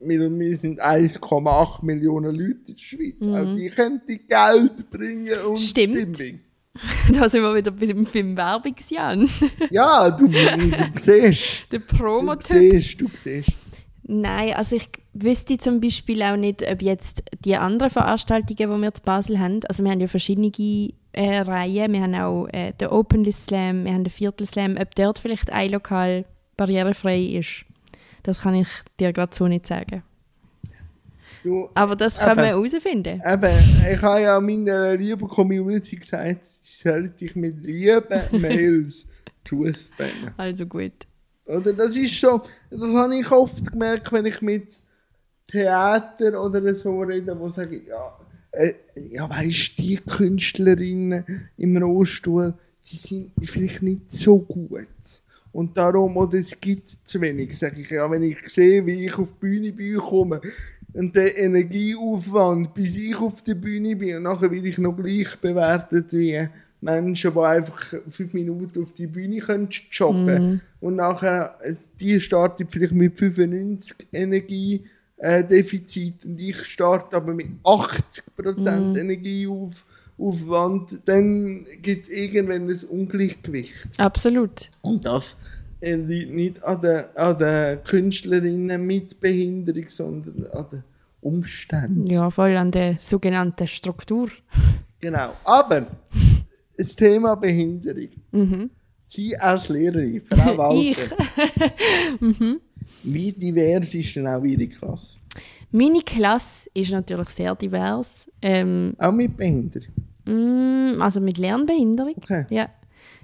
weil 0.00 0.38
wir 0.38 0.56
sind 0.58 0.82
1,8 0.82 1.84
Millionen 1.84 2.34
Leute 2.34 2.58
in 2.68 2.74
der 2.74 2.78
Schweiz. 2.78 3.26
Auch 3.28 3.54
die 3.56 3.68
können 3.70 4.00
die 4.08 4.18
Geld 4.18 4.90
bringen 4.90 5.38
und 5.46 5.52
Mhm. 5.54 5.56
Stimmt. 5.58 6.16
Stimmung. 6.16 6.40
Da 7.14 7.26
sind 7.30 7.40
wir 7.40 7.54
wieder 7.54 7.70
beim, 7.70 8.06
beim 8.12 8.36
Werbungsjan. 8.36 9.26
Ja, 9.70 10.10
du, 10.10 10.28
du 10.28 10.36
siehst. 11.02 11.72
Der 11.72 11.78
Du 11.78 11.86
Promotyp. 11.96 12.72
siehst, 12.72 13.00
du 13.00 13.06
siehst. 13.14 13.52
Nein, 14.08 14.52
also 14.52 14.76
ich 14.76 14.88
wüsste 15.14 15.56
zum 15.56 15.80
Beispiel 15.80 16.22
auch 16.22 16.36
nicht, 16.36 16.62
ob 16.70 16.82
jetzt 16.82 17.22
die 17.44 17.56
anderen 17.56 17.90
Veranstaltungen, 17.90 18.56
die 18.78 18.82
wir 18.82 18.94
zu 18.94 19.02
Basel 19.02 19.38
haben, 19.40 19.60
also 19.66 19.82
wir 19.82 19.90
haben 19.90 20.00
ja 20.00 20.06
verschiedene 20.06 20.50
äh, 21.16 21.38
Reihen, 21.40 21.92
wir 21.92 22.02
haben 22.02 22.14
auch 22.14 22.46
äh, 22.52 22.72
den 22.72 22.88
Openlist 22.88 23.44
Slam, 23.44 23.84
wir 23.84 23.92
haben 23.92 24.04
den 24.04 24.10
Viertel 24.10 24.46
Slam, 24.46 24.76
ob 24.80 24.94
dort 24.94 25.18
vielleicht 25.18 25.50
ein 25.50 25.72
Lokal 25.72 26.24
barrierefrei 26.56 27.20
ist. 27.20 27.64
Das 28.22 28.40
kann 28.40 28.54
ich 28.54 28.68
dir 28.98 29.12
gerade 29.12 29.34
so 29.34 29.46
nicht 29.48 29.66
sagen. 29.66 30.02
Du, 31.42 31.68
Aber 31.74 31.94
das 31.94 32.18
können 32.18 32.38
wir 32.38 32.50
Eben. 32.50 32.64
herausfinden. 32.64 33.22
eben, 33.24 33.52
ich 33.94 34.02
habe 34.02 34.20
ja 34.22 34.40
meiner 34.40 34.96
lieben 34.96 35.28
Community 35.28 35.96
gesagt, 35.96 36.44
sie 36.46 36.88
sollen 36.88 37.14
dich 37.16 37.36
mit 37.36 37.62
lieben 37.62 38.00
Mails 38.40 39.06
zuspammen. 39.44 40.32
Also 40.36 40.66
gut. 40.66 40.92
Oder 41.44 41.72
das 41.72 41.94
ist 41.94 42.20
so, 42.20 42.42
das 42.70 42.92
habe 42.94 43.16
ich 43.16 43.30
oft 43.30 43.70
gemerkt, 43.70 44.10
wenn 44.12 44.26
ich 44.26 44.42
mit 44.42 44.72
Theater 45.46 46.42
oder 46.42 46.74
so 46.74 47.00
rede, 47.02 47.38
wo 47.38 47.48
sage 47.48 47.76
ich, 47.76 47.86
ja, 47.86 48.18
äh, 48.56 48.74
ja 48.94 49.28
weißt 49.28 49.78
die 49.78 49.96
Künstlerinnen 49.96 51.48
im 51.56 51.76
Rohstuhl, 51.76 52.54
die 52.90 52.96
sind 52.96 53.32
vielleicht 53.44 53.82
nicht 53.82 54.10
so 54.10 54.38
gut. 54.38 54.86
Und 55.52 55.76
darum, 55.76 56.16
oder 56.18 56.38
es 56.38 56.60
gibt 56.60 56.88
zu 56.88 57.20
wenig, 57.20 57.58
sage 57.58 57.80
ich, 57.80 57.90
ja, 57.90 58.10
wenn 58.10 58.22
ich 58.22 58.36
sehe, 58.46 58.84
wie 58.84 59.06
ich 59.06 59.14
auf 59.14 59.32
die 59.32 59.38
Bühne 59.40 59.72
bin, 59.72 59.96
komme, 59.96 60.40
und 60.92 61.14
der 61.14 61.36
Energieaufwand, 61.36 62.72
bis 62.74 62.96
ich 62.96 63.16
auf 63.16 63.42
der 63.42 63.54
Bühne 63.54 63.96
bin, 63.96 64.16
und 64.16 64.22
nachher 64.22 64.50
werde 64.50 64.68
ich 64.68 64.78
noch 64.78 64.96
gleich 64.96 65.36
bewertet 65.36 66.12
wie 66.12 66.48
Menschen, 66.80 67.32
die 67.32 67.40
einfach 67.40 67.94
fünf 68.08 68.32
Minuten 68.32 68.82
auf 68.82 68.92
die 68.92 69.06
Bühne 69.06 69.38
können 69.38 69.68
joggen. 69.90 70.60
Und 70.80 70.96
nachher, 70.96 71.58
die 72.00 72.20
startet 72.20 72.70
vielleicht 72.70 72.94
mit 72.94 73.18
95 73.18 74.08
Energiedefizit 74.12 74.95
äh, 75.18 75.44
Defizit 75.44 76.24
und 76.24 76.40
ich 76.40 76.64
starte 76.64 77.16
aber 77.16 77.32
mit 77.32 77.48
80% 77.64 78.98
Energieaufwand, 78.98 79.82
Aufwand, 80.18 80.98
dann 81.04 81.66
gibt 81.82 82.04
es 82.04 82.10
irgendwann 82.10 82.68
ein 82.68 82.84
Ungleichgewicht. 82.88 83.74
Absolut. 83.98 84.70
Und 84.82 85.04
das 85.04 85.36
liegt 85.80 86.30
nicht 86.30 86.64
an 86.64 86.80
den, 86.80 87.04
an 87.14 87.38
den 87.38 87.84
Künstlerinnen 87.84 88.86
mit 88.86 89.20
Behinderung, 89.20 89.84
sondern 89.88 90.46
an 90.52 90.66
den 90.72 90.84
Umständen. 91.20 92.06
Ja, 92.06 92.30
voll 92.30 92.56
an 92.56 92.70
der 92.70 92.96
sogenannten 92.98 93.66
Struktur. 93.66 94.30
Genau. 95.00 95.34
Aber 95.44 95.86
das 96.76 96.96
Thema 96.96 97.34
Behinderung. 97.34 98.08
Sie 99.06 99.36
als 99.36 99.68
Lehrerin, 99.68 100.22
Frau 100.24 100.56
Walter. 100.56 100.78
Ich. 100.80 102.56
Wie 103.06 103.32
divers 103.32 103.94
ist 103.94 104.14
denn 104.16 104.26
auch 104.26 104.42
Ihre 104.44 104.66
Klasse? 104.66 105.18
Meine 105.70 106.00
Klasse 106.02 106.68
ist 106.74 106.90
natürlich 106.92 107.28
sehr 107.30 107.54
divers. 107.54 108.30
Ähm, 108.42 108.94
Auch 108.98 109.12
mit 109.12 109.36
Behinderung? 109.36 109.88
mm, 110.26 111.00
also 111.00 111.20
mit 111.20 111.38
Lernbehinderung. 111.38 112.14
Okay. 112.16 112.46
Ja. 112.50 112.68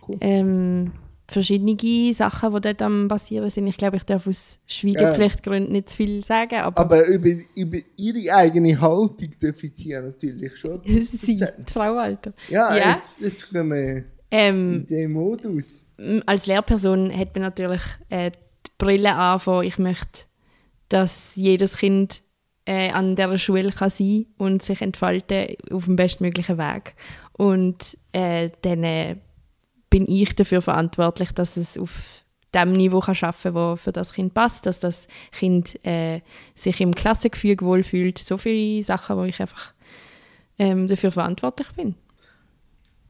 Cool. 0.07 0.17
Ähm, 0.21 0.93
verschiedene 1.29 2.13
Sachen, 2.13 2.53
die 2.55 2.61
dort 2.61 2.83
am 2.83 3.09
passieren 3.09 3.49
sind. 3.49 3.67
Ich 3.69 3.77
glaube, 3.77 3.97
ich 3.97 4.03
darf 4.05 4.27
aus 4.27 4.59
Schweigepflichtgründen 4.67 5.73
nicht 5.73 5.89
zu 5.91 5.97
viel 5.99 6.25
sagen, 6.25 6.57
aber, 6.57 6.81
Aber 6.81 7.07
über, 7.07 7.31
über 7.55 7.79
Ihre 7.97 8.35
eigene 8.35 8.79
Haltung 8.81 9.31
dürfen 9.41 9.71
Sie 9.73 9.89
ja 9.91 10.03
natürlich 10.03 10.57
schon 10.57 10.81
sie, 10.85 11.43
Frau 11.67 11.97
Alter. 11.97 12.33
Ja, 12.49 12.77
Ja. 12.77 12.97
Jetzt, 12.97 13.21
jetzt 13.21 13.51
kommen 13.51 13.71
wir 13.71 13.97
in 13.99 14.05
Ähm, 14.31 14.87
den 14.89 15.13
Modus. 15.13 15.87
als 16.27 16.47
Lehrperson 16.47 17.17
hat 17.17 17.35
man 17.35 17.43
natürlich 17.43 17.83
äh, 18.11 18.31
die 18.67 18.71
Brille 18.79 19.15
an, 19.15 19.41
von 19.41 19.65
ich 19.65 19.79
möchte, 19.79 20.25
dass 20.89 21.37
jedes 21.37 21.77
Kind 21.79 22.23
äh, 22.67 22.91
an 22.91 23.17
dieser 23.17 23.39
Schule 23.39 23.73
kann 23.73 23.91
sein 23.91 24.27
und 24.39 24.63
sich 24.63 24.81
entfalten 24.83 25.57
auf 25.71 25.87
dem 25.87 25.97
bestmöglichen 25.97 26.59
Weg. 26.59 26.95
Und 27.33 27.97
äh, 28.13 28.51
dann 28.63 28.85
äh, 28.85 29.17
bin 29.91 30.07
ich 30.09 30.35
dafür 30.35 30.63
verantwortlich, 30.63 31.33
dass 31.33 31.57
es 31.57 31.77
auf 31.79 32.23
dem 32.55 32.73
Niveau 32.73 33.01
kann 33.01 33.15
schaffen 33.15 33.55
das 33.55 33.81
für 33.81 33.93
das 33.93 34.13
Kind 34.13 34.35
passt, 34.35 34.67
dass 34.67 34.79
das 34.79 35.09
Kind 35.33 35.85
äh, 35.87 36.21
sich 36.55 36.81
im 36.81 36.95
Klassengefüge 36.95 37.65
wohlfühlt. 37.65 38.19
So 38.19 38.37
viele 38.37 38.83
Sachen, 38.83 39.17
wo 39.17 39.25
ich 39.25 39.41
einfach 39.41 39.73
ähm, 40.59 40.87
dafür 40.87 41.11
verantwortlich 41.11 41.69
bin. 41.73 41.95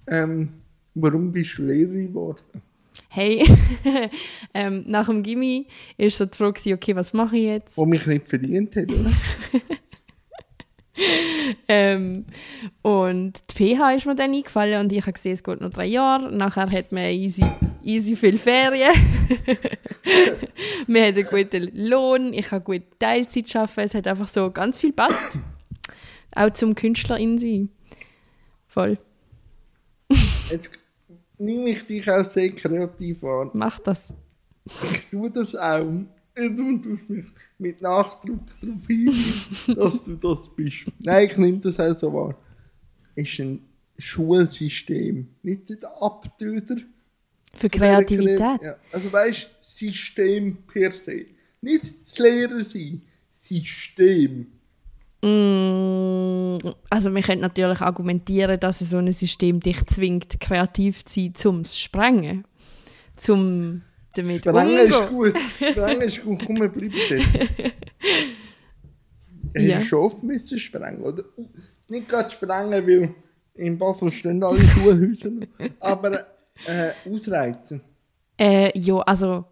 Ähm, 0.09 0.49
warum 0.95 1.33
bist 1.33 1.59
du 1.59 1.65
Lehrerin 1.65 2.09
geworden? 2.09 2.63
Hey, 3.09 3.45
ähm, 4.55 4.85
nach 4.87 5.07
dem 5.07 5.23
Gimmi 5.23 5.67
war 5.99 6.11
so 6.11 6.25
die 6.25 6.37
Frage, 6.37 6.75
okay, 6.75 6.97
was 6.97 7.13
mache 7.13 7.37
ich 7.37 7.45
jetzt? 7.45 7.77
Wo 7.77 7.85
mich 7.85 8.07
nicht 8.07 8.29
verdient 8.29 8.75
hat, 8.77 8.91
oder? 8.91 9.11
Ähm, 11.69 12.27
und 12.83 13.43
die 13.51 13.75
PH 13.75 13.95
ist 13.95 14.07
mir 14.07 14.15
dann 14.15 14.33
eingefallen 14.33 14.81
und 14.81 14.93
ich 14.93 15.03
habe 15.03 15.13
gesehen, 15.13 15.33
es 15.33 15.43
geht 15.43 15.61
noch 15.61 15.71
drei 15.71 15.87
Jahre. 15.87 16.31
Nachher 16.31 16.71
hat 16.71 16.93
man 16.93 17.05
easy, 17.05 17.45
easy 17.83 18.15
viel 18.15 18.39
Ferien. 18.39 18.93
man 20.87 21.03
hat 21.03 21.17
einen 21.17 21.27
guten 21.27 21.71
Lohn, 21.75 22.33
ich 22.33 22.47
kann 22.47 22.63
gut 22.63 22.83
Teilzeit 22.99 23.55
arbeiten. 23.57 23.81
Es 23.81 23.95
hat 23.95 24.07
einfach 24.07 24.27
so 24.27 24.51
ganz 24.51 24.79
viel 24.79 24.93
passt. 24.93 25.39
Auch 26.35 26.51
zum 26.53 26.75
Künstler 26.75 27.19
in 27.19 27.39
sein. 27.39 27.71
Voll, 28.67 28.99
nehme 31.43 31.71
ich 31.71 31.87
dich 31.87 32.11
auch 32.11 32.25
sehr 32.25 32.51
kreativ 32.53 33.25
an. 33.25 33.51
mach 33.55 33.79
das. 33.81 34.13
Ich 34.91 35.07
tue 35.07 35.31
das 35.31 35.55
auch. 35.55 35.85
Und 35.85 36.09
Du 36.35 36.79
tust 36.79 37.11
mich 37.11 37.27
mit 37.59 37.83
Nachdruck 37.83 38.41
darauf 38.61 38.87
hinweisen, 38.87 39.75
dass 39.77 40.03
du 40.03 40.17
das 40.17 40.49
bist. 40.57 40.87
Nein, 41.01 41.29
ich 41.31 41.37
nehme 41.37 41.59
das 41.59 41.79
auch 41.79 41.95
so 41.95 42.13
wahr. 42.13 42.35
Es 43.15 43.29
ist 43.29 43.41
ein 43.41 43.61
Schulsystem, 43.99 45.29
nicht 45.43 45.69
der 45.69 46.03
Abtöter. 46.03 46.77
Für 47.55 47.69
Kreativität. 47.69 48.39
Ja. 48.63 48.77
Also 48.91 49.13
weißt 49.13 49.43
du, 49.43 49.49
System 49.61 50.57
per 50.67 50.91
se. 50.93 51.27
Nicht 51.61 51.93
das 52.03 52.19
Lehrer 52.19 52.65
sein, 52.65 53.03
System. 53.31 54.47
Mm, 55.23 56.59
Also 56.91 57.15
wir 57.15 57.23
können 57.23 57.41
natürlich 57.41 57.81
argumentieren, 57.81 58.59
dass 58.61 58.81
so 58.81 58.99
ein 58.99 59.13
System 59.13 59.61
dich 59.61 59.85
zwingt, 59.87 60.41
kreativ 60.41 61.05
zu 61.05 61.21
sein, 61.21 61.35
zum 61.35 61.65
zu 61.65 61.79
sprengen. 61.79 62.45
Zum 63.17 63.83
damit 64.15 64.41
Sprengen 64.45 64.89
ist 64.89 65.09
gut. 65.09 65.35
Sprengen 65.71 66.01
ist 66.03 66.23
gut. 66.25 66.43
Komm, 66.47 66.61
wir 66.61 66.69
bleiben 66.69 66.95
dort. 67.09 67.73
Hast 69.55 69.65
Ja. 69.65 69.79
du 69.79 69.85
schon 69.85 69.99
oft 70.01 70.23
müssen 70.23 70.59
sprengen? 70.59 71.03
Oder 71.03 71.23
nicht 71.89 72.09
gerade 72.09 72.31
sprengen, 72.31 72.73
weil 72.87 73.15
in 73.55 73.79
Basel 73.79 74.11
stehen 74.11 74.43
alle 74.43 74.59
Schulhäuser. 74.61 75.31
Aber 75.81 76.27
äh, 76.67 76.93
ausreizen. 77.11 77.81
Äh, 78.39 78.77
ja, 78.79 78.97
also 79.01 79.45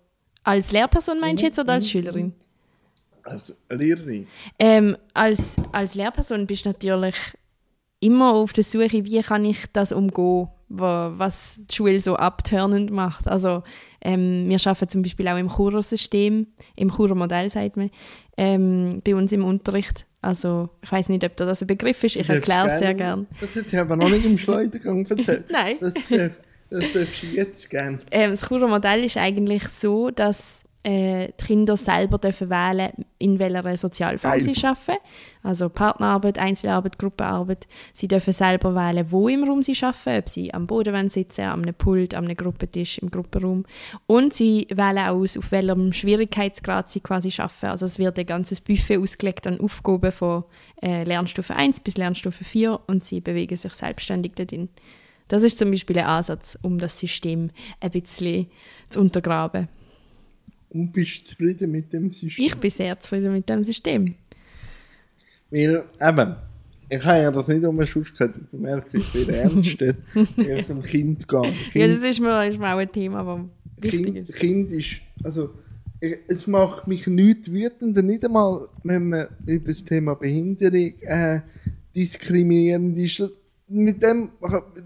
als 0.42 0.72
Lehrperson 0.72 1.20
meinst 1.20 1.42
du 1.42 1.46
jetzt 1.46 1.58
oder 1.58 1.74
als 1.74 1.84
Mhm. 1.84 1.88
Schülerin? 1.88 2.32
Als 3.24 3.54
Lehrerin. 3.70 4.26
Ähm, 4.58 4.96
als, 5.14 5.56
als 5.72 5.94
Lehrperson 5.94 6.46
bist 6.46 6.64
du 6.64 6.70
natürlich 6.70 7.14
immer 8.00 8.32
auf 8.34 8.52
der 8.52 8.64
Suche, 8.64 9.04
wie 9.04 9.20
kann 9.22 9.44
ich 9.44 9.66
das 9.72 9.92
umgehen, 9.92 10.48
wa- 10.68 11.12
was 11.16 11.60
die 11.70 11.74
Schule 11.74 12.00
so 12.00 12.16
abturnend 12.16 12.90
macht. 12.90 13.28
Also 13.28 13.62
ähm, 14.00 14.44
wir 14.48 14.56
arbeiten 14.64 14.88
zum 14.88 15.02
Beispiel 15.02 15.28
auch 15.28 15.36
im 15.36 15.48
Churer-System, 15.48 16.46
im 16.76 16.90
Churer-Modell 16.90 17.50
sagt 17.50 17.76
man, 17.76 17.90
ähm, 18.38 19.02
bei 19.04 19.14
uns 19.14 19.32
im 19.32 19.44
Unterricht. 19.44 20.06
Also 20.22 20.70
ich 20.82 20.90
weiß 20.90 21.08
nicht, 21.10 21.24
ob 21.24 21.36
da 21.36 21.44
das 21.46 21.60
ein 21.62 21.66
Begriff 21.66 22.02
ist, 22.04 22.16
ich 22.16 22.28
erkläre 22.28 22.68
es 22.68 22.78
sehr 22.78 22.94
gerne-. 22.94 23.26
Das 23.40 23.54
hätte 23.54 23.68
ich 23.68 23.78
aber 23.78 23.96
noch 23.96 24.08
nicht 24.08 24.24
im 24.24 24.38
Schleudergang 24.38 25.04
erzählt. 25.06 25.44
Nein. 25.50 25.76
Das, 25.80 25.92
darf, 25.94 26.32
das 26.70 26.92
darfst 26.92 27.22
du 27.22 27.26
jetzt 27.34 27.68
gerne. 27.68 28.00
Ähm, 28.10 28.30
das 28.30 28.46
Churer 28.46 28.68
Modell 28.68 29.04
ist 29.04 29.16
eigentlich 29.18 29.68
so, 29.68 30.10
dass 30.10 30.62
äh, 30.82 31.28
die 31.38 31.44
Kinder 31.44 31.76
selber 31.76 32.16
dürfen 32.18 32.48
wählen 32.48 32.90
in 33.18 33.38
welcher 33.38 33.76
Sozialform 33.76 34.40
sie 34.40 34.66
arbeiten. 34.66 34.98
Also 35.42 35.68
Partnerarbeit, 35.68 36.38
Einzelarbeit, 36.38 36.98
Gruppenarbeit. 36.98 37.68
Sie 37.92 38.08
dürfen 38.08 38.32
selber 38.32 38.74
wählen, 38.74 39.10
wo 39.10 39.28
im 39.28 39.44
Raum 39.44 39.62
sie 39.62 39.76
arbeiten, 39.82 40.20
ob 40.20 40.28
sie 40.28 40.54
am 40.54 40.66
Boden 40.66 41.10
sitzen, 41.10 41.42
einem 41.42 41.74
Pult, 41.74 42.14
einem 42.14 42.34
Gruppentisch, 42.34 42.98
im 42.98 43.10
Gruppenraum. 43.10 43.66
Und 44.06 44.32
sie 44.32 44.66
wählen 44.70 45.06
auch 45.06 45.16
aus, 45.16 45.36
auf 45.36 45.52
welchem 45.52 45.92
Schwierigkeitsgrad 45.92 46.90
sie 46.90 47.00
quasi 47.00 47.30
arbeiten. 47.38 47.66
Also 47.66 47.84
es 47.84 47.98
wird 47.98 48.18
ein 48.18 48.26
ganzes 48.26 48.62
Buffet 48.62 48.98
ausgelegt 48.98 49.46
an 49.46 49.60
Aufgaben 49.60 50.12
von 50.12 50.44
äh, 50.82 51.04
Lernstufe 51.04 51.54
1 51.54 51.80
bis 51.80 51.98
Lernstufe 51.98 52.42
4 52.42 52.80
und 52.86 53.04
sie 53.04 53.20
bewegen 53.20 53.56
sich 53.56 53.74
selbstständig 53.74 54.32
darin. 54.34 54.70
Das 55.28 55.42
ist 55.42 55.58
zum 55.58 55.70
Beispiel 55.70 55.98
ein 55.98 56.06
Ansatz, 56.06 56.58
um 56.62 56.78
das 56.78 56.98
System 56.98 57.50
ein 57.80 57.90
bisschen 57.90 58.46
zu 58.88 59.00
untergraben. 59.00 59.68
Und 60.70 60.92
bist 60.92 61.20
du 61.22 61.24
zufrieden 61.26 61.70
mit 61.72 61.92
dem 61.92 62.10
System? 62.10 62.44
Ich 62.46 62.54
bin 62.56 62.70
sehr 62.70 62.98
zufrieden 63.00 63.32
mit 63.32 63.48
dem 63.48 63.62
System. 63.64 64.14
Weil, 65.50 65.84
eben, 66.00 66.36
ich 66.88 67.04
habe 67.04 67.18
ja 67.18 67.30
das 67.30 67.48
nicht 67.48 67.64
umsonst 67.64 68.16
gehört, 68.16 68.36
du 68.50 68.56
merkst, 68.56 68.94
ich 68.94 69.12
bin 69.12 69.28
ernster, 69.34 69.94
wenn 70.36 70.50
es 70.58 70.70
um 70.70 70.82
Kind 70.82 71.26
geht. 71.26 71.44
Ja, 71.44 71.50
Kind, 71.72 71.96
das 71.96 72.04
ist 72.04 72.20
mir, 72.20 72.46
ist 72.48 72.58
mir 72.58 72.72
auch 72.74 72.78
ein 72.78 72.92
Thema, 72.92 73.24
das 73.76 73.92
wichtig 73.92 74.04
kind, 74.14 74.28
ist. 74.28 74.38
kind 74.38 74.72
ist, 74.72 75.00
also, 75.24 75.50
ich- 76.00 76.18
es 76.28 76.46
macht 76.46 76.86
mich 76.86 77.06
nicht 77.06 77.50
wütender, 77.52 78.02
nicht 78.02 78.24
einmal, 78.24 78.68
wenn 78.84 79.08
man 79.08 79.26
über 79.46 79.68
das 79.68 79.84
Thema 79.84 80.14
Behinderung 80.14 80.92
äh, 81.02 81.40
diskriminierend 81.96 82.96
ist. 82.98 83.22
Mit 83.72 84.02
dem, 84.02 84.30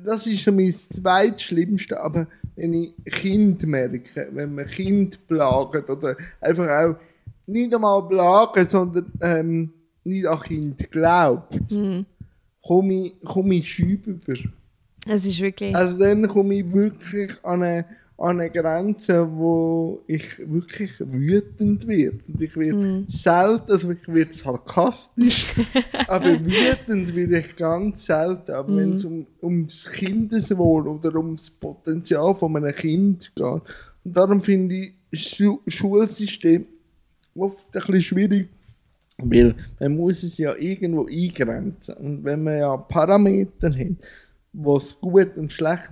das 0.04 0.26
ist 0.26 0.42
schon 0.42 0.56
mein 0.56 0.72
zweitschlimmste, 0.72 1.98
aber 2.00 2.26
wenn 2.56 2.72
ich 2.74 2.94
Kind 3.06 3.66
merke, 3.66 4.28
wenn 4.32 4.54
man 4.54 4.66
Kind 4.66 5.26
plagt 5.26 5.88
oder 5.90 6.16
einfach 6.40 6.68
auch 6.68 6.96
nicht 7.46 7.74
einmal 7.74 8.06
plagen, 8.08 8.66
sondern 8.68 9.10
ähm, 9.20 9.70
nicht 10.04 10.26
an 10.26 10.40
Kind 10.40 10.90
glaubt, 10.90 11.70
Mhm. 11.70 12.06
komme 12.62 12.94
ich, 13.06 13.20
komme 13.24 13.54
ich 13.56 13.70
Schübe 13.72 14.12
über. 14.12 14.34
Es 15.06 15.26
ist 15.26 15.40
wirklich. 15.40 15.74
Also 15.76 15.98
dann 15.98 16.26
komme 16.28 16.54
ich 16.54 16.72
wirklich 16.72 17.32
an 17.44 17.62
eine, 17.62 17.84
an 18.16 18.40
eine 18.40 18.50
Grenze, 18.50 19.28
wo 19.28 20.02
ich 20.06 20.38
wirklich 20.48 21.00
wütend 21.00 21.86
werde. 21.88 22.20
Und 22.28 22.40
ich 22.40 22.56
werde 22.56 23.04
selten, 23.08 23.72
also 23.72 23.90
ich 23.90 24.06
werde 24.06 24.32
sarkastisch, 24.32 25.52
aber 26.08 26.40
wütend 26.40 27.14
werde 27.14 27.38
ich 27.40 27.56
ganz 27.56 28.06
selten. 28.06 28.52
Aber 28.52 28.76
wenn 28.76 28.92
es 28.92 29.04
um, 29.04 29.26
ums 29.42 29.90
Kindeswohl 29.90 30.86
oder 30.86 31.16
ums 31.16 31.50
Potenzial 31.50 32.34
von 32.36 32.56
einem 32.56 32.74
Kind 32.74 33.32
geht. 33.34 33.44
Und 33.44 33.62
darum 34.16 34.40
finde 34.40 34.76
ich 34.76 34.94
das 35.10 35.20
Schu 35.22 35.58
Schulsystem 35.66 36.66
oft 37.34 37.66
ein 37.66 37.72
bisschen 37.72 38.02
schwierig. 38.02 38.48
Weil 39.18 39.54
man 39.80 39.96
muss 39.96 40.22
es 40.22 40.38
ja 40.38 40.54
irgendwo 40.56 41.06
eingrenzen. 41.06 41.94
Und 41.96 42.24
wenn 42.24 42.44
man 42.44 42.58
ja 42.58 42.76
Parameter 42.76 43.72
hat, 43.72 43.96
was 44.52 44.98
gut 45.00 45.36
und 45.36 45.52
schlecht 45.52 45.90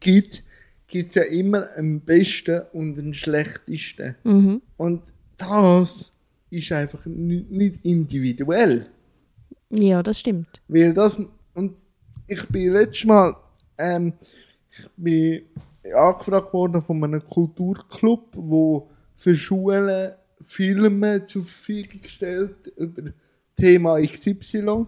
gibt, 0.00 0.44
gibt 0.90 1.10
es 1.10 1.14
ja 1.16 1.22
immer 1.22 1.68
einen 1.76 2.00
besten 2.00 2.60
und 2.72 2.98
einen 2.98 3.14
schlechtesten. 3.14 4.16
Mhm. 4.24 4.60
Und 4.76 5.02
das 5.38 6.12
ist 6.50 6.70
einfach 6.72 7.06
ni- 7.06 7.46
nicht 7.48 7.84
individuell. 7.84 8.86
Ja, 9.70 10.02
das 10.02 10.18
stimmt. 10.20 10.60
Weil 10.68 10.92
das, 10.92 11.18
und 11.54 11.76
ich 12.26 12.44
bin 12.48 12.72
letztes 12.72 13.04
Mal, 13.06 13.34
ähm, 13.78 14.12
ich 14.70 14.88
bin 14.96 15.42
angefragt 15.94 16.52
worden 16.52 16.82
von 16.82 17.02
einem 17.04 17.24
Kulturclub, 17.26 18.28
wo 18.34 18.90
für 19.16 19.34
Schulen 19.34 20.12
Filme 20.42 21.24
zur 21.26 21.44
Verfügung 21.44 22.00
stellt 22.06 22.66
über 22.76 23.02
Thema 23.56 24.00
XY. 24.00 24.84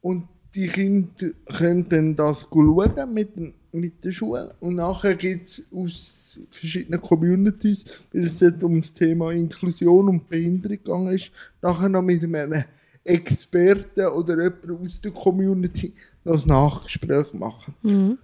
Und 0.00 0.28
die 0.56 0.68
Kinder 0.68 1.26
können 1.54 1.88
dann 1.88 2.16
das 2.16 2.48
schauen 2.50 3.14
mit, 3.14 3.30
mit 3.72 4.04
der 4.04 4.10
Schule. 4.10 4.54
Und 4.60 4.76
nachher 4.76 5.14
gibt 5.14 5.46
es 5.46 5.62
aus 5.74 6.40
verschiedenen 6.50 7.00
Communities, 7.00 7.84
weil 8.12 8.24
es 8.24 8.42
um 8.62 8.80
das 8.80 8.92
Thema 8.92 9.32
Inklusion 9.32 10.08
und 10.08 10.28
Behinderung 10.28 10.78
gegangen 10.78 11.14
ist, 11.14 11.30
nachher 11.60 11.90
noch 11.90 12.02
mit 12.02 12.24
einem 12.24 12.64
Experten 13.04 14.06
oder 14.06 14.42
jemandem 14.42 14.78
aus 14.82 15.00
der 15.00 15.12
Community 15.12 15.92
ein 16.24 16.42
Nachgespräch 16.46 17.34
machen. 17.34 17.74
Mhm. 17.82 18.18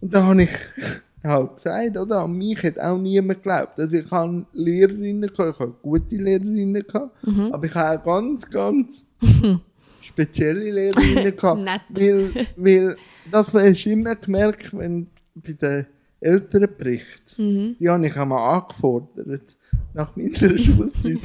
Und 0.00 0.14
da 0.14 0.26
habe 0.26 0.44
ich 0.44 0.50
halt 1.24 1.56
gesagt, 1.56 1.96
oder? 1.96 2.22
An 2.22 2.38
mich 2.38 2.62
hat 2.62 2.78
auch 2.78 2.96
niemand 2.96 3.42
geglaubt. 3.42 3.80
Also 3.80 3.96
ich 3.96 4.10
habe 4.10 4.46
Lehrerinnen 4.52 5.28
gehabt, 5.28 5.54
ich 5.54 5.60
habe 5.60 5.74
gute 5.82 6.16
Lehrerinnen 6.16 6.86
gehabt, 6.86 7.16
aber 7.52 7.66
ich 7.66 7.74
habe 7.74 7.98
auch 7.98 8.04
ganz, 8.04 8.48
ganz 8.48 9.04
spezielle 10.18 10.72
Lehrerinnen 10.72 11.36
gehabt. 11.36 11.90
Weil, 11.90 12.46
weil 12.56 12.96
das 13.30 13.54
hast 13.54 13.84
du 13.84 13.90
immer 13.90 14.16
gemerkt, 14.16 14.76
wenn 14.76 15.06
bei 15.34 15.52
den 15.52 15.86
Elternberichten, 16.20 17.76
die 17.78 17.88
habe 17.88 18.06
ich 18.06 18.16
einmal 18.16 18.56
angefordert, 18.56 19.56
nach 19.94 20.16
meiner 20.16 20.34
Schulzeit, 20.58 21.20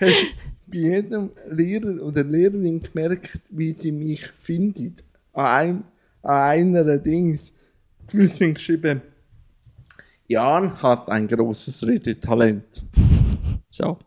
hast 0.00 0.22
du 0.22 0.70
bei 0.70 0.78
jedem 0.78 1.30
Lehrer 1.50 2.02
oder 2.02 2.22
Lehrerin 2.22 2.80
gemerkt, 2.80 3.40
wie 3.50 3.72
sie 3.72 3.90
mich 3.90 4.24
findet. 4.40 5.02
An, 5.32 5.46
einem, 5.46 5.84
an 6.22 6.76
einer 6.76 6.98
Dings. 6.98 7.52
Gewisse 8.06 8.44
haben 8.44 8.54
geschrieben, 8.54 9.02
Jan 10.28 10.80
hat 10.80 11.10
ein 11.10 11.26
großes 11.26 11.86
Redetalent. 11.86 12.84
So. 13.70 13.98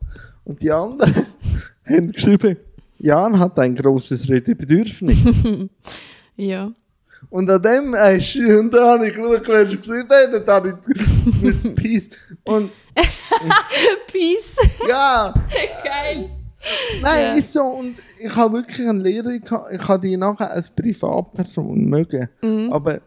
Und 0.43 0.61
die 0.61 0.71
anderen 0.71 1.13
haben 1.85 2.11
geschrieben, 2.11 2.57
Jan 3.05 3.37
hat 3.39 3.59
ein 3.59 3.75
großes 3.75 4.27
Redebedürfnis. 4.29 5.17
Ja. 6.37 6.69
Und 7.29 7.49
an 7.49 7.61
dem 7.61 7.95
hast 7.95 8.33
du, 8.35 8.59
und 8.59 8.73
da 8.73 8.91
habe 8.93 9.07
ich 9.07 9.13
geschaut, 9.13 9.47
wer 9.47 9.61
es 9.61 9.77
geschrieben 9.77 10.09
hat, 10.09 10.33
dann 10.47 10.55
habe 10.55 10.79
ich 10.89 11.41
Miss 11.41 11.63
Peace. 11.75 12.09
Und 12.43 12.71
Peace. 14.11 14.57
ja, 14.89 15.33
Geil. 15.83 16.29
nein, 17.01 17.21
Ja. 17.21 17.33
ist 17.35 17.53
so. 17.53 17.61
Und 17.61 17.95
ich 18.21 18.35
habe 18.35 18.55
wirklich 18.57 18.85
eine 18.85 19.01
Lehrerin 19.01 19.39
gehabt, 19.41 19.71
ich 19.73 19.87
habe 19.87 20.05
die 20.07 20.17
nachher 20.17 20.51
als 20.51 20.69
Privatperson 20.69 21.85
mögen. 21.85 22.27
Mhm. 22.41 22.73
Aber, 22.73 22.99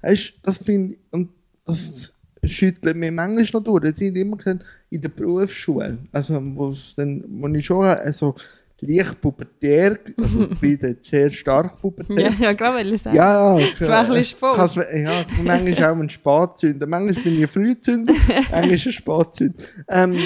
weißt 0.00 0.34
das 0.42 0.58
finde 0.58 0.94
ich, 0.94 0.98
und 1.12 1.30
das 1.64 2.12
schüttelt 2.44 2.96
mir 2.96 3.12
manchmal 3.12 3.44
noch 3.60 3.64
durch. 3.64 3.84
Das 3.90 3.96
sind 3.98 4.16
immer 4.18 4.36
gesagt, 4.38 4.64
in 4.90 5.00
der 5.00 5.08
Berufsschule, 5.10 5.98
also, 6.10 6.40
wo 6.56 6.70
es 6.70 6.94
dann, 6.96 7.24
wo 7.28 7.46
ich 7.46 7.64
schon, 7.64 7.84
also, 7.84 8.34
leicht 8.82 9.20
pubertär, 9.20 9.98
also, 10.20 10.48
ich 10.50 10.58
bin 10.60 10.96
sehr 11.00 11.30
stark 11.30 11.80
pubertär. 11.80 12.20
Ja, 12.20 12.32
ja, 12.40 12.54
klar, 12.54 12.76
will 12.76 12.92
ich 12.92 13.00
sagen. 13.02 13.16
Ja, 13.16 13.58
ja. 13.58 13.66
Das 13.78 13.88
war 13.88 14.00
ein 14.00 14.08
bisschen 14.08 14.24
spät. 14.24 14.50
kann's- 14.56 14.74
Ja, 14.74 15.24
manchmal 15.44 15.90
auch 15.90 15.96
ein 15.98 16.10
Spatzünder. 16.10 16.86
Manchmal 16.86 17.22
bin 17.24 17.34
ich 17.36 17.42
ein 17.42 17.48
Frühzünder, 17.48 18.12
manchmal 18.50 18.62
ein 18.72 18.78
Spatzünder. 18.78 19.64
Ähm, 19.88 20.16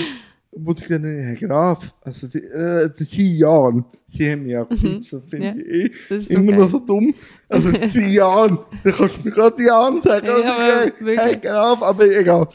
wo 0.58 0.72
ich 0.72 0.86
dann, 0.86 1.04
Herr 1.04 1.34
Graf, 1.34 1.94
also, 2.00 2.28
die, 2.28 2.38
äh, 2.38 2.88
der 2.88 3.04
Sie 3.06 3.36
Jan, 3.36 3.84
Sie 4.06 4.30
haben 4.32 4.44
mich 4.44 4.52
ja 4.52 4.64
gesagt, 4.64 5.12
das 5.12 5.24
finde 5.28 5.52
Mhm. 5.52 5.58
Ja. 5.60 6.16
ich 6.16 6.30
eh 6.30 6.34
immer 6.34 6.48
okay. 6.52 6.58
noch 6.60 6.70
so 6.70 6.78
dumm. 6.78 7.14
Also, 7.50 7.70
Sie 7.88 8.14
Jan, 8.14 8.58
da 8.82 8.90
kannst 8.90 9.18
du 9.18 9.28
mir 9.28 9.34
gerade 9.34 9.62
Jan 9.62 10.00
sagen. 10.00 10.26
Ja, 10.26 10.56
Hey, 10.56 10.86
wirklich. 10.98 11.18
Herr 11.18 11.36
Graf, 11.36 11.82
aber 11.82 12.06
egal. 12.16 12.48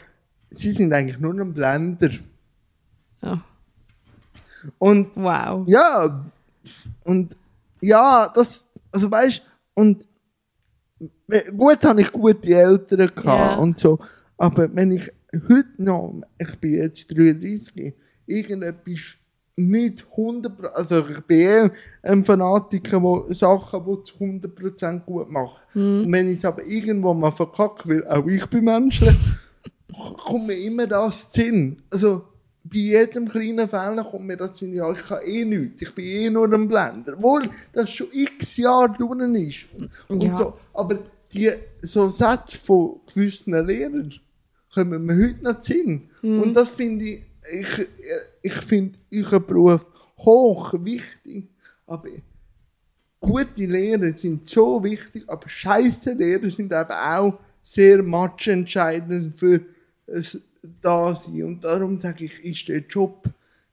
Sie 0.50 0.72
sind 0.72 0.92
eigentlich 0.92 1.20
nur 1.20 1.32
ein 1.32 1.54
Blender. 1.54 2.10
Ja. 3.22 3.44
Und 4.78 5.10
Wow. 5.16 5.66
ja, 5.66 6.24
und 7.04 7.34
ja, 7.80 8.30
das, 8.34 8.70
also 8.92 9.10
weißt 9.10 9.42
und 9.74 10.06
gut 11.56 11.82
habe 11.84 12.00
ich 12.02 12.12
gute 12.12 12.54
Eltern 12.54 13.08
gehabt 13.08 13.24
Ja. 13.26 13.56
und 13.56 13.78
so, 13.78 13.98
aber 14.36 14.74
wenn 14.74 14.92
ich 14.92 15.10
heute 15.48 15.82
noch, 15.82 16.14
ich 16.38 16.54
bin 16.60 16.74
jetzt 16.74 17.06
33, 17.16 17.94
irgendetwas 18.26 19.16
nicht 19.56 20.06
100%, 20.16 20.64
also 20.66 21.06
ich 21.08 21.20
bin 21.22 21.38
eh 21.40 21.70
ein 22.02 22.24
Fanatiker, 22.24 23.00
der 23.00 23.34
Sachen 23.34 23.86
will 23.86 24.02
zu 24.02 24.14
100% 24.16 25.00
gut 25.04 25.30
macht. 25.30 25.62
Und 25.74 26.10
wenn 26.12 26.28
ich 26.30 26.38
es 26.38 26.44
aber 26.44 26.64
irgendwo 26.64 27.12
mal 27.14 27.30
verkacke, 27.32 27.88
weil 27.88 28.06
auch 28.08 28.26
ich 28.26 28.46
bin 28.46 28.64
menschlich, 28.64 29.14
kommt 30.24 30.46
mir 30.46 30.54
immer 30.58 30.86
das 30.86 31.28
zu 31.28 31.40
Sinn. 31.40 31.82
Also, 31.90 32.24
bei 32.72 32.78
jedem 32.78 33.28
kleinen 33.28 33.68
Fehler 33.68 34.04
kommt 34.04 34.26
mir 34.26 34.36
das 34.36 34.62
in 34.62 34.74
ja, 34.74 34.90
ich 34.90 35.02
kann 35.02 35.20
eh 35.24 35.44
nichts, 35.44 35.82
ich 35.82 35.94
bin 35.94 36.06
eh 36.06 36.30
nur 36.30 36.52
ein 36.52 36.66
Blender. 36.68 37.14
Obwohl 37.16 37.50
das 37.72 37.90
schon 37.90 38.08
x 38.12 38.56
Jahre 38.56 38.92
drinnen 38.92 39.34
ist. 39.34 39.66
Und 40.08 40.22
Ja. 40.22 40.34
so, 40.34 40.54
aber 40.72 40.98
die 41.32 41.50
so 41.82 42.08
Sätze 42.08 42.58
von 42.58 43.00
gewissen 43.12 43.52
Lehrern 43.66 44.12
kommen 44.74 45.04
mir 45.04 45.28
heute 45.28 45.44
noch 45.44 45.60
zu 45.60 45.72
Sinn. 45.72 46.08
Und 46.22 46.54
das 46.54 46.70
finde 46.70 47.04
ich, 47.04 47.22
ich, 47.52 47.86
ich 48.42 48.54
finde 48.54 48.98
euren 49.12 49.46
Beruf 49.46 49.86
hoch 50.18 50.74
wichtig, 50.78 51.48
aber 51.86 52.08
gute 53.20 53.64
Lehrer 53.64 54.16
sind 54.16 54.44
so 54.44 54.82
wichtig, 54.82 55.24
aber 55.26 55.48
scheiße 55.48 56.12
Lehrer 56.12 56.48
sind 56.50 56.72
eben 56.72 56.90
auch 56.90 57.38
sehr 57.62 58.02
matchentscheidend 58.02 59.34
für 59.34 59.60
das 60.06 60.38
Dasein. 60.80 61.44
Und 61.44 61.64
darum 61.64 61.98
sage 62.00 62.24
ich, 62.24 62.44
ist 62.44 62.68
der 62.68 62.80
Job 62.80 63.24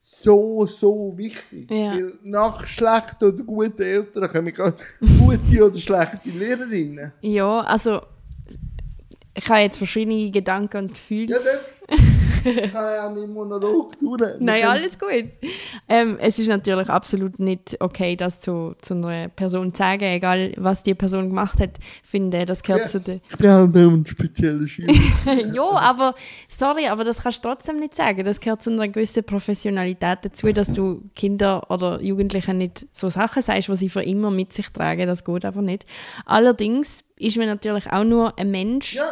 so, 0.02 0.66
so 0.66 1.14
wichtig. 1.16 1.70
Ja. 1.70 1.94
Weil 1.94 2.14
nach 2.24 2.66
schlechten 2.66 3.26
oder 3.26 3.44
guten 3.44 3.82
Eltern 3.82 4.30
kommen 4.32 4.54
gute 4.54 5.66
oder 5.66 5.78
schlechte 5.78 6.30
Lehrerinnen. 6.30 7.14
Ja, 7.22 7.62
also 7.62 8.02
ich 9.36 9.50
habe 9.50 9.62
jetzt 9.62 9.78
verschiedene 9.78 10.32
Gedanken 10.32 10.78
und 10.78 10.94
Gefühle. 10.94 11.40
Ja, 11.90 11.98
ich 12.46 12.72
kann 12.72 12.94
ja 12.94 13.10
meinen 13.10 13.34
Monolog 13.34 13.98
durch. 14.00 14.20
Wir 14.20 14.38
Nein, 14.40 14.64
alles 14.66 14.98
gut. 14.98 15.10
Ähm, 15.88 16.18
es 16.20 16.40
ist 16.40 16.48
natürlich 16.48 16.90
absolut 16.90 17.40
nicht 17.40 17.78
okay, 17.80 18.16
das 18.16 18.40
zu, 18.40 18.76
zu 18.82 18.94
einer 18.96 19.30
Person 19.30 19.74
zu 19.74 19.80
sagen, 19.80 20.04
egal 20.04 20.54
was 20.58 20.84
die 20.84 20.94
Person 20.96 21.30
gemacht 21.30 21.60
hat. 21.60 21.72
Ich 22.04 22.10
finde, 22.10 22.46
das 22.46 22.64
gehört 22.64 22.84
Ja. 22.84 22.88
zu 22.88 23.00
der. 23.00 23.18
Ich 23.30 23.38
bin 23.38 23.50
halt 23.52 23.74
nur 23.74 23.92
ein 23.92 24.06
spezieller 24.06 24.68
Schüler. 24.68 24.94
ja, 25.54 25.64
aber 25.64 26.16
sorry, 26.48 26.88
aber 26.88 27.04
das 27.04 27.24
kannst 27.24 27.44
du 27.44 27.50
trotzdem 27.50 27.80
nicht 27.80 27.96
sagen. 27.96 28.24
Das 28.24 28.40
gehört 28.40 28.62
zu 28.62 28.72
einer 28.72 28.88
gewissen 28.88 29.24
Professionalität 29.24 30.20
dazu, 30.24 30.52
dass 30.52 30.72
du 30.72 31.02
Kinder 31.16 31.70
oder 31.70 32.02
Jugendlichen 32.02 32.58
nicht 32.58 32.88
so 32.94 33.10
Sachen 33.10 33.42
sagst, 33.42 33.68
die 33.70 33.76
sie 33.76 33.90
für 33.90 34.04
immer 34.04 34.32
mit 34.32 34.54
sich 34.54 34.70
tragen. 34.70 35.08
Das 35.08 35.24
geht 35.24 35.46
einfach 35.46 35.62
nicht. 35.62 35.86
Allerdings 36.26 37.04
ist 37.20 37.38
man 37.38 37.48
natürlich 37.48 37.86
auch 37.92 38.04
nur 38.04 38.38
ein 38.40 38.50
Mensch. 38.50 38.96
Ja, 38.96 39.12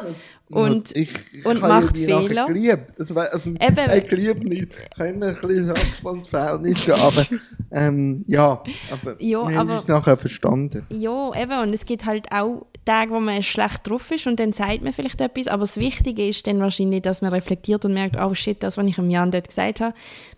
Und- 0.49 0.95
ich, 0.95 1.09
ich 1.33 1.45
und 1.45 1.61
macht 1.61 1.97
Fehler. 1.97 2.45
Geliebt. 2.47 2.93
Das 2.97 3.13
war, 3.13 3.31
also, 3.31 3.49
Eben. 3.49 3.97
ich 3.97 4.07
geliebt 4.07 4.43
nicht. 4.43 4.69
Ich 4.93 4.99
habe 4.99 5.09
immer 5.09 5.27
ein 5.27 5.35
bisschen 5.35 5.69
Abstandsverhältnis 5.69 6.85
gehabt, 6.85 7.03
aber 7.03 7.25
ähm, 7.71 8.23
ja, 8.27 8.63
aber 8.91 9.15
Ja, 9.21 9.47
wir 9.47 9.57
haben 9.57 9.69
es 9.71 9.87
nachher 9.87 10.15
verstanden. 10.17 10.85
Ja, 10.89 11.31
eben. 11.35 11.59
Und 11.59 11.73
es 11.73 11.85
gibt 11.85 12.05
halt 12.05 12.31
auch 12.31 12.65
Tage, 12.85 13.11
wo 13.11 13.19
man 13.19 13.43
schlecht 13.43 13.81
drauf 13.89 14.09
ist 14.11 14.25
und 14.27 14.39
dann 14.39 14.53
sagt 14.53 14.81
man 14.81 14.93
vielleicht 14.93 15.19
etwas. 15.19 15.47
Aber 15.49 15.63
das 15.63 15.75
Wichtige 15.75 16.25
ist 16.25 16.47
dann 16.47 16.59
wahrscheinlich, 16.61 17.01
dass 17.01 17.21
man 17.21 17.33
reflektiert 17.33 17.83
und 17.83 17.93
merkt, 17.93 18.15
oh 18.17 18.33
shit, 18.33 18.63
das, 18.63 18.77
was 18.77 18.85
ich 18.85 18.97
am 18.97 19.09
Jan 19.09 19.29
dort 19.31 19.49
gesagt 19.49 19.81
habe, 19.81 19.93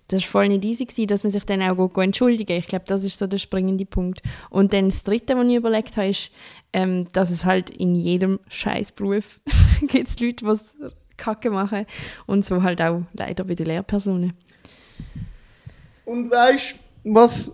das 0.07 0.23
war 0.23 0.29
voll 0.41 0.47
nicht 0.47 0.65
easy 0.65 0.85
gewesen, 0.85 1.05
dass 1.05 1.21
man 1.21 1.29
sich 1.29 1.43
dann 1.43 1.61
auch 1.61 1.75
gut 1.75 1.95
entschuldigen 2.03 2.57
Ich 2.57 2.65
glaube, 2.65 2.85
das 2.87 3.03
ist 3.03 3.19
so 3.19 3.27
der 3.27 3.37
springende 3.37 3.85
Punkt. 3.85 4.23
Und 4.49 4.73
dann 4.73 4.85
das 4.89 5.03
Dritte, 5.03 5.37
was 5.37 5.45
ich 5.45 5.53
überlegt 5.53 5.95
habe, 5.97 6.07
ist, 6.07 6.31
ähm, 6.73 7.07
dass 7.11 7.31
es 7.31 7.45
halt 7.45 7.69
in 7.69 7.95
jedem 7.95 8.39
Scheißberuf 8.47 9.39
gibt 9.81 10.19
Leute, 10.19 10.45
die 10.45 10.51
es 10.51 10.75
Kacke 11.17 11.49
machen. 11.49 11.85
Und 12.25 12.45
so 12.45 12.63
halt 12.63 12.81
auch 12.81 13.03
leider 13.13 13.43
bei 13.43 13.55
den 13.55 13.67
Lehrpersonen. 13.67 14.33
Und 16.05 16.31
weißt 16.31 16.75
du, 17.03 17.13
was, 17.13 17.51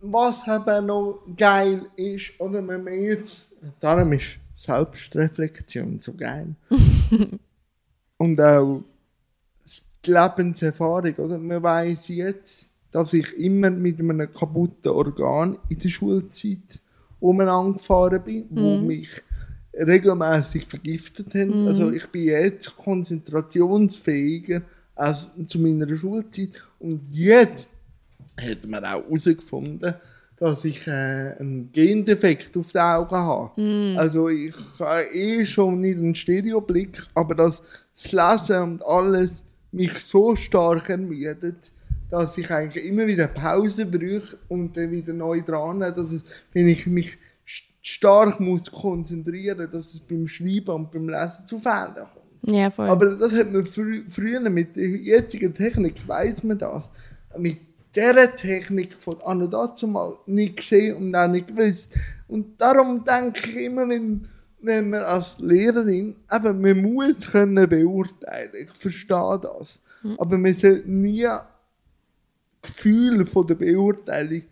was 0.00 0.46
eben 0.46 0.86
noch 0.86 1.20
geil 1.36 1.82
ist, 1.96 2.38
oder 2.38 2.66
wenn 2.66 2.84
man 2.84 2.94
jetzt, 2.94 3.54
darum 3.80 4.12
ist 4.12 4.38
Selbstreflexion 4.54 5.98
so 5.98 6.14
geil. 6.14 6.54
Und 8.18 8.40
auch 8.40 8.82
die 10.06 10.10
Lebenserfahrung, 10.10 11.14
oder? 11.16 11.38
Man 11.38 11.62
weiß 11.62 12.08
jetzt, 12.08 12.66
dass 12.90 13.12
ich 13.12 13.36
immer 13.36 13.68
mit 13.68 14.00
einem 14.00 14.32
kaputten 14.32 14.92
Organ 14.92 15.58
in 15.68 15.78
der 15.78 15.88
Schulzeit 15.88 16.80
umeinander 17.20 17.78
gefahren 17.78 18.22
bin, 18.22 18.46
wo 18.50 18.76
mich 18.78 19.08
regelmäßig 19.74 20.64
vergiftet 20.64 21.34
haben. 21.34 21.66
Also 21.68 21.90
ich 21.90 22.06
bin 22.08 22.24
jetzt 22.24 22.76
konzentrationsfähiger 22.76 24.62
als 24.94 25.28
zu 25.46 25.58
meiner 25.58 25.94
Schulzeit. 25.94 26.50
Und 26.78 27.02
jetzt 27.10 27.68
hat 28.40 28.66
man 28.66 28.84
auch 28.84 29.02
herausgefunden, 29.04 29.94
dass 30.36 30.64
ich 30.64 30.86
äh, 30.86 31.34
einen 31.38 31.70
Gendefekt 31.72 32.56
auf 32.56 32.72
den 32.72 32.80
Augen 32.80 33.16
habe. 33.16 33.98
Also 33.98 34.28
ich 34.28 34.54
habe 34.78 35.04
eh 35.12 35.44
schon 35.44 35.80
nicht 35.80 35.96
einen 35.96 36.14
Stereoblick, 36.14 37.02
aber 37.14 37.34
dass 37.34 37.62
das 37.94 38.12
Lesen 38.12 38.62
und 38.62 38.84
alles 38.84 39.44
mich 39.72 39.94
so 39.98 40.34
stark 40.34 40.90
ermüdet, 40.90 41.72
dass 42.10 42.38
ich 42.38 42.50
eigentlich 42.50 42.84
immer 42.84 43.06
wieder 43.06 43.26
Pause 43.28 43.86
brauche 43.86 44.38
und 44.48 44.76
dann 44.76 44.90
wieder 44.90 45.12
neu 45.12 45.42
dran, 45.42 45.80
dass 45.80 46.12
es, 46.12 46.24
wenn 46.52 46.68
ich 46.68 46.86
mich 46.86 47.18
st- 47.46 47.64
stark 47.82 48.40
muss 48.40 48.70
konzentrieren, 48.70 49.68
dass 49.70 49.92
es 49.94 50.00
beim 50.00 50.26
Schreiben 50.26 50.70
und 50.74 50.90
beim 50.90 51.08
Lesen 51.08 51.46
zu 51.46 51.58
Fehlern 51.58 51.94
kommt. 51.94 52.54
Ja, 52.54 52.70
voll. 52.70 52.88
Aber 52.88 53.14
das 53.16 53.32
hat 53.32 53.52
man 53.52 53.66
frü 53.66 54.04
früher 54.08 54.40
mit 54.48 54.76
der 54.76 54.88
jetzigen 54.88 55.52
Technik, 55.52 56.06
weiß 56.06 56.44
man 56.44 56.58
das. 56.58 56.90
Mit 57.36 57.58
dieser 57.94 58.34
Technik 58.36 59.00
von 59.00 59.20
an 59.22 59.42
und 59.42 59.52
dazu 59.52 59.86
mal 59.88 60.14
nicht 60.26 60.58
gesehen 60.58 60.96
und 60.96 61.14
auch 61.14 61.28
nicht 61.28 61.48
gewusst. 61.48 61.92
Und 62.28 62.60
darum 62.60 63.02
denke 63.04 63.50
ich 63.50 63.56
immer, 63.66 63.88
wenn, 63.88 64.26
wenn 64.60 64.90
man 64.90 65.02
als 65.02 65.38
Lehrerin, 65.38 66.14
eben, 66.32 66.60
man 66.60 66.82
muss 66.82 67.20
können 67.32 67.68
beurteilen. 67.68 68.50
Ich 68.62 68.70
verstehe 68.70 69.40
das. 69.42 69.80
Aber 70.18 70.38
man 70.38 70.54
soll 70.54 70.82
nie 70.86 71.26
Gefühl 72.66 73.26
von 73.26 73.46
der 73.46 73.54
Beurteilung 73.54 74.42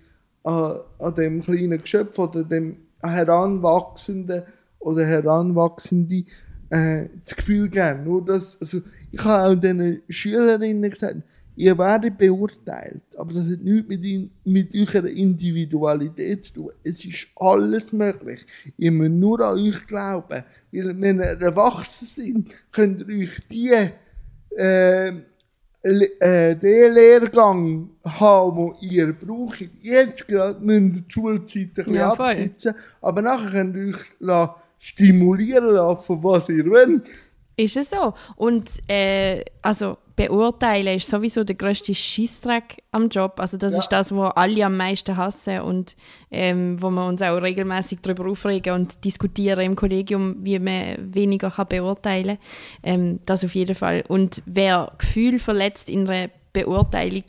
an, 0.44 0.76
an 0.98 1.14
dem 1.14 1.42
kleinen 1.42 1.80
Geschöpf 1.80 2.18
oder 2.18 2.44
dem 2.44 2.76
Heranwachsenden 3.02 4.42
oder 4.78 5.04
Heranwachsende 5.04 6.24
äh, 6.70 7.08
das 7.14 7.34
Gefühl 7.36 7.68
geben. 7.68 8.04
Nur 8.04 8.24
dass, 8.24 8.60
also 8.60 8.80
ich 9.10 9.24
habe 9.24 9.50
auch 9.50 9.60
den 9.60 10.02
Schülerinnen 10.08 10.90
gesagt, 10.90 11.16
ihr 11.56 11.76
werdet 11.78 12.18
beurteilt, 12.18 13.02
aber 13.16 13.32
das 13.32 13.48
hat 13.48 13.60
nichts 13.60 13.88
mit, 13.88 14.04
in, 14.04 14.30
mit 14.44 14.74
eurer 14.74 15.06
Individualität 15.06 16.44
zu 16.44 16.54
tun. 16.54 16.70
Es 16.82 17.04
ist 17.04 17.28
alles 17.36 17.92
möglich. 17.92 18.44
Ihr 18.76 18.90
müsst 18.90 19.12
nur 19.12 19.40
an 19.40 19.58
euch 19.58 19.86
glauben. 19.86 20.42
Weil 20.72 21.00
wenn 21.00 21.18
ihr 21.18 21.40
erwachsen 21.40 22.06
sind, 22.06 22.50
könnt 22.72 23.08
ihr 23.08 23.18
euch 23.18 23.40
die 23.50 23.70
äh, 24.56 25.12
äh, 25.84 26.56
den 26.56 26.94
Lehrgang 26.94 27.90
haben, 28.04 28.74
den 28.80 28.90
ihr 28.90 29.12
braucht. 29.12 29.64
Jetzt 29.82 30.26
gerade 30.26 30.58
müsst 30.60 30.96
ihr 30.96 31.02
die 31.02 31.12
Schulzeit 31.12 31.62
ein 31.62 31.72
bisschen 31.74 31.94
Ja, 31.94 32.12
absitzen, 32.12 32.74
aber 33.00 33.22
nachher 33.22 33.50
könnt 33.50 33.76
ihr 33.76 33.94
euch 33.94 34.48
stimulieren 34.78 35.74
lassen, 35.74 36.04
von 36.04 36.24
was 36.24 36.48
ihr 36.48 36.64
wollt. 36.66 37.08
Ist 37.56 37.76
es 37.76 37.90
so? 37.90 38.14
Und 38.36 38.68
äh, 38.88 39.44
also 39.62 39.98
beurteilen 40.16 40.96
ist 40.96 41.10
sowieso 41.10 41.42
der 41.44 41.56
grösste 41.56 41.94
Schissdreck 41.94 42.82
am 42.92 43.08
Job. 43.08 43.34
Also 43.40 43.56
das 43.56 43.72
Ja. 43.72 43.78
ist 43.80 43.88
das, 43.88 44.14
was 44.14 44.36
alle 44.36 44.64
am 44.64 44.76
meisten 44.76 45.16
hassen 45.16 45.60
und 45.60 45.96
ähm, 46.30 46.80
wo 46.80 46.90
wir 46.90 47.06
uns 47.06 47.20
auch 47.22 47.36
regelmäßig 47.42 47.98
darüber 48.02 48.30
aufregen 48.30 48.74
und 48.74 49.04
diskutieren 49.04 49.60
im 49.60 49.76
Kollegium, 49.76 50.36
wie 50.40 50.58
man 50.58 50.96
weniger 51.14 51.50
kann 51.50 51.68
beurteilen 51.68 52.38
kann. 52.38 52.46
Ähm, 52.82 53.20
das 53.26 53.44
auf 53.44 53.54
jeden 53.54 53.74
Fall. 53.74 54.04
Und 54.08 54.42
wer 54.46 54.92
Gefühl 54.98 55.38
verletzt 55.38 55.90
in 55.90 56.08
einer 56.08 56.30
Beurteilung, 56.52 57.24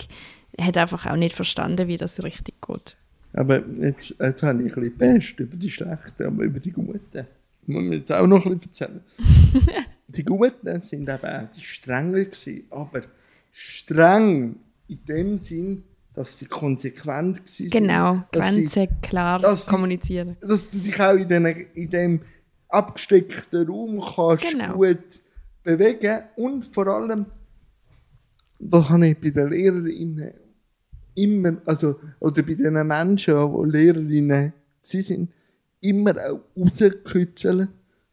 hat 0.61 0.77
einfach 0.77 1.05
auch 1.07 1.15
nicht 1.15 1.35
verstanden, 1.35 1.87
wie 1.87 1.97
das 1.97 2.23
richtig 2.23 2.55
geht. 2.65 2.95
Aber 3.33 3.61
jetzt, 3.81 4.15
jetzt 4.19 4.43
habe 4.43 4.63
ich 4.63 4.77
ein 4.77 4.83
bisschen 4.83 4.97
Pest 4.97 5.39
über 5.39 5.57
die 5.57 5.69
Schlechten, 5.71 6.23
aber 6.25 6.43
über 6.43 6.59
die 6.59 6.71
Guten. 6.71 7.27
Muss 7.67 7.83
ich 7.85 7.91
jetzt 7.91 8.11
auch 8.13 8.27
noch 8.27 8.45
ein 8.45 8.57
bisschen 8.59 8.69
erzählen. 8.71 9.01
die 10.15 10.23
Guten 10.23 10.81
sind 10.81 11.09
eben 11.09 11.25
auch 11.25 11.49
die 11.55 11.61
Strengen 11.61 12.13
gewesen, 12.13 12.63
aber 12.69 13.03
streng 13.51 14.57
in 14.87 14.99
dem 15.07 15.37
Sinn, 15.37 15.83
dass 16.13 16.37
sie 16.37 16.45
konsequent 16.45 17.39
waren. 17.39 17.69
Genau, 17.69 18.15
sie- 18.15 18.39
Grenzen 18.39 18.87
klar 19.01 19.39
dass 19.39 19.65
sie- 19.65 19.69
kommunizieren. 19.71 20.37
dass 20.41 20.69
du 20.69 20.77
dich 20.77 20.99
auch 21.01 21.13
in, 21.13 21.27
den, 21.27 21.45
in 21.73 21.89
dem 21.89 22.21
abgesteckten 22.69 23.67
Raum 23.67 24.01
kannst 24.15 24.49
Genau. 24.51 24.73
gut 24.75 25.21
bewegen 25.63 26.19
und 26.35 26.65
vor 26.65 26.87
allem, 26.87 27.25
das 28.59 28.89
habe 28.89 29.07
ich 29.09 29.17
bei 29.19 29.29
den 29.31 29.49
Lehrerinnen 29.49 30.33
immer, 31.15 31.57
also, 31.65 31.99
oder 32.19 32.43
bei 32.43 32.53
den 32.53 32.73
Menschen, 32.87 33.35
die 33.63 33.69
Lehrerinnen 33.77 34.53
sie 34.81 35.01
sind, 35.01 35.31
immer 35.81 36.11
auch 36.17 36.39
rauskitzeln, 36.57 37.69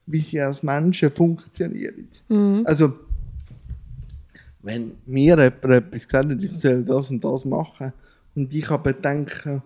wie 0.06 0.20
sie 0.20 0.40
als 0.40 0.62
Menschen 0.62 1.10
funktionieren. 1.10 2.08
Also, 2.64 2.92
wenn 4.62 4.92
mir 5.06 5.36
jemand 5.36 5.64
etwas 5.64 6.06
gesagt 6.06 6.30
hat, 6.30 6.42
ich 6.42 6.52
soll 6.52 6.84
das 6.84 7.10
und 7.10 7.24
das 7.24 7.44
machen, 7.44 7.92
und 8.34 8.54
ich 8.54 8.70
aber 8.70 8.92
denke, 8.92 9.62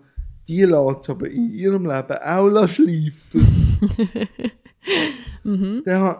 die 0.47 0.63
lässt 0.63 1.01
es 1.03 1.09
aber 1.09 1.29
in 1.29 1.51
ihrem 1.51 1.83
Leben 1.83 2.17
auch 2.17 2.67
schleifen. 2.67 3.47
Dann 5.85 6.15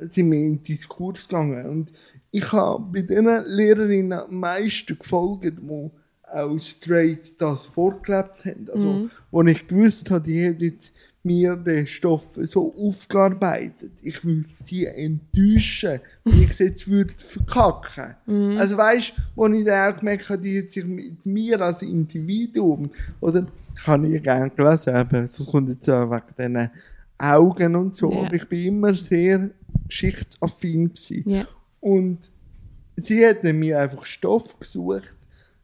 äh, 0.00 0.04
sind 0.04 0.30
wir 0.30 0.38
in 0.38 0.56
den 0.56 0.62
Diskurs 0.62 1.26
gegangen. 1.26 1.66
Und 1.66 1.92
ich 2.30 2.52
habe 2.52 2.84
bei 2.92 3.02
den 3.02 3.26
Lehrerinnen 3.46 4.12
am 4.12 4.38
meisten 4.38 4.98
gefolgt, 4.98 5.44
die 5.44 5.90
auch 6.30 6.58
straight 6.58 7.40
das 7.40 7.66
vorgelebt 7.66 8.44
haben. 8.44 8.68
Also, 8.72 9.08
wo 9.30 9.42
ich 9.42 9.66
gewusst 9.66 10.10
habe, 10.10 10.24
die 10.24 10.46
haben 10.46 10.58
jetzt 10.58 10.92
mir 11.26 11.56
den 11.56 11.86
Stoff 11.86 12.24
so 12.42 12.74
aufgearbeitet. 12.74 13.92
Ich 14.02 14.24
würde 14.24 14.48
die 14.70 14.86
enttäuschen, 14.86 16.00
wenn 16.24 16.42
ich 16.42 16.50
es 16.52 16.58
jetzt 16.60 16.88
würde 16.88 17.12
verkacken. 17.12 18.14
Also 18.58 18.76
weißt 18.76 19.10
du, 19.10 19.22
wo 19.34 19.46
ich 19.48 19.64
dann 19.64 19.92
auch 19.92 19.98
gemerkt 19.98 20.30
habe, 20.30 20.40
die 20.40 20.60
hat 20.60 20.70
sich 20.70 20.84
mit 20.84 21.26
mir 21.26 21.60
als 21.60 21.82
Individuum, 21.82 22.90
oder 23.20 23.46
ich 23.76 23.86
habe 23.86 24.08
nie 24.08 24.18
gerne 24.20 24.50
gelesen, 24.50 24.94
aber 24.94 25.22
das 25.22 25.44
kommt 25.44 25.68
jetzt 25.68 25.90
auch 25.90 26.10
wegen 26.10 26.34
diesen 26.38 26.70
Augen 27.18 27.76
und 27.76 27.94
so, 27.94 28.12
aber 28.12 28.32
ich 28.32 28.48
bin 28.48 28.66
immer 28.66 28.94
sehr 28.94 29.50
geschichtsaffin 29.86 30.94
gewesen. 30.94 31.28
Ja. 31.28 31.46
Und 31.80 32.30
sie 32.96 33.26
hat 33.26 33.42
mir 33.42 33.80
einfach 33.80 34.04
Stoff 34.04 34.58
gesucht, 34.58 35.16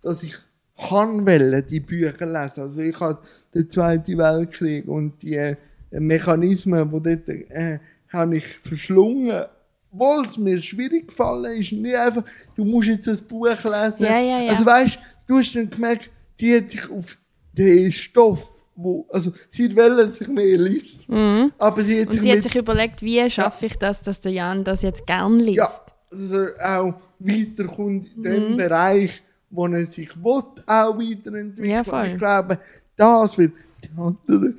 dass 0.02 0.22
ich 0.22 0.34
kann 0.76 1.26
wollen, 1.26 1.66
die 1.66 1.80
Bücher 1.80 2.26
lesen. 2.26 2.60
Also 2.60 2.80
ich 2.80 2.98
habe 2.98 3.20
den 3.55 3.68
Zweiten 3.70 4.18
Weltkrieg 4.18 4.86
und 4.88 5.22
die 5.22 5.34
äh, 5.36 5.57
Mechanismen, 5.90 6.90
die 6.90 7.03
dort, 7.16 7.28
äh, 7.28 7.78
habe 8.12 8.36
ich 8.36 8.46
verschlungen. 8.46 9.44
Obwohl 9.92 10.24
es 10.24 10.38
mir 10.38 10.62
schwierig 10.62 11.09
gefallen 11.09 11.61
ist. 11.61 11.72
Nicht 11.72 11.94
einfach, 11.96 12.24
du 12.55 12.64
musst 12.64 12.88
jetzt 12.88 13.09
ein 13.09 13.18
Buch 13.28 13.46
lesen. 13.62 14.05
Ja, 14.05 14.18
ja, 14.20 14.40
ja. 14.42 14.50
Also 14.53 14.64
weißt 14.64 14.98
du, 15.26 15.38
hast 15.38 15.55
dann 15.55 15.68
gemerkt, 15.68 16.11
die 16.40 16.57
hat 16.57 16.70
sich 16.70 16.90
auf 16.90 17.18
den 17.53 17.92
Stoff, 17.92 18.50
wo, 18.74 19.07
also 19.11 19.32
sie 19.50 19.74
wollen 19.76 20.11
sich 20.12 20.28
mehr 20.28 20.57
lesen. 20.57 21.53
Aber 21.59 21.82
sie 21.82 22.00
hat 22.00 22.07
Und 22.09 22.14
sich 22.14 22.22
sie 22.22 22.32
hat 22.32 22.42
sich 22.42 22.57
überlegt, 22.57 23.03
wie 23.03 23.28
schaffe 23.28 23.66
ich 23.66 23.76
das, 23.76 24.00
dass 24.03 24.20
der 24.22 24.32
Jan 24.32 24.64
das 24.64 24.80
jetzt 24.80 25.07
gern 25.07 25.38
liest. 25.38 25.59
ja, 25.59 25.70
er 26.11 26.78
auch 26.80 26.94
weiterkommt 27.18 28.07
in 28.16 28.20
Mhm. 28.20 28.24
dem 28.24 28.57
Bereich, 28.57 29.22
wo 29.50 29.66
er 29.66 29.84
sich 29.86 30.09
will, 30.16 30.42
auch 30.66 30.98
weiterentwickeln. 30.98 31.70
Ja, 31.70 31.84
voll. 31.84 32.07
Ich 32.07 32.18
glaube, 32.18 32.59
das 33.03 33.38
wird 33.38 33.53
die 33.84 33.90
anderen 33.98 34.59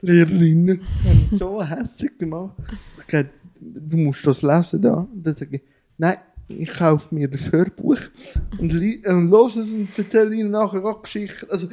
Lehrerinnen 0.00 0.80
haben 1.04 1.38
so 1.38 1.62
hässlich 1.62 2.16
gemacht. 2.18 2.54
Ich 3.00 3.06
glaube, 3.06 3.30
du 3.60 3.96
musst 3.96 4.26
das 4.26 4.42
lesen 4.42 4.80
da. 4.82 4.94
Und 4.94 5.22
dann 5.24 5.34
sage 5.34 5.56
ich, 5.56 5.62
nein, 5.98 6.16
ich 6.48 6.72
kaufe 6.72 7.14
mir 7.14 7.28
das 7.28 7.50
Hörbuch 7.52 7.98
und, 8.58 8.72
li- 8.72 9.02
und 9.06 9.30
los 9.30 9.56
es 9.56 9.68
und 9.70 9.88
erzähle 9.96 10.34
ihnen 10.34 10.50
nachher 10.50 10.84
auch 10.84 11.02
Geschichten. 11.02 11.46
Also, 11.50 11.68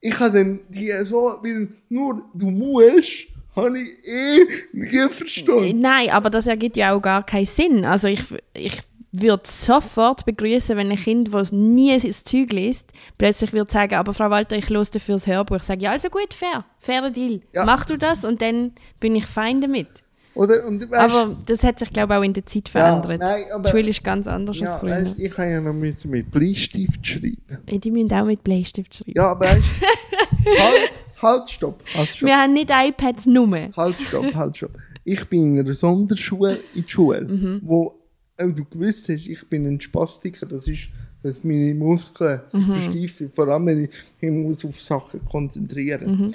ich 0.00 0.18
habe 0.18 0.38
dann 0.38 0.60
die 0.68 0.92
so, 1.04 1.36
weil 1.42 1.68
nur 1.88 2.22
du 2.34 2.50
musst, 2.50 3.26
habe 3.54 3.78
ich 3.78 4.06
eh 4.06 4.46
nie 4.72 5.08
verstanden. 5.10 5.80
Nein, 5.80 6.10
aber 6.10 6.30
das 6.30 6.46
ergibt 6.46 6.76
ja 6.76 6.94
auch 6.94 7.00
gar 7.00 7.24
keinen 7.24 7.46
Sinn. 7.46 7.84
Also 7.84 8.08
ich, 8.08 8.22
ich 8.54 8.82
würde 9.12 9.44
sofort 9.46 10.24
begrüßen, 10.26 10.76
wenn 10.76 10.90
ein 10.90 10.96
Kind, 10.98 11.32
das 11.32 11.52
nie 11.52 11.92
ins 11.94 12.24
Zeug 12.24 12.52
liest, 12.52 12.90
plötzlich 13.16 13.52
würde 13.52 13.70
sagen, 13.72 13.94
aber 13.94 14.12
Frau 14.12 14.28
Walter, 14.30 14.56
ich 14.56 14.68
los 14.68 14.90
dafür 14.90 15.14
das 15.14 15.26
Hörbuch. 15.26 15.56
Ich 15.56 15.62
sage, 15.62 15.82
ja, 15.82 15.92
also 15.92 16.08
gut, 16.10 16.34
fair, 16.34 16.64
fairer 16.80 17.10
Deal. 17.10 17.40
Ja. 17.52 17.64
Mach 17.64 17.86
du 17.86 17.96
das 17.96 18.24
und 18.24 18.42
dann 18.42 18.72
bin 19.00 19.16
ich 19.16 19.24
fein 19.26 19.60
damit. 19.60 19.88
Oder? 20.34 20.66
Und, 20.66 20.90
weißt, 20.90 21.14
aber 21.14 21.34
das 21.46 21.64
hat 21.64 21.78
sich, 21.78 21.90
glaube 21.90 22.12
ich, 22.12 22.18
auch 22.18 22.22
in 22.22 22.34
der 22.34 22.44
Zeit 22.44 22.68
verändert. 22.68 23.20
nein, 23.20 23.44
aber- 23.54 23.62
die 23.62 23.70
Schule 23.70 23.88
ist 23.88 24.04
ganz 24.04 24.26
anders 24.26 24.60
als 24.60 24.70
Ja, 24.70 24.78
früher. 24.78 24.90
weißt, 25.06 25.14
ich 25.18 25.38
habe 25.38 25.50
ja 25.50 25.60
noch 25.62 25.72
müssen 25.72 26.10
mit 26.10 26.30
Bleistift 26.30 27.06
schreiben. 27.06 27.38
Ja, 27.70 27.78
Die 27.78 27.90
müssen 27.90 28.12
auch 28.12 28.26
mit 28.26 28.44
Bleistift 28.44 28.96
schreiben. 28.96 29.12
Ja, 29.16 29.28
aber 29.30 29.46
weißt 29.46 29.62
halt, 30.58 30.92
halt, 31.22 31.50
stopp, 31.50 31.82
halt, 31.94 32.08
stopp, 32.10 32.28
Wir 32.28 32.36
haben 32.36 32.52
nicht 32.52 32.70
iPads 32.70 33.24
nur. 33.26 33.56
halt, 33.76 33.96
stopp, 34.00 34.34
halt, 34.34 34.56
stopp. 34.56 34.72
Ich 35.04 35.24
bin 35.26 35.54
in 35.56 35.60
einer 35.64 35.72
Sonderschule 35.74 36.58
in 36.74 36.82
der 36.82 36.88
Schule, 36.88 37.20
Mhm. 37.22 37.60
wo 37.64 37.94
auch 38.38 38.54
du 38.54 38.64
gewusst 38.64 39.08
hast, 39.08 39.26
ich 39.26 39.46
bin 39.48 39.66
ein 39.66 39.80
Spastiker, 39.80 40.46
das 40.46 40.66
ist, 40.68 40.88
dass 41.22 41.42
meine 41.44 41.74
Muskeln 41.74 42.40
sich 42.52 42.60
Mhm. 42.60 42.72
versteifen, 42.72 43.30
vor 43.34 43.48
allem 43.48 43.66
wenn 43.66 43.84
ich 43.84 43.90
mich 44.20 44.30
muss 44.32 44.64
auf 44.64 44.80
Sachen 44.80 45.24
konzentrieren 45.24 46.10
Mhm. 46.10 46.34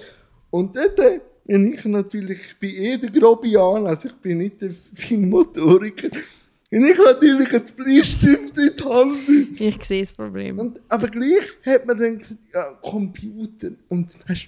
Und 0.50 0.76
dort 0.76 0.96
bin 1.46 1.74
ich 1.74 1.86
natürlich, 1.86 2.40
ich 2.40 2.58
bin 2.60 2.70
eh 2.76 2.98
der 2.98 3.10
Grobian, 3.10 3.88
also 3.88 4.08
ich 4.10 4.16
bin 4.16 4.40
nicht 4.40 4.62
der 4.62 4.72
Feinmotoriker, 4.94 6.10
und 6.74 6.86
ich 6.86 6.98
natürlich 6.98 7.54
ein 7.54 7.64
Bleistift 7.76 8.58
in 8.58 8.72
die 8.78 8.84
Hand. 8.84 9.60
Ich 9.60 9.84
sehe 9.84 10.02
das 10.04 10.14
Problem. 10.14 10.58
Und, 10.60 10.82
aber 10.88 11.10
gleich 11.10 11.44
hat 11.66 11.86
man 11.86 11.98
dann 11.98 12.18
gesagt, 12.18 12.40
ja, 12.54 12.64
Computer. 12.82 13.72
Und 13.90 14.08
weißt, 14.30 14.48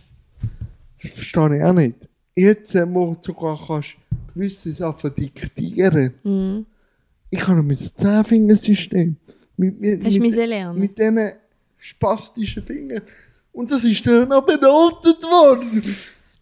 das 1.01 1.11
verstehe 1.11 1.57
ich 1.57 1.63
auch 1.63 1.73
nicht. 1.73 1.95
Jetzt, 2.33 2.75
äh, 2.75 2.85
wo 2.87 3.13
du 3.13 3.19
sogar 3.21 3.59
kannst 3.67 3.95
gewisse 4.33 4.71
Sachen 4.71 5.13
diktieren. 5.13 6.65
Ich 7.33 7.47
habe 7.47 7.57
noch 7.57 7.63
mein 7.63 7.75
Zehnfingersystem. 7.77 9.15
Mit, 9.57 9.79
mit, 9.81 10.05
Hast 10.05 10.19
mit, 10.19 10.35
lernen? 10.35 10.79
mit 10.79 10.97
diesen 10.97 11.31
spastischen 11.77 12.63
Finger. 12.63 13.01
Und 13.51 13.71
das 13.71 13.83
ist 13.83 14.05
dann 14.05 14.29
noch 14.29 14.45
benotet 14.45 15.21
worden. 15.23 15.83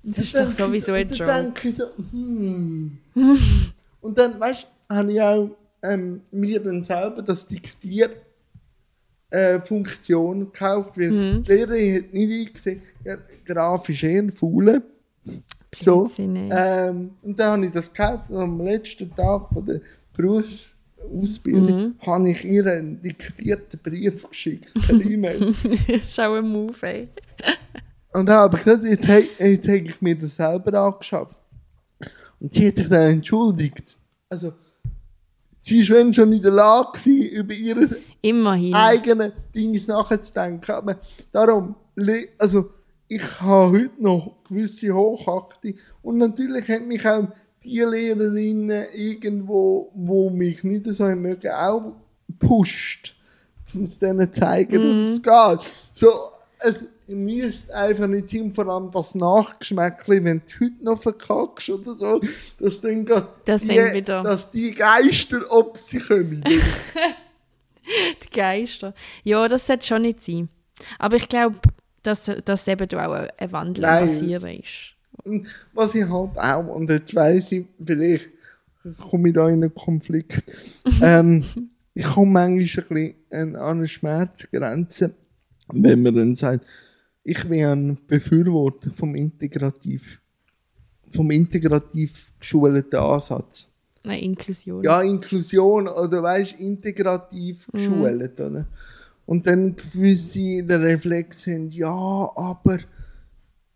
Das 0.04 0.18
ist 0.18 0.36
doch 0.36 0.50
sowieso 0.50 0.94
ein 0.94 1.08
Und 1.08 1.18
Joke. 1.18 1.26
dann 1.32 1.46
denke 1.54 1.70
ich 1.70 1.76
so, 1.78 1.86
hm. 2.12 2.98
und 4.02 4.18
dann, 4.18 4.40
weißt 4.40 4.68
du, 4.90 4.96
habe 4.96 5.12
ich 5.14 5.22
auch 5.22 5.50
ähm, 5.84 6.22
mir 6.32 6.60
dann 6.60 6.84
selber 6.84 7.22
das 7.22 7.46
Diktier 7.48 8.10
äh, 9.30 9.60
Funktion 9.62 10.40
gekauft, 10.52 10.98
weil 10.98 11.12
Mhm. 11.12 11.44
die 11.44 11.52
Lehrerin 11.54 11.96
hat 12.04 12.14
nicht 12.14 12.48
eingesehen, 12.48 12.82
ja, 13.06 13.18
grafisch 13.46 14.04
eher 14.04 14.24
ein 14.24 14.32
Fauler. 14.32 14.82
So. 15.80 16.10
Ähm, 16.18 17.12
und 17.22 17.40
dann 17.40 17.52
habe 17.52 17.66
ich 17.68 17.72
das 17.72 17.94
gekauft 17.94 18.30
und 18.30 18.38
am 18.42 18.62
letzten 18.62 19.14
Tag 19.16 19.48
von 19.54 19.66
der 19.66 19.80
Berufsausbildung 21.02 21.82
Mhm. 21.82 21.96
habe 22.06 22.30
ich 22.32 22.44
ihr 22.46 22.66
einen 22.66 23.02
diktierten 23.02 23.80
Brief 23.82 24.28
geschickt, 24.30 24.74
per 24.74 24.96
E-Mail. 25.06 25.54
das 25.64 25.88
ist 26.04 26.20
auch 26.20 26.36
ein 26.36 26.48
Move, 26.48 26.76
ey. 26.88 27.10
und 28.14 28.26
dann 28.28 28.36
habe 28.38 28.58
ich 28.58 28.64
gesagt, 28.64 28.84
jetzt, 28.86 29.08
he- 29.08 29.30
jetzt 29.40 29.68
habe 29.68 29.78
ich 29.78 30.02
mir 30.02 30.16
das 30.18 30.36
selber 30.36 30.74
angeschafft. 30.82 31.40
Und 32.40 32.54
sie 32.54 32.68
hat 32.68 32.78
sich 32.78 32.88
dann 32.90 33.12
entschuldigt. 33.12 33.96
Also, 34.30 34.54
sie 35.60 35.88
war 35.90 36.14
schon 36.14 36.34
in 36.34 36.42
der 36.42 36.52
Lage, 36.52 36.92
gewesen, 36.94 37.30
über 37.36 37.54
ihre 37.54 37.88
Immerhin. 38.22 38.74
eigenen 38.74 39.32
Dinge 39.54 39.80
nachzudenken. 39.88 40.72
Aber 40.72 41.00
darum, 41.32 41.76
also 42.40 42.72
ich 43.08 43.42
habe 43.42 43.72
heute 43.80 43.92
noch 44.00 44.38
gewisse 44.48 44.92
Hochachtung 44.94 45.74
und 46.02 46.18
natürlich 46.18 46.68
haben 46.70 46.88
mich 46.88 47.06
auch 47.06 47.28
die 47.64 47.80
Lehrerinnen 47.80 48.86
irgendwo, 48.94 49.92
wo 49.94 50.30
mich 50.30 50.64
nicht 50.64 50.86
so 50.94 51.06
mögen, 51.06 51.52
auch 51.52 51.94
pusht, 52.40 53.16
um 53.74 53.84
es 53.84 54.00
denen 54.00 54.32
zu 54.34 54.40
zeigen, 54.42 54.82
dass 54.82 55.10
es 55.10 55.22
geht. 55.22 55.72
So, 55.94 56.12
es 56.60 56.88
müsste 57.08 57.76
einfach 57.76 58.08
nicht 58.08 58.30
sein, 58.30 58.52
vor 58.54 58.68
allem 58.68 58.90
das 58.92 59.16
Nachgeschmäckchen, 59.16 60.24
wenn 60.24 60.40
du 60.48 60.66
heute 60.66 60.84
noch 60.84 61.02
verkackst 61.02 61.70
oder 61.70 61.94
so, 61.94 62.22
dass 62.60 62.82
dann, 62.82 63.06
Dass 63.46 63.62
die, 63.64 64.02
dass 64.24 64.50
die 64.50 64.72
Geister 64.72 65.42
ob 65.50 65.78
sie 65.78 66.00
kommen. 66.00 66.44
Die 68.24 68.30
Geister. 68.30 68.94
Ja, 69.24 69.48
das 69.48 69.68
sollte 69.68 69.86
schon 69.86 70.04
nicht 70.04 70.24
sein. 70.24 70.48
Aber 71.00 71.18
ich 71.18 71.28
glaube, 71.28 71.58
dass, 72.04 72.32
dass 72.46 72.68
eben 72.68 72.88
auch 73.00 73.12
ein- 73.38 73.52
Wandel 73.52 73.84
passieren 73.84 74.60
ist. 74.60 74.94
Und 75.24 75.48
was 75.74 75.96
ich 75.96 76.08
halt 76.08 76.38
auch, 76.38 76.68
und 76.68 76.90
jetzt 76.90 77.14
weiss 77.16 77.52
ich, 77.52 77.66
vielleicht 77.86 78.32
komme 79.10 79.30
ich 79.30 79.36
da 79.36 79.48
in 79.48 79.64
einen 79.64 79.74
Konflikt. 79.74 80.44
ähm, 81.02 81.44
ich 81.94 82.06
komme 82.06 82.32
manchmal 82.32 82.86
ein 82.90 83.16
bisschen 83.28 83.56
an 83.56 83.78
eine 83.78 83.88
Schmerzgrenze, 83.88 85.14
wenn 85.74 86.02
man 86.02 86.16
dann 86.16 86.36
sagt, 86.36 86.66
ich 87.24 87.44
bin 87.48 87.66
ein 87.66 87.98
Befürworter 88.08 88.92
vom 88.92 89.16
integrativ, 89.16 90.22
vom 91.12 91.30
integrativ 91.32 92.34
geschulten 92.40 93.00
Ansatz. 93.00 93.70
Eine 94.04 94.22
Inklusion. 94.22 94.84
Ja, 94.84 95.02
Inklusion 95.02 95.88
oder 95.88 96.24
weißt 96.24 96.54
integrativ 96.54 97.68
geschult, 97.72 98.40
oder? 98.40 98.66
Und 99.28 99.46
dann 99.46 99.76
gewisse 99.76 100.64
der 100.64 100.82
Reflex 100.82 101.46
haben, 101.46 101.68
ja, 101.68 101.88
aber 101.90 102.80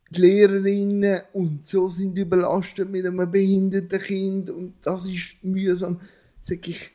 die 0.09 0.21
Lehrerinnen 0.21 1.21
und 1.33 1.65
so 1.65 1.89
sind 1.89 2.17
überlastet 2.17 2.89
mit 2.89 3.05
einem 3.05 3.29
behinderten 3.29 3.99
Kind 3.99 4.49
und 4.49 4.73
das 4.83 5.07
ist 5.07 5.37
mühsam. 5.41 5.99
Sag 6.41 6.67
ich, 6.67 6.91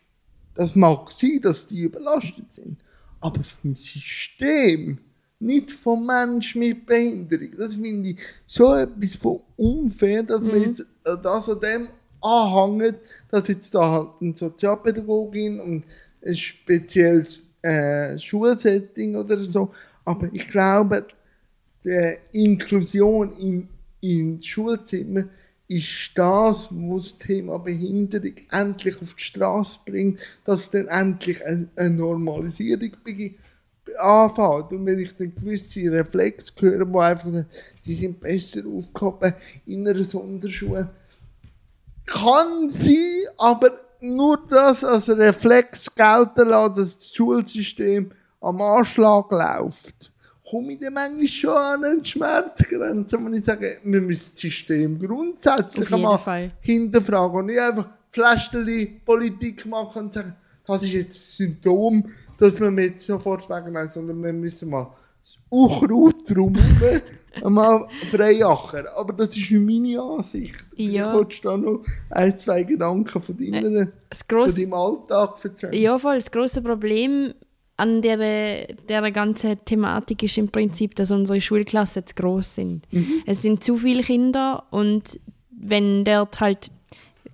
das 0.55 0.77
mag 0.77 1.11
sein, 1.13 1.41
dass 1.43 1.67
die 1.67 1.81
überlastet 1.81 2.53
sind, 2.53 2.79
aber 3.21 3.43
vom 3.43 3.75
System, 3.75 4.99
nicht 5.41 5.71
vom 5.71 6.07
Mensch 6.07 6.55
mit 6.55 6.87
Behinderung. 6.87 7.51
Das 7.57 7.75
finde 7.75 8.11
ich 8.11 8.19
so 8.47 8.75
etwas 8.75 9.15
von 9.15 9.41
unfair, 9.57 10.23
dass 10.23 10.43
man 10.43 10.63
jetzt 10.63 10.81
äh, 11.05 11.17
das 11.23 11.49
an 11.49 11.61
dem 11.61 11.89
anhängt, 12.21 12.99
dass 13.31 13.49
jetzt 13.49 13.75
da 13.75 13.91
halt 13.91 14.09
eine 14.21 14.35
Sozialpädagogin 14.35 15.59
und 15.61 15.85
ein 16.25 16.37
spezielles 16.37 17.41
äh, 17.63 18.19
Schulsetting 18.19 19.17
oder 19.17 19.41
so. 19.41 19.71
Aber 20.05 20.29
ich 20.33 20.47
glaube, 20.49 21.07
die 21.85 22.17
Inklusion 22.33 23.37
in, 23.39 23.69
in 24.01 24.43
Schulzimmer 24.43 25.25
ist 25.69 26.11
das, 26.17 26.69
was 26.73 27.17
das 27.17 27.19
Thema 27.19 27.59
Behinderung 27.59 28.35
endlich 28.51 29.01
auf 29.01 29.15
die 29.15 29.23
Straße 29.23 29.79
bringt, 29.87 30.19
dass 30.45 30.71
dann 30.71 30.89
endlich 30.89 31.45
eine, 31.45 31.69
eine 31.77 31.91
Normalisierung 31.91 32.91
beginnt 33.05 33.37
anfängt. 33.99 34.73
Und 34.73 34.87
wenn 34.87 34.99
ich 34.99 35.15
dann 35.17 35.35
gewisse 35.35 35.91
Reflexe 35.93 36.53
höre, 36.59 36.85
die 36.85 36.99
einfach 36.99 37.31
sagen, 37.31 37.47
sie 37.81 37.95
sind 37.95 38.21
besser 38.21 38.63
aufgehoben 38.67 39.35
in 39.67 39.87
einer 39.87 40.05
Sonderschule, 40.05 40.91
kann 42.07 42.71
sein, 42.71 43.27
aber 43.39 43.71
nur 44.01 44.39
das 44.49 44.83
als 44.83 45.09
Reflex 45.09 45.95
gelten 45.95 46.49
lassen, 46.49 46.77
dass 46.77 46.99
das 46.99 47.15
Schulsystem 47.15 48.11
am 48.41 48.61
Anschlag 48.61 49.31
läuft, 49.31 50.13
komme 50.51 50.73
ich 50.73 50.79
dann 50.79 50.95
manchmal 50.95 51.29
schon 51.29 51.57
an 51.57 51.85
eine 51.85 52.05
Schmerzgrenze, 52.05 53.19
wo 53.21 53.29
ich 53.29 53.45
sage, 53.45 53.79
wir 53.83 54.01
müssen 54.01 54.33
das 54.33 54.41
System 54.41 54.99
grundsätzlich 54.99 55.89
Fall. 55.89 56.53
hinterfragen 56.61 57.39
und 57.39 57.47
nicht 57.47 57.61
einfach 57.61 57.89
Fläschchen 58.11 59.01
Politik 59.05 59.65
machen 59.67 60.05
und 60.05 60.13
sagen, 60.13 60.35
das 60.67 60.83
ist 60.83 60.93
jetzt 60.93 61.17
das 61.19 61.37
Symptom, 61.37 62.05
dass 62.39 62.59
wir 62.59 62.71
mir 62.71 62.87
jetzt 62.87 63.07
sofort 63.07 63.49
wegnehmen, 63.49 63.89
sondern 63.89 64.23
wir 64.23 64.33
müssen 64.33 64.71
mal 64.71 64.93
das 65.23 65.39
Unkraut 65.49 66.29
drumherum 66.29 67.01
einmal 67.43 67.87
freiachen. 68.11 68.87
Aber 68.97 69.13
das 69.13 69.37
ist 69.37 69.51
meine 69.53 70.01
Ansicht. 70.01 70.65
Ja. 70.75 71.09
Ich 71.09 71.15
wollte 71.15 71.41
da 71.43 71.57
noch 71.57 71.85
ein, 72.11 72.37
zwei 72.37 72.63
Gedanken 72.65 73.21
von, 73.21 73.37
deiner, 73.37 73.89
Das 74.09 74.21
von 74.21 74.29
grosse, 74.29 74.61
deinem 74.61 74.75
Alltag 74.75 75.45
erzählen. 75.45 75.73
ja, 75.75 75.99
voll. 75.99 76.17
Das 76.17 76.31
große 76.31 76.63
Problem 76.63 77.35
an 77.81 78.03
der, 78.03 79.11
ganzen 79.11 79.65
Thematik 79.65 80.23
ist 80.23 80.39
im 80.39 80.49
Prinzip, 80.49 80.95
dass 80.95 81.11
unsere 81.11 81.41
Schulklassen 81.41 82.07
zu 82.07 82.15
groß 82.15 82.55
sind. 82.55 82.87
Es 83.27 83.43
sind 83.43 83.65
zu 83.65 83.77
viele 83.77 84.03
Kinder 84.03 84.65
und 84.71 85.19
wenn 85.51 86.05
dort 86.05 86.41
halt 86.41 86.71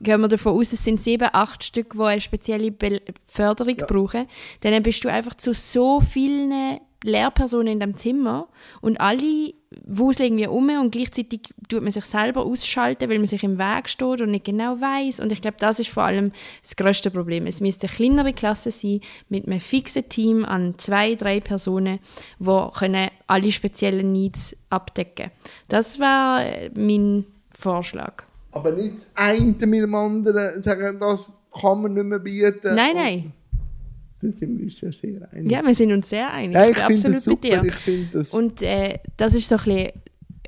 gehen 0.01 0.21
wir 0.21 0.29
davon 0.29 0.53
aus, 0.59 0.73
es 0.73 0.85
sind 0.85 1.01
sieben, 1.01 1.29
acht 1.33 1.65
Stück, 1.65 1.95
die 1.95 2.03
eine 2.03 2.21
spezielle 2.21 2.71
Be 2.71 3.01
Förderung 3.27 3.77
Ja. 3.79 3.87
brauchen, 3.87 4.27
dann 4.61 4.83
bist 4.83 5.03
du 5.05 5.09
einfach 5.09 5.35
zu 5.35 5.55
so 5.55 6.01
vielen 6.01 6.81
Lehrpersonen 7.07 7.75
in 7.75 7.81
dem 7.81 7.97
Zimmer 7.97 8.49
und 8.81 9.01
alle 9.01 9.55
wuseln 9.85 10.39
irgendwie 10.39 10.47
um 10.47 10.69
und 10.81 10.91
gleichzeitig 10.91 11.53
tut 11.69 11.83
man 11.83 11.91
sich 11.91 12.05
selber 12.05 12.45
ausschalten, 12.45 13.11
weil 13.11 13.19
man 13.19 13.27
sich 13.27 13.43
im 13.43 13.59
Weg 13.59 13.89
steht 13.89 14.21
und 14.21 14.31
nicht 14.31 14.45
genau 14.45 14.81
weiß. 14.81 15.21
Und 15.21 15.33
ich 15.33 15.41
glaube, 15.41 15.57
das 15.59 15.81
ist 15.81 15.91
vor 15.91 16.05
allem 16.05 16.33
das 16.63 16.77
grösste 16.77 17.11
Problem. 17.11 17.47
Es 17.47 17.61
müsste 17.61 17.87
eine 17.87 17.97
kleinere 17.97 18.33
Klasse 18.33 18.71
sein 18.71 19.01
mit 19.29 19.47
einem 19.47 19.61
fixen 19.61 20.09
Team 20.09 20.45
an 20.45 20.75
zwei, 20.79 21.15
drei 21.15 21.41
Personen, 21.41 21.99
die 22.39 22.67
können 22.79 23.11
alle 23.27 23.53
speziellen 23.53 24.13
Needs 24.13 24.57
abdecken. 24.71 25.31
Das 25.69 25.99
war 25.99 26.43
mein 26.77 27.25
Vorschlag. 27.59 28.25
Aber 28.53 28.71
nicht 28.71 28.97
das 28.97 29.11
eine 29.15 29.55
mit 29.67 29.83
dem 29.83 29.95
anderen 29.95 30.63
sagen, 30.63 30.99
das 30.99 31.27
kann 31.61 31.83
man 31.83 31.95
nicht 31.95 32.05
mehr 32.05 32.19
bieten. 32.19 32.75
Nein, 32.75 32.95
nein. 32.95 33.33
Dann 34.27 34.37
sind 34.37 34.59
wir 34.59 34.65
uns 34.65 34.81
ja 34.81 34.93
sehr 34.93 35.33
einig. 35.33 35.53
Ja, 35.53 35.65
wir 35.65 35.75
sind 35.75 35.93
uns 35.93 36.09
sehr 36.09 36.33
einig. 36.33 36.55
Ja, 36.55 36.65
ich 36.67 36.77
ich 36.77 37.03
bin 37.03 37.15
absolut 37.15 37.41
bei 37.41 37.49
dir. 37.49 37.73
Das 38.13 38.31
Und 38.31 38.63
äh, 38.63 38.99
das 39.17 39.35
ist 39.35 39.49
so 39.49 39.55
ein 39.57 39.65
bisschen 39.65 39.93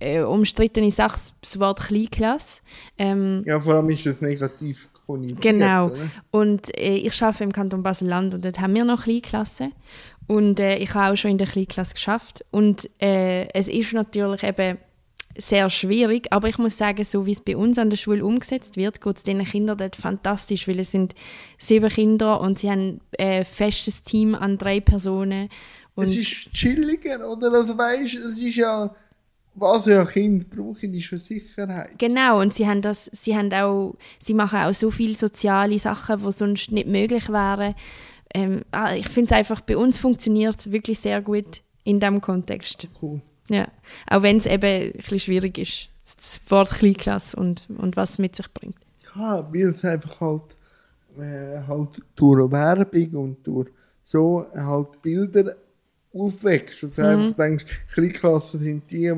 äh, 0.01 0.21
umstrittene 0.21 0.91
Sache, 0.91 1.21
das 1.41 1.61
Wort 1.61 1.81
Kleinklasse. 1.81 2.63
Ähm, 2.99 3.45
ja, 3.47 3.61
vor 3.61 3.75
allem 3.75 3.89
ist 3.91 4.07
das 4.07 4.21
negativ 4.21 4.89
konnotiert. 5.07 5.41
Genau. 5.41 5.93
Und 6.31 6.77
äh, 6.77 6.97
ich 6.97 7.23
arbeite 7.23 7.45
im 7.45 7.53
Kanton 7.53 7.83
Basel-Land 7.83 8.35
und 8.35 8.45
dort 8.45 8.59
haben 8.61 8.75
wir 8.75 8.85
noch 8.85 9.05
Kleinklassen. 9.05 9.73
Und 10.27 10.61
äh, 10.61 10.77
ich 10.79 10.93
habe 10.95 11.13
auch 11.13 11.17
schon 11.17 11.31
in 11.31 11.39
der 11.39 11.47
Kleinklasse 11.47 11.95
geschafft. 11.95 12.45
Und 12.51 12.91
äh, 13.01 13.49
es 13.55 13.69
ist 13.69 13.93
natürlich 13.95 14.43
eben 14.43 14.79
sehr 15.39 15.71
schwierig, 15.71 16.27
aber 16.31 16.49
ich 16.49 16.59
muss 16.59 16.77
sagen, 16.77 17.05
so 17.05 17.25
wie 17.25 17.31
es 17.31 17.41
bei 17.41 17.57
uns 17.57 17.79
an 17.79 17.91
der 17.91 17.97
Schule 17.97 18.25
umgesetzt 18.25 18.77
wird, 18.77 19.01
geht 19.01 19.17
es 19.17 19.23
den 19.23 19.45
Kindern 19.45 19.79
dort 19.79 19.97
fantastisch, 19.97 20.67
weil 20.67 20.81
es 20.81 20.91
sind 20.91 21.15
sieben 21.59 21.89
Kinder 21.89 22.41
und 22.41 22.59
sie 22.59 22.71
haben 22.71 23.01
ein 23.19 23.45
festes 23.45 24.03
Team 24.03 24.35
an 24.35 24.59
drei 24.59 24.81
Personen. 24.81 25.49
Es 25.97 26.17
ist 26.17 26.53
chilliger, 26.53 27.29
oder? 27.29 27.53
Also 27.53 27.77
weißt, 27.77 28.17
es 28.17 28.39
ist 28.39 28.57
ja, 28.57 28.95
was 29.55 29.87
ja 29.87 30.05
Kind 30.05 30.51
brauchen, 30.51 30.93
ist 30.95 31.05
schon 31.05 31.19
Sicherheit. 31.19 31.99
Genau, 31.99 32.41
und 32.41 32.53
sie 32.53 32.67
haben 32.67 32.83
das, 32.83 33.11
sie 33.13 33.37
haben 33.37 33.53
auch, 33.53 33.97
sie 34.19 34.35
machen 34.35 34.61
auch 34.61 34.75
so 34.75 34.91
viele 34.91 35.17
soziale 35.17 35.79
Sachen, 35.79 36.25
die 36.25 36.33
sonst 36.33 36.73
nicht 36.73 36.89
möglich 36.89 37.29
wären. 37.29 37.75
Ähm, 38.35 38.63
ah, 38.73 38.95
ich 38.95 39.09
finde 39.09 39.37
einfach, 39.37 39.61
bei 39.61 39.77
uns 39.77 39.99
funktioniert 39.99 40.59
es 40.59 40.71
wirklich 40.73 40.99
sehr 40.99 41.23
gut 41.23 41.63
in 41.85 42.01
diesem 42.01 42.21
Kontext. 42.21 42.89
Cool. 43.01 43.21
Ja. 43.49 43.69
Auch 44.09 44.23
wenn 44.23 44.37
es 44.37 44.47
eben 44.47 44.93
ein 44.95 45.19
schwierig 45.21 45.59
ist, 45.59 45.89
das 46.17 46.41
Wort 46.49 46.71
Kleinklasse 46.71 47.37
und, 47.37 47.69
und 47.77 47.97
was 47.97 48.11
es 48.13 48.19
mit 48.19 48.37
sich 48.37 48.49
bringt. 48.53 48.77
Ja, 49.17 49.47
weil 49.53 49.71
es 49.71 49.85
einfach 49.85 50.21
halt, 50.21 50.57
äh, 51.19 51.61
halt 51.67 52.03
durch 52.17 52.51
Werbung 52.51 53.11
und 53.15 53.47
durch 53.47 53.69
so 54.03 54.47
halt 54.55 55.03
Bilder 55.03 55.57
aufwächst. 56.13 56.83
Dass 56.83 56.95
du 56.95 57.03
Mhm. 57.03 57.09
einfach 57.09 57.37
denkst, 57.37 57.65
Kleinklassen 57.93 58.61
sind 58.61 58.91
die, 58.91 59.13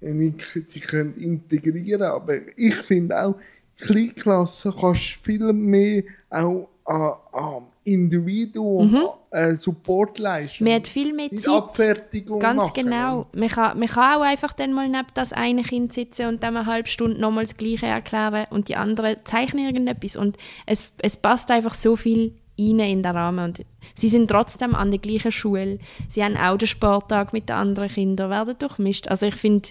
die 0.00 0.06
nicht, 0.06 0.44
sie 0.68 0.80
können 0.80 1.14
integrieren 1.16 2.02
Aber 2.02 2.34
ich 2.56 2.74
finde 2.76 3.20
auch, 3.24 3.36
Kleinklassen 3.78 4.72
kannst 4.78 5.16
du 5.16 5.22
viel 5.24 5.52
mehr 5.52 6.02
auch 6.30 6.68
an 6.84 7.62
Individuum 7.84 9.08
äh, 9.30 9.54
Support 9.54 10.18
leisten. 10.18 10.64
Mhm. 10.64 10.70
Man 10.70 10.76
hat 10.80 10.86
viel 10.88 11.12
mehr 11.12 11.30
Zeit. 11.36 11.54
Abfertigung 11.54 12.40
Ganz 12.40 12.56
machen. 12.58 12.72
genau. 12.74 13.26
Man 13.34 13.48
kann, 13.48 13.78
man 13.78 13.88
kann 13.88 14.18
auch 14.18 14.22
einfach 14.24 14.52
dann 14.52 14.72
mal 14.72 14.88
neben 14.88 15.06
das 15.14 15.32
eine 15.32 15.62
Kind 15.62 15.92
sitzen 15.92 16.26
und 16.26 16.42
dann 16.42 16.56
eine 16.56 16.66
halbe 16.66 16.88
Stunde 16.88 17.20
nochmal 17.20 17.44
das 17.44 17.56
Gleiche 17.56 17.86
erklären 17.86 18.44
und 18.50 18.68
die 18.68 18.76
anderen 18.76 19.16
zeichnen 19.24 19.64
irgendetwas. 19.66 20.16
Und 20.16 20.36
es, 20.66 20.92
es 20.98 21.16
passt 21.16 21.50
einfach 21.50 21.74
so 21.74 21.96
viel 21.96 22.34
rein 22.58 22.80
in 22.80 23.02
den 23.02 23.06
Rahmen. 23.06 23.44
Und 23.44 23.64
sie 23.94 24.08
sind 24.08 24.28
trotzdem 24.28 24.74
an 24.74 24.90
der 24.90 25.00
gleichen 25.00 25.32
Schule. 25.32 25.78
Sie 26.08 26.22
haben 26.22 26.36
auch 26.36 26.58
den 26.58 26.68
Sporttag 26.68 27.32
mit 27.32 27.48
den 27.48 27.56
anderen 27.56 27.88
Kindern, 27.88 28.30
werden 28.30 28.56
durchmischt. 28.58 29.08
Also 29.08 29.26
ich 29.26 29.34
finde, 29.36 29.70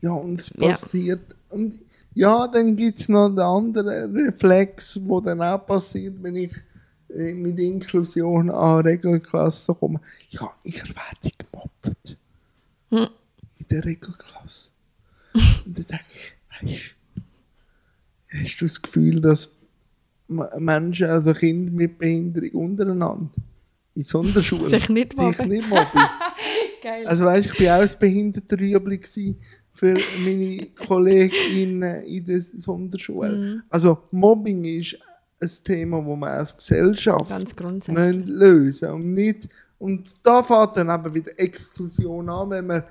Ja, 0.00 0.12
und 0.12 0.40
es 0.40 0.50
Ja. 0.56 0.68
passiert. 0.70 1.20
Und 1.50 1.74
ja, 2.14 2.48
dann 2.48 2.76
gibt 2.76 3.00
es 3.00 3.08
noch 3.08 3.28
den 3.28 3.38
anderen 3.38 4.16
Reflex, 4.16 4.94
der 4.94 5.20
dann 5.20 5.42
auch 5.42 5.66
passiert, 5.66 6.14
wenn 6.22 6.36
ich 6.36 6.52
äh, 7.08 7.34
mit 7.34 7.58
Inklusion 7.58 8.50
an 8.50 8.80
Regelklassen 8.80 9.76
komme. 9.78 10.00
Ja, 10.30 10.50
ich 10.62 10.82
werde 10.82 11.36
gemobbt. 11.38 12.16
Hm. 12.90 13.08
In 13.58 13.66
der 13.70 13.84
Regelklasse. 13.84 14.70
Und 15.64 15.78
dann 15.78 15.84
sage 15.84 16.02
ich, 16.12 16.66
weißt 16.68 16.94
du, 18.32 18.38
hast 18.42 18.60
du 18.60 18.64
das 18.64 18.82
Gefühl, 18.82 19.20
dass 19.20 19.50
Menschen, 20.58 21.08
also 21.08 21.34
Kinder 21.34 21.72
mit 21.72 21.98
Behinderung 21.98 22.70
untereinander 22.70 23.30
in 23.94 24.02
Sonderschulen 24.02 24.64
Sich 24.68 24.88
nicht 24.88 25.16
mobben. 25.16 25.48
nicht 25.48 25.68
mobben? 25.68 25.86
geil. 26.82 27.06
Also 27.06 27.24
weißt, 27.24 27.50
ich 27.52 27.60
war 27.60 27.78
auch 27.78 27.82
ein 27.82 27.98
Behindertenrüebli 27.98 29.00
für 29.80 29.96
meine 30.22 30.66
KollegInnen 30.86 32.02
in 32.04 32.24
der 32.26 32.42
Sonderschule. 32.42 33.32
Mhm. 33.32 33.62
Also 33.70 33.96
Mobbing 34.10 34.64
ist 34.66 34.98
ein 35.40 35.50
Thema, 35.64 36.00
das 36.02 36.16
wir 36.18 36.30
als 36.30 36.56
Gesellschaft 36.56 37.30
müssen 37.88 38.26
lösen 38.26 38.90
und 38.90 39.14
nicht 39.14 39.48
und 39.78 40.14
da 40.22 40.42
fängt 40.42 40.76
dann 40.76 40.90
eben 40.90 41.14
wieder 41.14 41.32
Exklusion 41.40 42.28
an, 42.28 42.50
wenn 42.50 42.66
man 42.66 42.82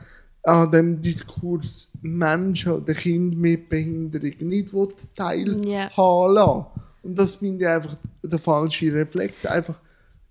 an 0.41 0.71
dem 0.71 0.99
Diskurs 0.99 1.87
Menschen 2.01 2.71
oder 2.71 2.95
Kinder 2.95 3.37
mit 3.37 3.69
Behinderung 3.69 4.33
nicht 4.39 4.71
teilhaben 5.15 5.63
Ja. 5.67 5.91
lassen. 5.95 6.65
Und 7.03 7.19
das 7.19 7.35
finde 7.35 7.65
ich 7.65 7.67
einfach 7.69 7.95
der 8.23 8.39
falsche 8.39 8.91
Reflex. 8.91 9.45
Einfach 9.45 9.79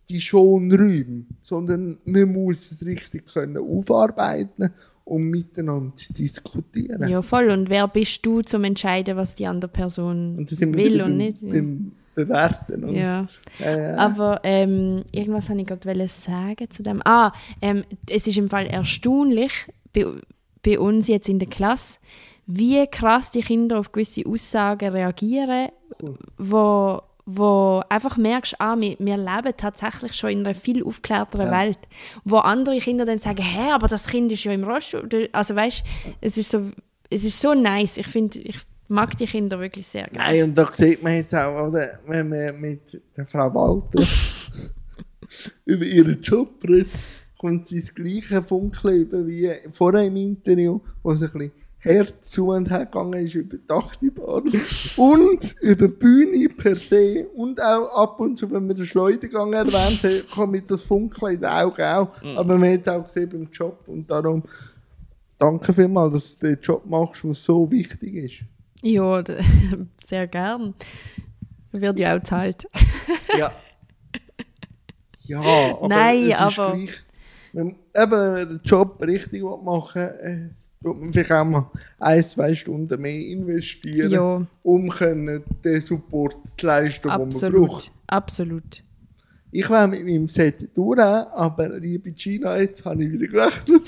die 0.08 0.20
Schonräume, 0.20 1.26
sondern 1.44 1.98
man 2.04 2.32
muss 2.32 2.72
es 2.72 2.84
richtig 2.84 3.32
können 3.32 3.58
aufarbeiten 3.58 4.70
und 5.08 5.22
miteinander 5.30 5.92
diskutieren. 6.10 7.08
Ja, 7.08 7.22
voll. 7.22 7.48
Und 7.50 7.70
wer 7.70 7.88
bist 7.88 8.24
du, 8.26 8.42
zum 8.42 8.64
entscheiden, 8.64 9.16
was 9.16 9.34
die 9.34 9.46
andere 9.46 9.70
Person 9.70 10.36
Und 10.38 10.60
will 10.60 11.00
und 11.02 11.08
beim, 11.08 11.16
nicht? 11.16 11.42
Ja. 11.42 11.52
beim 11.52 11.92
Bewerten. 12.14 12.84
Und, 12.84 12.94
Ja. 12.94 13.26
äh, 13.60 13.92
Aber 13.96 14.40
ähm, 14.42 15.04
irgendwas 15.12 15.48
wollte 15.48 15.62
ich 15.62 15.66
gerade 15.68 16.08
sagen 16.08 16.70
zu 16.70 16.82
dem. 16.82 17.00
Ah, 17.04 17.32
ähm, 17.62 17.84
es 18.10 18.26
ist 18.26 18.36
im 18.38 18.48
Fall 18.48 18.66
erstaunlich 18.66 19.52
bei, 19.94 20.04
bei 20.64 20.78
uns 20.78 21.06
jetzt 21.08 21.28
in 21.28 21.38
der 21.38 21.48
Klasse, 21.48 21.98
wie 22.46 22.86
krass 22.86 23.30
die 23.30 23.40
Kinder 23.42 23.78
auf 23.78 23.92
gewisse 23.92 24.26
Aussagen 24.26 24.90
reagieren, 24.90 25.68
wo, 26.38 27.00
wo 27.30 27.82
einfach 27.90 28.16
merkst, 28.16 28.58
ah, 28.58 28.74
wir, 28.80 28.96
wir 28.98 29.18
leben 29.18 29.52
tatsächlich 29.54 30.14
schon 30.14 30.30
in 30.30 30.46
einer 30.46 30.54
viel 30.54 30.82
aufgeklärteren 30.82 31.48
Ja. 31.48 31.60
Welt. 31.60 31.78
Wo 32.24 32.38
andere 32.38 32.78
Kinder 32.78 33.04
dann 33.04 33.18
sagen, 33.18 33.42
hä, 33.42 33.70
aber 33.72 33.86
das 33.86 34.06
Kind 34.06 34.32
ist 34.32 34.44
ja 34.44 34.52
im 34.52 34.64
Rollstuhl. 34.64 35.28
Also 35.32 35.54
weißt, 35.54 35.84
es 36.22 36.38
ist 36.38 36.50
so, 36.50 36.70
es 37.10 37.24
ist 37.24 37.38
so 37.38 37.52
nice. 37.52 37.98
Ich 37.98 38.06
finde, 38.06 38.38
ich 38.38 38.56
mag 38.88 39.14
die 39.18 39.26
Kinder 39.26 39.60
wirklich 39.60 39.86
sehr 39.86 40.04
gerne. 40.04 40.18
Nein, 40.24 40.44
und 40.44 40.54
da 40.54 40.72
sieht 40.72 41.02
man 41.02 41.16
jetzt 41.16 41.34
auch, 41.34 41.68
oder, 41.68 41.98
wenn 42.06 42.30
man 42.30 42.58
mit 42.58 42.98
der 43.14 43.26
Frau 43.26 43.52
Walter 43.54 44.02
über 45.66 45.84
ihren 45.84 46.22
Job 46.22 46.64
redet, 46.66 46.88
kommt 47.36 47.66
sie 47.66 47.80
das 47.80 47.94
gleiche 47.94 48.42
Funkeln 48.42 49.02
über 49.02 49.26
wie 49.26 49.52
vorher 49.70 50.04
im 50.04 50.16
Interview, 50.16 50.80
wo 51.02 51.14
sie 51.14 51.26
ein 51.26 51.32
bisschen 51.32 51.52
Herz 51.80 52.30
zu 52.32 52.48
und 52.48 52.70
her 52.70 52.86
gegangen 52.86 53.24
ist 53.24 53.34
über 53.34 53.56
die 53.56 53.70
Achterbahn 53.72 54.50
und 54.96 55.54
über 55.60 55.86
die 55.86 55.94
Bühne 55.94 56.48
per 56.48 56.74
se 56.76 57.26
und 57.34 57.62
auch 57.62 57.86
ab 57.94 58.18
und 58.20 58.36
zu, 58.36 58.50
wenn 58.50 58.66
man 58.66 58.74
den 58.76 58.84
Schleudergang 58.86 59.52
erwähnt 59.52 60.02
hat, 60.02 60.30
kommt 60.30 60.70
das 60.70 60.82
Funkeln 60.82 61.34
in 61.34 61.40
den 61.40 61.50
Augen 61.50 61.82
auch. 61.82 62.10
Aber 62.36 62.58
man 62.58 62.72
hat 62.72 62.88
auch 62.88 63.06
gesehen 63.06 63.28
beim 63.28 63.48
Job 63.52 63.84
und 63.86 64.10
darum 64.10 64.42
danke 65.38 65.72
vielmals, 65.72 66.12
dass 66.14 66.38
du 66.38 66.46
den 66.48 66.60
Job 66.60 66.84
machst, 66.84 67.22
der 67.22 67.34
so 67.34 67.70
wichtig 67.70 68.14
ist. 68.14 68.44
Ja, 68.82 69.22
sehr 70.06 70.26
gern. 70.26 70.74
Wird 71.70 71.98
ja 71.98 72.14
auch 72.14 72.18
gezahlt. 72.20 72.66
Ja. 73.38 73.52
Ja, 75.22 75.40
aber 75.76 75.88
Nein, 75.88 76.22
es 76.22 76.28
ist 76.30 76.58
aber- 76.58 76.72
gleich, 76.76 76.90
wenn 77.58 77.66
man 77.66 77.76
eben 78.40 78.48
den 78.50 78.60
Job 78.64 79.02
richtig 79.02 79.42
machen 79.42 80.02
will, 80.02 80.50
äh, 80.52 80.82
tut 80.84 81.00
man 81.00 81.12
vielleicht 81.12 81.32
auch 81.32 81.44
mal 81.44 81.70
ein, 81.98 82.22
zwei 82.22 82.54
Stunden 82.54 83.00
mehr 83.02 83.18
investieren, 83.26 84.10
Ja. 84.12 84.46
um 84.62 84.88
können 84.90 85.42
den 85.64 85.80
Support 85.80 86.36
zu 86.56 86.66
leisten, 86.66 87.08
den 87.08 87.18
man 87.18 87.22
Absolut. 87.22 87.68
braucht. 87.68 87.92
Absolut. 88.06 88.84
Ich 89.50 89.68
wäre 89.68 89.88
mit 89.88 90.04
meinem 90.04 90.28
Set 90.28 90.68
durch, 90.76 91.00
aber 91.00 91.78
liebe 91.80 92.12
Gina, 92.12 92.58
jetzt 92.58 92.84
habe 92.84 93.02
ich 93.02 93.10
wieder 93.12 93.26
gewechselt. 93.26 93.82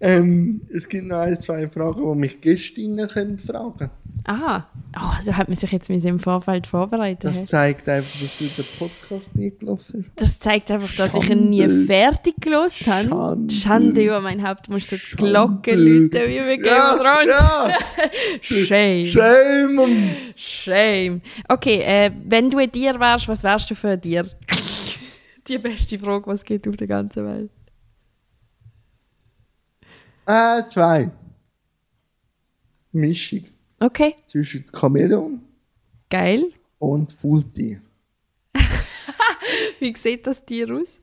Ähm, 0.00 0.60
es 0.72 0.88
gibt 0.88 1.06
noch 1.06 1.18
ein, 1.18 1.38
zwei 1.40 1.68
Fragen, 1.68 2.12
die 2.12 2.18
mich 2.20 2.40
Gästinnen 2.40 3.08
können 3.08 3.38
fragen 3.38 3.90
Ah, 4.24 4.64
oh, 4.94 5.14
da 5.24 5.36
hat 5.38 5.48
man 5.48 5.56
sich 5.56 5.72
jetzt 5.72 5.88
mit 5.88 6.04
im 6.04 6.18
Vorfeld 6.18 6.66
vorbereitet. 6.66 7.24
Das 7.24 7.46
zeigt 7.46 7.88
einfach, 7.88 8.20
dass 8.20 8.38
du 8.38 8.62
den 8.62 8.78
Podcast 8.78 9.36
nicht 9.36 9.60
gelassen 9.60 10.04
hast. 10.06 10.20
Das 10.20 10.38
zeigt 10.38 10.70
einfach, 10.70 10.94
dass 10.96 11.14
ich 11.14 11.30
ihn 11.30 11.48
nie 11.48 11.60
Schande. 11.62 11.86
fertig 11.86 12.34
gelost 12.38 12.86
habe. 12.86 13.08
Schande. 13.08 13.54
Schande 13.54 14.04
über 14.04 14.20
mein 14.20 14.46
Haupt. 14.46 14.68
Musst 14.68 14.92
du 14.92 14.96
die 14.96 15.00
Schande. 15.00 15.30
Glocke 15.30 15.74
läuten, 15.74 16.28
wie 16.28 16.38
bei 16.40 16.56
Game 16.56 16.72
of 16.72 17.26
ja. 17.26 17.78
Shame. 18.42 19.06
Shame! 19.06 20.10
Shame. 20.36 21.20
Okay, 21.48 21.80
äh, 21.80 22.10
wenn 22.26 22.50
du 22.50 22.58
ein 22.58 22.70
Tier 22.70 23.00
wärst, 23.00 23.28
was 23.28 23.42
wärst 23.42 23.70
du 23.70 23.74
für 23.74 23.88
ein 23.88 24.00
Tier? 24.00 24.26
Die 25.48 25.56
beste 25.56 25.98
Frage, 25.98 26.26
was 26.26 26.44
gibt 26.44 26.68
auf 26.68 26.76
der 26.76 26.86
ganzen 26.86 27.24
Welt. 27.24 27.50
Äh, 30.30 30.62
zwei. 30.68 31.10
Mischung 32.92 33.44
Okay, 33.80 34.14
zwischen 34.26 34.64
Chamäleon 34.74 35.40
geil. 36.10 36.52
und 36.78 37.12
Fulltier. 37.12 37.80
Wie 39.80 39.94
sieht 39.96 40.26
das 40.26 40.44
Tier 40.44 40.68
aus? 40.74 41.00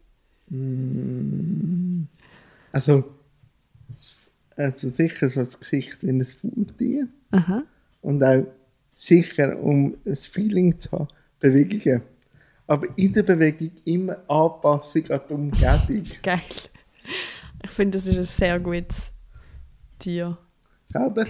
Also, 2.72 3.16
es- 3.96 4.16
also 4.56 4.90
sicher 4.90 5.30
so 5.30 5.40
das 5.40 5.60
Gesicht 5.60 6.04
wie 6.04 6.10
ein 6.10 6.24
Fulltier. 6.26 7.08
Aha. 7.32 7.64
Und 8.02 8.24
auch 8.24 8.46
sicher, 8.94 9.58
um 9.60 9.96
ein 10.06 10.16
Feeling 10.16 10.78
zu 10.78 10.92
haben, 10.92 11.08
Bewegungen. 11.40 12.02
Aber 12.68 12.88
in 12.98 13.12
der 13.14 13.24
Bewegung 13.24 13.72
immer 13.86 14.18
Anpassung 14.30 15.08
an 15.10 15.22
die 15.30 15.34
Umgebung. 15.34 16.04
Geil. 16.24 16.40
Ich 17.64 17.72
finde, 17.72 17.98
das 17.98 18.08
ist 18.08 18.18
ein 18.18 18.26
sehr 18.26 18.60
gutes 18.60 19.14
Tier. 20.00 20.38
Selber. 20.91 21.26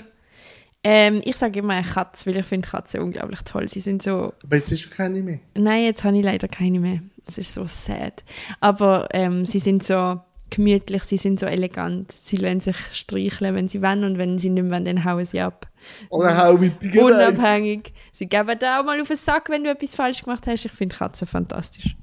Ähm, 0.84 1.22
ich 1.26 1.36
sage 1.36 1.60
immer 1.60 1.74
eine 1.74 1.86
Katze, 1.86 2.28
weil 2.28 2.38
ich 2.38 2.46
finde 2.46 2.68
Katzen 2.68 3.02
unglaublich 3.02 3.42
toll. 3.42 3.68
Sie 3.68 3.80
sind 3.80 4.04
so... 4.04 4.34
Aber 4.44 4.56
jetzt 4.56 4.72
ist 4.72 4.92
keine 4.92 5.22
mehr. 5.24 5.40
Nein, 5.56 5.84
jetzt 5.84 6.04
habe 6.04 6.16
ich 6.18 6.24
leider 6.24 6.48
keine 6.48 6.80
mehr. 6.80 7.00
Das 7.26 7.40
ist 7.40 7.56
so 7.56 7.66
sad. 7.66 8.24
Aber 8.60 9.08
ähm, 9.12 9.48
sie 9.48 9.58
sind 9.58 9.84
so 9.84 10.20
gemütlich, 10.52 11.04
sie 11.04 11.18
sind 11.18 11.40
so 11.40 11.48
elegant. 11.48 12.12
Sie 12.12 12.38
lassen 12.38 12.60
sich 12.60 12.78
streicheln, 12.92 13.56
wenn 13.56 13.68
sie 13.68 13.82
wollen 13.82 14.04
und 14.04 14.20
wenn 14.20 14.38
sie 14.38 14.52
nicht 14.52 14.70
wollen, 14.70 14.86
dann 14.86 15.04
hauen 15.04 15.26
sie 15.26 15.42
ab. 15.42 15.68
Oder 16.10 16.38
hau 16.38 16.54
mit 16.54 16.82
dir. 16.84 17.04
Unabhängig. 17.04 17.92
Sie 18.12 18.28
geben 18.28 18.60
dir 18.60 18.80
auch 18.80 18.86
mal 18.86 19.02
auf 19.02 19.08
den 19.08 19.18
Sack, 19.18 19.50
wenn 19.50 19.64
du 19.64 19.72
etwas 19.72 19.96
falsch 19.96 20.22
gemacht 20.22 20.46
hast. 20.46 20.66
Ich 20.66 20.72
finde 20.72 20.96
Katzen 20.96 21.28
fantastisch. 21.28 21.96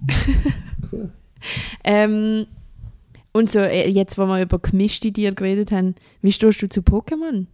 Cool. 0.91 1.11
Ähm, 1.83 2.47
und 3.33 3.51
so, 3.51 3.59
äh, 3.61 3.89
jetzt, 3.89 4.19
wo 4.19 4.27
wir 4.27 4.43
über 4.43 4.59
gemischte 4.59 5.13
Tiere 5.13 5.35
geredet 5.35 5.73
haben, 5.73 5.95
wie 6.21 6.33
stehst 6.33 6.63
du 6.63 6.69
zu 6.69 6.81
Pokémon? 6.81 7.47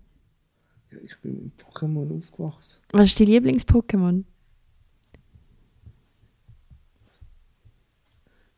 Ja, 0.91 0.99
ich 1.03 1.19
bin 1.21 1.45
mit 1.45 1.53
Pokémon 1.65 2.17
aufgewachsen. 2.19 2.81
Was 2.93 3.09
ist 3.09 3.21
dein 3.21 3.29
Lieblings-Pokémon? 3.29 4.25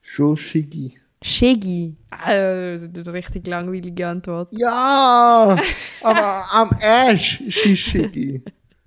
Schon 0.00 0.36
Shiggy. 0.36 0.94
Shiggy. 1.22 1.96
Ah, 2.10 2.32
das 2.32 2.82
ist 2.82 2.96
eine 2.96 3.12
richtig 3.12 3.46
langweilige 3.46 4.06
Antwort. 4.06 4.52
Ja, 4.52 5.56
aber 6.02 6.44
am 6.52 6.70
Ash 6.80 7.40
ist 7.40 7.78
Shiggy. 7.78 8.42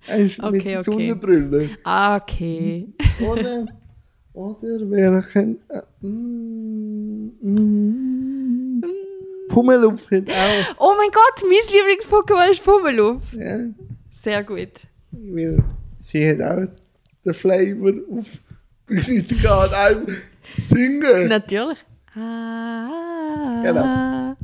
Mit 0.07 0.39
Okay, 0.43 0.59
der 0.63 0.79
okay. 0.81 0.91
Sonnenbrille. 0.91 1.69
Ah, 1.83 2.17
okay. 2.17 2.93
Oder, 3.21 3.65
oder 4.33 4.89
welchen... 4.89 5.59
Äh, 5.69 5.81
mm, 6.05 7.31
mm, 7.41 8.83
Pummeluff 9.49 10.09
hat 10.09 10.29
auch. 10.29 10.75
Oh 10.79 10.93
mein 10.97 11.09
Gott, 11.11 11.43
mein 11.43 11.51
Lieblings-Pokémon 11.71 12.49
ist 12.51 12.63
Pummeluff. 12.63 13.33
Ja, 13.33 13.59
Sehr 14.19 14.43
gut. 14.43 14.87
weil 15.11 15.63
sie 15.99 16.29
hat 16.29 16.41
auch 16.41 16.67
den 17.23 17.33
Flavor 17.33 17.91
auf 18.17 18.25
Visitenkarte 18.87 19.75
auch 19.77 20.61
singen. 20.61 21.27
Natürlich. 21.27 21.77
Ah, 22.15 23.61
Genau. 23.63 24.35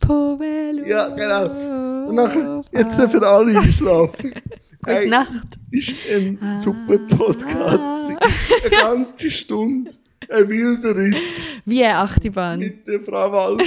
Pummeluff. 0.00 0.86
Ja, 0.86 1.08
genau. 1.10 2.08
Und 2.08 2.14
nachher, 2.14 2.62
jetzt 2.72 3.00
für 3.10 3.26
alle 3.26 3.58
einschlafen. 3.58 4.34
Gute 4.84 4.96
Hey, 4.96 5.08
Nacht. 5.08 5.58
ist 5.70 5.94
ein 6.10 6.60
super 6.60 6.98
Podcast. 6.98 8.16
Eine 8.62 8.70
ganze 8.70 9.30
Stunde. 9.30 9.90
Ein 10.30 10.48
wilder 10.48 10.96
Ritt 10.96 11.16
Wie 11.64 11.84
eine 11.84 11.96
Achterbahn. 11.98 12.58
mit 12.58 12.86
der 12.88 13.00
Frau 13.00 13.30
Walter. 13.32 13.64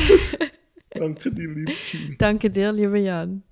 Danke 0.90 1.32
dir, 1.32 1.48
liebe 1.50 1.72
Gini. 1.92 2.16
Danke 2.18 2.50
dir, 2.50 2.72
lieber 2.72 2.98
Jan. 2.98 3.44